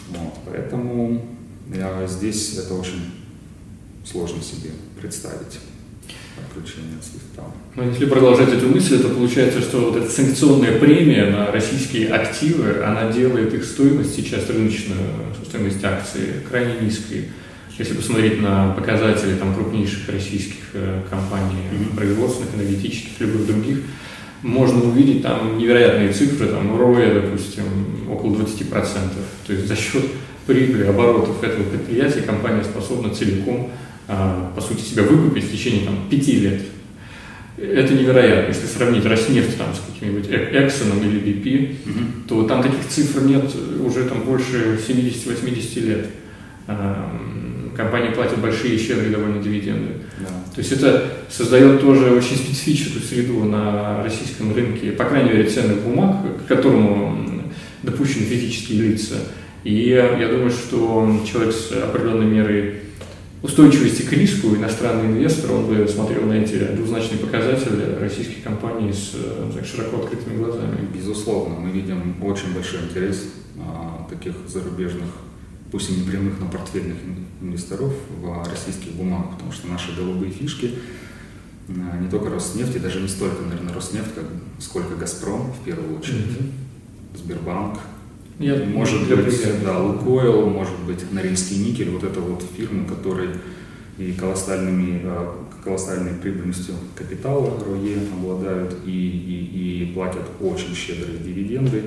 Вот, 0.10 0.34
поэтому 0.46 1.26
я, 1.74 2.06
здесь 2.08 2.58
это 2.58 2.76
очень 2.76 3.12
сложно 4.06 4.42
себе 4.42 4.72
представить 5.00 5.60
отключение 6.38 7.02
свифта. 7.02 7.44
Но 7.76 7.84
если 7.84 8.06
продолжать 8.06 8.50
эту 8.50 8.68
мысль, 8.68 9.02
то 9.02 9.10
получается, 9.10 9.62
что 9.62 9.92
вот 9.92 9.96
эта 9.96 10.10
санкционная 10.10 10.80
премия 10.80 11.30
на 11.30 11.52
российские 11.52 12.10
активы, 12.10 12.84
она 12.84 13.12
делает 13.12 13.54
их 13.54 13.64
стоимость 13.64 14.16
сейчас 14.16 14.50
рыночную, 14.50 15.00
стоимость 15.48 15.84
акций 15.84 16.22
крайне 16.50 16.82
низкой. 16.82 17.30
Если 17.78 17.94
посмотреть 17.94 18.42
на 18.42 18.72
показатели 18.72 19.36
там, 19.36 19.54
крупнейших 19.54 20.08
российских 20.08 20.64
э, 20.74 21.02
компаний, 21.10 21.58
mm-hmm. 21.72 21.96
производственных, 21.96 22.56
энергетических, 22.56 23.20
любых 23.20 23.48
других, 23.48 23.80
можно 24.46 24.84
увидеть 24.84 25.24
там 25.24 25.58
невероятные 25.58 26.14
цифры, 26.14 26.48
там 26.48 26.78
роя, 26.78 27.22
допустим, 27.22 27.64
около 28.10 28.36
20%. 28.36 28.72
То 29.48 29.54
есть 29.54 29.68
за 29.68 29.76
счет 29.76 30.04
прибыли, 30.46 30.84
оборотов 30.84 31.44
этого 31.44 31.64
предприятия 31.64 32.22
компания 32.22 32.64
способна 32.64 33.10
целиком 33.10 33.72
а, 34.08 34.52
по 34.56 34.62
сути, 34.62 34.82
себя 34.82 35.04
выкупить 35.04 35.46
в 35.46 35.52
течение 35.52 35.86
там, 35.86 36.08
пяти 36.10 36.40
лет. 36.40 36.62
Это 37.58 37.94
невероятно. 37.94 38.50
Если 38.50 38.68
сравнить 38.68 39.06
Роснефть 39.06 39.58
там, 39.58 39.74
с 39.74 39.80
каким-нибудь 39.80 40.28
Эксоном 40.30 41.00
или 41.00 41.20
BP, 41.20 41.76
угу. 41.86 42.00
то 42.28 42.44
там 42.44 42.62
таких 42.62 42.88
цифр 42.88 43.24
нет 43.24 43.46
уже 43.84 44.04
там, 44.04 44.22
больше 44.22 44.80
70-80 44.88 45.80
лет. 45.82 46.10
Компании 47.76 48.14
платят 48.14 48.40
большие 48.40 48.76
и 48.76 48.80
щедрые 48.80 49.10
довольно 49.10 49.42
дивиденды. 49.42 49.94
Да. 50.20 50.30
То 50.54 50.60
есть 50.60 50.72
это 50.72 51.12
создает 51.30 51.82
тоже 51.82 52.12
очень 52.12 52.38
специфическую 52.38 53.04
среду 53.04 53.44
на 53.44 54.04
российском 54.04 54.54
рынке, 54.54 54.92
по 54.92 55.06
крайней 55.06 55.32
мере, 55.32 55.50
ценных 55.50 55.82
бумаг, 55.82 56.18
к 56.44 56.48
которому 56.48 57.44
допущены 57.84 58.26
физические 58.26 58.82
лица. 58.82 59.16
И 59.64 59.74
я 59.74 60.28
думаю, 60.28 60.52
что 60.52 61.22
человек 61.26 61.54
с 61.54 61.72
определенной 61.72 62.26
мерой 62.26 62.76
устойчивости 63.46 64.02
к 64.02 64.12
риску 64.14 64.56
иностранный 64.56 65.06
инвестор, 65.06 65.52
он 65.52 65.68
бы 65.68 65.88
смотрел 65.88 66.24
на 66.24 66.34
эти 66.34 66.56
двузначные 66.56 67.20
показатели 67.20 67.96
российских 68.00 68.44
компаний 68.44 68.92
с 68.92 69.12
э, 69.14 69.52
так, 69.54 69.66
широко 69.66 69.98
открытыми 69.98 70.38
глазами. 70.38 70.78
Безусловно, 70.94 71.60
мы 71.60 71.70
видим 71.70 72.16
очень 72.24 72.54
большой 72.56 72.80
интерес 72.82 73.26
а, 73.60 74.08
таких 74.10 74.34
зарубежных, 74.48 75.10
пусть 75.76 75.90
и 75.90 75.96
не 75.96 76.10
прямых, 76.10 76.36
но 76.40 76.48
портфельных 76.48 76.96
инвесторов 77.42 77.92
в 78.22 78.50
российских 78.50 78.94
бумагах, 78.94 79.32
потому 79.32 79.52
что 79.52 79.68
наши 79.68 79.94
голубые 79.94 80.32
фишки 80.32 80.72
а, 81.68 81.98
не 81.98 82.10
только 82.10 82.30
Роснефть, 82.30 82.78
и 82.78 82.80
даже 82.80 83.02
не 83.02 83.10
столько, 83.10 83.42
наверное, 83.42 83.74
Роснефть, 83.74 84.16
как, 84.16 84.24
сколько 84.58 84.96
Газпром 84.96 85.52
в 85.52 85.66
первую 85.66 86.00
очередь, 86.00 86.28
mm-hmm. 86.28 87.18
Сбербанк, 87.18 87.80
я, 88.40 88.56
может 88.64 89.02
быть, 89.02 89.42
примера. 89.42 89.66
да, 89.66 89.80
Лукойл, 89.80 90.50
может 90.50 90.80
быть, 90.88 91.12
Норильский 91.12 91.58
никель, 91.58 91.90
вот 91.90 92.06
это 92.06 92.22
вот 92.22 92.42
фирмы, 92.56 92.88
которые 92.88 93.32
и 93.98 94.14
колоссальными, 94.14 95.02
а, 95.04 95.46
колоссальной 95.62 96.14
прибыльностью 96.14 96.76
капитала 96.96 97.62
РОЕ 97.66 97.98
обладают 98.18 98.78
и, 98.86 98.92
и, 98.92 99.84
и 99.84 99.94
платят 99.94 100.24
очень 100.40 100.74
щедрые 100.74 101.18
дивиденды, 101.18 101.84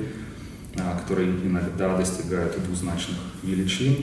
которые 1.00 1.28
иногда 1.28 1.96
достигают 1.96 2.62
двузначных 2.64 3.18
величин. 3.42 3.96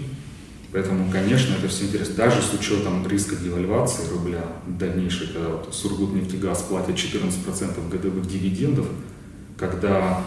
Поэтому, 0.71 1.09
конечно, 1.09 1.55
это 1.55 1.69
все 1.69 1.85
интересно. 1.85 2.15
Даже 2.15 2.41
с 2.41 2.53
учетом 2.53 3.07
риска 3.07 3.35
девальвации 3.35 4.09
рубля 4.11 4.43
дальнейшей, 4.67 5.27
когда 5.27 5.49
вот 5.49 5.73
Сургутнефтегаз 5.73 6.63
платит 6.63 6.95
14% 6.95 7.89
годовых 7.89 8.27
дивидендов, 8.27 8.87
когда 9.57 10.21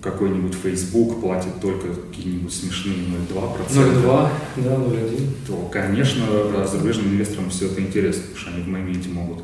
какой-нибудь 0.00 0.54
Facebook 0.54 1.20
платит 1.20 1.60
только 1.60 1.88
какие-нибудь 1.88 2.52
смешные 2.52 2.98
0,2%. 2.98 3.68
0,2, 3.68 4.30
да, 4.58 4.74
0,1. 4.76 5.28
То, 5.46 5.68
конечно, 5.72 6.24
зарубежным 6.66 7.08
инвесторам 7.08 7.50
все 7.50 7.66
это 7.66 7.80
интересно, 7.80 8.22
потому 8.22 8.38
что 8.38 8.50
они 8.50 8.62
в 8.62 8.68
моменте 8.68 9.08
могут 9.08 9.42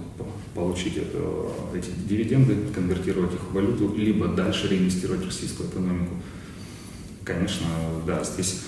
получить 0.55 0.97
это, 0.97 1.19
эти 1.75 1.91
дивиденды, 2.09 2.57
конвертировать 2.75 3.35
их 3.35 3.41
в 3.41 3.53
валюту, 3.53 3.95
либо 3.97 4.29
дальше 4.29 4.69
реинвестировать 4.69 5.23
в 5.23 5.27
российскую 5.27 5.69
экономику. 5.69 6.15
Конечно, 7.25 7.67
да, 8.07 8.23
здесь 8.23 8.63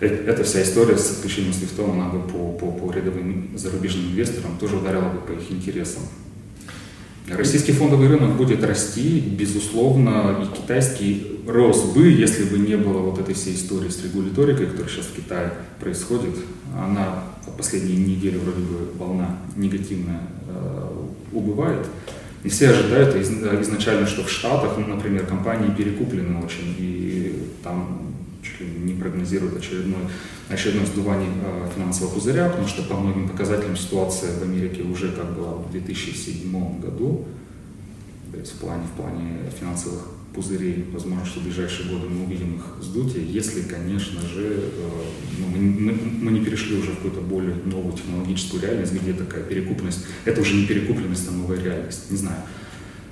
э, 0.00 0.06
эта 0.06 0.44
вся 0.44 0.62
история 0.62 0.98
с 0.98 1.10
отключением 1.12 1.52
свифтом, 1.52 1.92
она 1.92 2.08
бы 2.08 2.28
по, 2.28 2.52
по, 2.52 2.72
по 2.72 2.92
рядовым 2.92 3.56
зарубежным 3.56 4.10
инвесторам 4.12 4.58
тоже 4.58 4.76
ударила 4.76 5.08
бы 5.08 5.20
по 5.20 5.32
их 5.32 5.50
интересам. 5.50 6.02
Российский 7.28 7.72
фондовый 7.72 8.08
рынок 8.08 8.36
будет 8.36 8.64
расти, 8.64 9.20
безусловно, 9.20 10.36
и 10.42 10.56
китайский 10.56 11.40
рос 11.46 11.84
бы, 11.94 12.08
если 12.08 12.44
бы 12.44 12.58
не 12.58 12.76
было 12.76 12.98
вот 12.98 13.18
этой 13.18 13.34
всей 13.34 13.54
истории 13.54 13.88
с 13.88 14.02
регуляторикой, 14.02 14.66
которая 14.66 14.88
сейчас 14.88 15.06
в 15.06 15.14
Китае 15.14 15.52
происходит. 15.78 16.34
Она 16.76 17.24
в 17.46 17.56
последние 17.56 17.96
недели 17.96 18.36
вроде 18.36 18.60
бы 18.60 18.92
волна 18.98 19.38
негативная 19.56 20.22
э, 20.48 20.88
убывает. 21.32 21.86
И 22.42 22.48
все 22.48 22.70
ожидают 22.70 23.14
изначально, 23.16 24.06
что 24.06 24.24
в 24.24 24.30
Штатах, 24.30 24.78
ну, 24.78 24.94
например, 24.94 25.26
компании 25.26 25.74
перекуплены 25.76 26.42
очень, 26.42 26.74
и 26.78 27.34
там 27.62 28.09
чуть 28.42 28.60
ли 28.60 28.66
не 28.66 28.94
прогнозируют 28.94 29.56
очередное, 29.56 30.08
очередное 30.48 30.86
сдувание 30.86 31.30
э, 31.44 31.68
финансового 31.74 32.14
пузыря, 32.14 32.48
потому 32.48 32.68
что 32.68 32.82
по 32.82 32.96
многим 32.96 33.28
показателям 33.28 33.76
ситуация 33.76 34.38
в 34.38 34.42
Америке 34.42 34.82
уже 34.82 35.12
как 35.12 35.34
была 35.34 35.52
в 35.52 35.70
2007 35.70 36.80
году, 36.80 37.26
то 38.32 38.38
есть 38.38 38.52
в 38.52 38.56
плане, 38.56 38.84
в 38.84 39.00
плане 39.00 39.38
финансовых 39.58 40.06
пузырей, 40.34 40.86
возможно, 40.92 41.26
что 41.26 41.40
в 41.40 41.44
ближайшие 41.44 41.90
годы 41.90 42.08
мы 42.08 42.24
увидим 42.24 42.56
их 42.56 42.82
сдутие, 42.82 43.24
если, 43.26 43.62
конечно 43.62 44.20
же, 44.20 44.60
э, 44.60 44.88
ну, 45.38 45.46
мы, 45.48 45.92
мы 45.92 46.30
не 46.30 46.44
перешли 46.44 46.78
уже 46.78 46.92
в 46.92 46.96
какую-то 46.96 47.20
более 47.20 47.56
новую 47.64 47.94
технологическую 47.94 48.62
реальность, 48.62 48.92
где 48.92 49.12
такая 49.12 49.42
перекупленность, 49.42 50.06
это 50.24 50.40
уже 50.40 50.54
не 50.54 50.66
перекупленность, 50.66 51.28
а 51.28 51.32
новая 51.32 51.60
реальность, 51.60 52.10
не 52.10 52.16
знаю. 52.16 52.38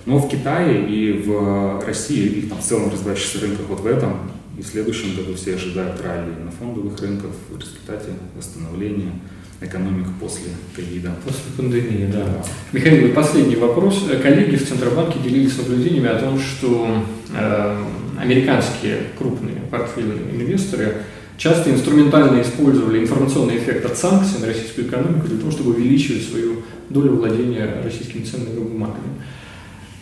Но 0.06 0.18
в 0.18 0.28
Китае 0.28 0.88
и 0.88 1.22
в 1.22 1.84
России, 1.84 2.26
и 2.26 2.42
там 2.48 2.58
в 2.60 2.64
целом 2.64 2.90
развивающихся 2.90 3.40
рынках 3.40 3.66
вот 3.68 3.80
в 3.80 3.86
этом 3.86 4.30
и 4.59 4.62
в 4.62 4.66
следующем 4.66 5.14
году 5.14 5.34
все 5.36 5.54
ожидают 5.54 6.00
ралли 6.00 6.32
на 6.44 6.50
фондовых 6.50 7.00
рынках 7.00 7.30
в 7.48 7.59
результате 7.59 8.11
восстановления 8.36 9.12
экономика 9.61 10.11
после 10.20 10.50
ковида. 10.74 11.14
После 11.24 11.52
пандемии, 11.56 12.11
да. 12.12 12.24
да. 12.24 12.44
Михаил, 12.72 13.12
последний 13.12 13.56
вопрос. 13.56 14.04
Коллеги 14.22 14.56
в 14.56 14.68
Центробанке 14.68 15.18
делились 15.20 15.56
наблюдениями 15.59 16.09
о 16.09 16.18
том, 16.18 16.38
что 16.40 17.04
э, 17.32 17.84
американские 18.20 18.98
крупные 19.16 19.56
портфельные 19.70 20.18
инвесторы 20.32 21.02
часто 21.36 21.70
инструментально 21.70 22.42
использовали 22.42 23.00
информационный 23.00 23.59
эффект 23.59 23.84
от 23.84 23.96
санкций 23.96 24.40
на 24.40 24.46
российскую 24.46 24.88
экономику 24.88 25.28
для 25.28 25.38
того, 25.38 25.52
чтобы 25.52 25.70
увеличивать 25.72 26.24
свою 26.24 26.62
долю 26.90 27.16
владения 27.16 27.80
российскими 27.84 28.24
ценными 28.24 28.59
бумагами. 28.59 29.09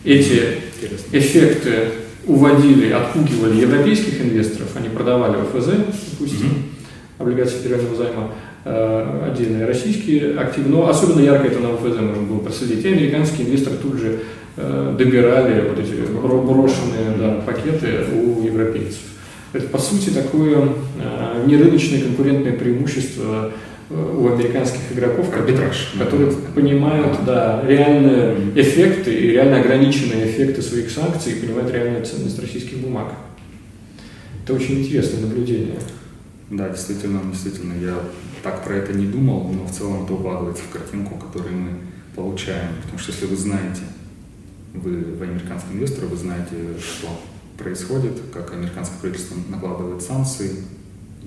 Эти 0.03 0.57
Интересно. 0.75 1.17
эффекты 1.17 1.89
уводили, 2.27 2.91
отпугивали 2.91 3.61
европейских 3.61 4.21
инвесторов, 4.21 4.69
они 4.75 4.89
продавали 4.89 5.37
ОФЗ, 5.37 5.69
допустим, 6.11 6.47
mm-hmm. 6.47 7.21
облигации 7.21 7.57
федерального 7.57 7.95
займа, 7.95 8.31
Э, 8.69 9.29
отдельные 9.31 9.65
российские 9.65 10.37
активы, 10.37 10.67
но 10.67 10.89
особенно 10.89 11.21
ярко 11.21 11.47
это 11.47 11.59
на 11.59 11.69
ВФЗ 11.69 12.01
можно 12.01 12.23
было 12.23 12.39
проследить. 12.39 12.83
И 12.83 12.89
американские 12.89 13.47
инвесторы 13.47 13.77
тут 13.77 13.93
же 13.93 14.19
э, 14.57 14.95
добирали 14.97 15.69
вот 15.69 15.79
эти 15.79 15.93
брошенные 16.11 17.17
да, 17.17 17.41
пакеты 17.45 18.03
у 18.13 18.41
европейцев. 18.41 18.99
Это, 19.53 19.67
по 19.67 19.77
сути, 19.77 20.09
такое 20.09 20.67
э, 21.01 21.43
нерыночное 21.45 22.01
конкурентное 22.01 22.53
преимущество 22.53 23.51
у 23.89 24.27
американских 24.27 24.81
игроков, 24.93 25.33
арбитраж, 25.33 25.93
которые 25.97 26.31
понимают 26.53 27.23
да, 27.25 27.63
реальные 27.65 28.51
эффекты 28.55 29.13
и 29.13 29.31
реально 29.31 29.61
ограниченные 29.61 30.27
эффекты 30.29 30.61
своих 30.61 30.89
санкций 30.89 31.33
и 31.33 31.39
понимают 31.39 31.71
реальную 31.71 32.05
ценность 32.05 32.39
российских 32.39 32.79
бумаг. 32.79 33.13
Это 34.43 34.53
очень 34.53 34.79
интересное 34.79 35.21
наблюдение. 35.21 35.79
Да, 36.49 36.69
действительно, 36.69 37.21
действительно, 37.31 37.73
я 37.81 37.95
так 38.43 38.63
про 38.63 38.75
это 38.75 38.93
не 38.93 39.05
думал, 39.05 39.51
но 39.51 39.65
в 39.65 39.71
целом 39.71 40.03
это 40.03 40.13
укладывается 40.13 40.63
в 40.63 40.69
картинку, 40.69 41.17
которую 41.17 41.55
мы 41.55 41.69
получаем. 42.15 42.69
Потому 42.81 42.99
что 42.99 43.11
если 43.11 43.25
вы 43.25 43.35
знаете, 43.35 43.81
вы, 44.73 44.91
вы 44.91 45.25
американский 45.25 45.73
инвестор, 45.73 46.05
вы 46.05 46.17
знаете, 46.17 46.55
что 46.79 47.07
происходит, 47.57 48.13
как 48.33 48.53
американское 48.53 48.99
правительство 48.99 49.35
накладывает 49.49 50.01
санкции, 50.01 50.63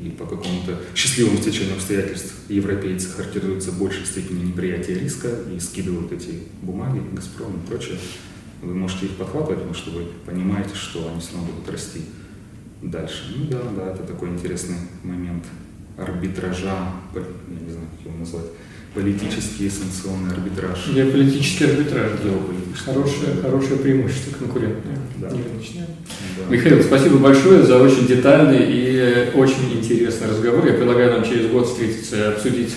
и 0.02 0.10
по 0.10 0.24
какому-то 0.24 0.80
счастливому 0.94 1.38
стечению 1.38 1.74
обстоятельств 1.74 2.34
европейцы 2.48 3.08
характеризуются 3.08 3.70
в 3.70 3.78
большей 3.78 4.06
степени 4.06 4.44
неприятия 4.44 4.94
риска 4.94 5.28
и 5.54 5.60
скидывают 5.60 6.12
эти 6.12 6.44
бумаги, 6.62 7.02
Газпром 7.12 7.56
и 7.56 7.66
прочее, 7.66 7.98
вы 8.62 8.74
можете 8.74 9.06
их 9.06 9.12
подхватывать, 9.16 9.58
потому 9.58 9.74
что 9.74 9.90
вы 9.90 10.06
понимаете, 10.24 10.74
что 10.74 11.08
они 11.08 11.20
все 11.20 11.34
равно 11.34 11.52
будут 11.52 11.68
расти 11.70 12.00
дальше. 12.82 13.34
Ну 13.36 13.46
да, 13.46 13.62
да, 13.76 13.92
это 13.92 14.02
такой 14.04 14.30
интересный 14.30 14.76
момент 15.02 15.44
арбитража, 15.96 16.92
я 17.14 17.20
не 17.60 17.70
знаю, 17.70 17.86
как 17.96 18.06
его 18.06 18.18
назвать, 18.18 18.46
политический 18.94 19.70
санкционный 19.70 20.32
арбитраж. 20.32 20.88
Геополитический 20.92 21.66
арбитраж, 21.66 22.10
да. 22.24 22.30
Хорошее, 22.84 23.36
хорошее 23.42 23.78
преимущество 23.78 24.36
конкурентное, 24.38 24.98
да. 25.18 25.28
нерыночное. 25.28 25.86
Да. 26.38 26.54
Михаил, 26.54 26.82
спасибо 26.82 27.18
большое 27.18 27.62
за 27.62 27.78
очень 27.78 28.06
детальный 28.06 28.64
и 28.68 29.30
очень 29.34 29.72
интересный 29.78 30.28
разговор. 30.28 30.66
Я 30.66 30.74
предлагаю 30.74 31.12
нам 31.12 31.24
через 31.24 31.50
год 31.50 31.68
встретиться 31.68 32.16
и 32.16 32.32
обсудить 32.32 32.74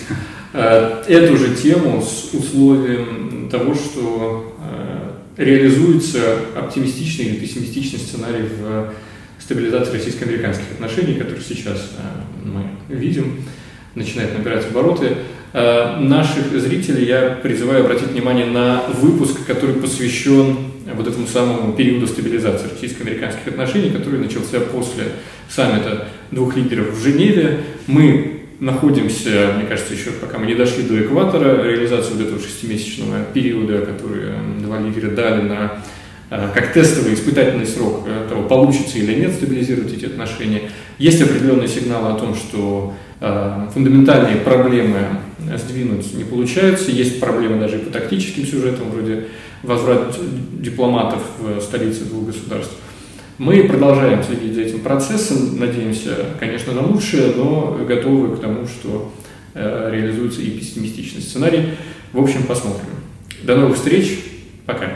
э, 0.52 1.02
эту 1.08 1.36
же 1.36 1.54
тему 1.56 2.02
с 2.02 2.32
условием 2.32 3.48
того, 3.50 3.74
что 3.74 4.56
э, 5.36 5.42
реализуется 5.42 6.38
оптимистичный 6.56 7.26
или 7.26 7.36
пессимистичный 7.40 7.98
сценарий 7.98 8.44
в 8.44 8.92
стабилизации 9.44 9.92
российско-американских 9.92 10.64
отношений, 10.72 11.14
которые 11.14 11.42
сейчас 11.42 11.90
э, 11.98 12.48
мы 12.48 12.94
видим, 12.94 13.44
начинает 13.94 14.36
набирать 14.36 14.66
обороты. 14.66 15.18
Э, 15.52 15.98
наших 16.00 16.50
зрителей 16.58 17.04
я 17.04 17.38
призываю 17.42 17.84
обратить 17.84 18.08
внимание 18.08 18.46
на 18.46 18.84
выпуск, 19.00 19.44
который 19.46 19.76
посвящен 19.76 20.56
вот 20.94 21.06
этому 21.06 21.26
самому 21.26 21.74
периоду 21.74 22.06
стабилизации 22.06 22.70
российско-американских 22.70 23.46
отношений, 23.48 23.90
который 23.90 24.18
начался 24.18 24.60
после 24.60 25.04
саммита 25.48 26.08
двух 26.30 26.56
лидеров 26.56 26.94
в 26.94 27.02
Женеве. 27.02 27.60
Мы 27.86 28.40
находимся, 28.60 29.52
мне 29.56 29.66
кажется, 29.66 29.92
еще 29.92 30.10
пока 30.12 30.38
мы 30.38 30.46
не 30.46 30.54
дошли 30.54 30.84
до 30.84 31.00
экватора, 31.02 31.62
реализации 31.62 32.14
вот 32.14 32.26
этого 32.26 32.40
шестимесячного 32.40 33.24
периода, 33.34 33.80
который 33.80 34.22
э, 34.24 34.60
два 34.62 34.80
лидера 34.80 35.10
дали 35.10 35.42
на 35.42 35.84
как 36.54 36.72
тестовый 36.72 37.14
испытательный 37.14 37.66
срок 37.66 38.04
э, 38.06 38.26
того, 38.28 38.44
получится 38.44 38.98
или 38.98 39.20
нет 39.20 39.32
стабилизировать 39.34 39.92
эти 39.92 40.06
отношения. 40.06 40.62
Есть 40.98 41.22
определенные 41.22 41.68
сигналы 41.68 42.12
о 42.12 42.18
том, 42.18 42.34
что 42.34 42.94
э, 43.20 43.68
фундаментальные 43.72 44.36
проблемы 44.36 44.98
сдвинуть 45.56 46.14
не 46.14 46.24
получается. 46.24 46.90
Есть 46.90 47.20
проблемы 47.20 47.60
даже 47.60 47.76
и 47.76 47.80
по 47.80 47.90
тактическим 47.92 48.46
сюжетам, 48.46 48.90
вроде 48.90 49.26
возврат 49.62 50.16
дипломатов 50.60 51.22
в 51.38 51.60
столице 51.60 52.04
двух 52.04 52.26
государств. 52.26 52.74
Мы 53.38 53.64
продолжаем 53.64 54.22
следить 54.22 54.54
за 54.54 54.62
этим 54.62 54.80
процессом, 54.80 55.58
надеемся, 55.58 56.16
конечно, 56.38 56.72
на 56.72 56.86
лучшее, 56.86 57.32
но 57.34 57.78
готовы 57.86 58.36
к 58.36 58.40
тому, 58.40 58.66
что 58.66 59.12
реализуется 59.54 60.40
и 60.40 60.50
пессимистичный 60.50 61.22
сценарий. 61.22 61.70
В 62.12 62.20
общем, 62.20 62.44
посмотрим. 62.44 62.90
До 63.42 63.56
новых 63.56 63.76
встреч. 63.76 64.20
Пока. 64.66 64.88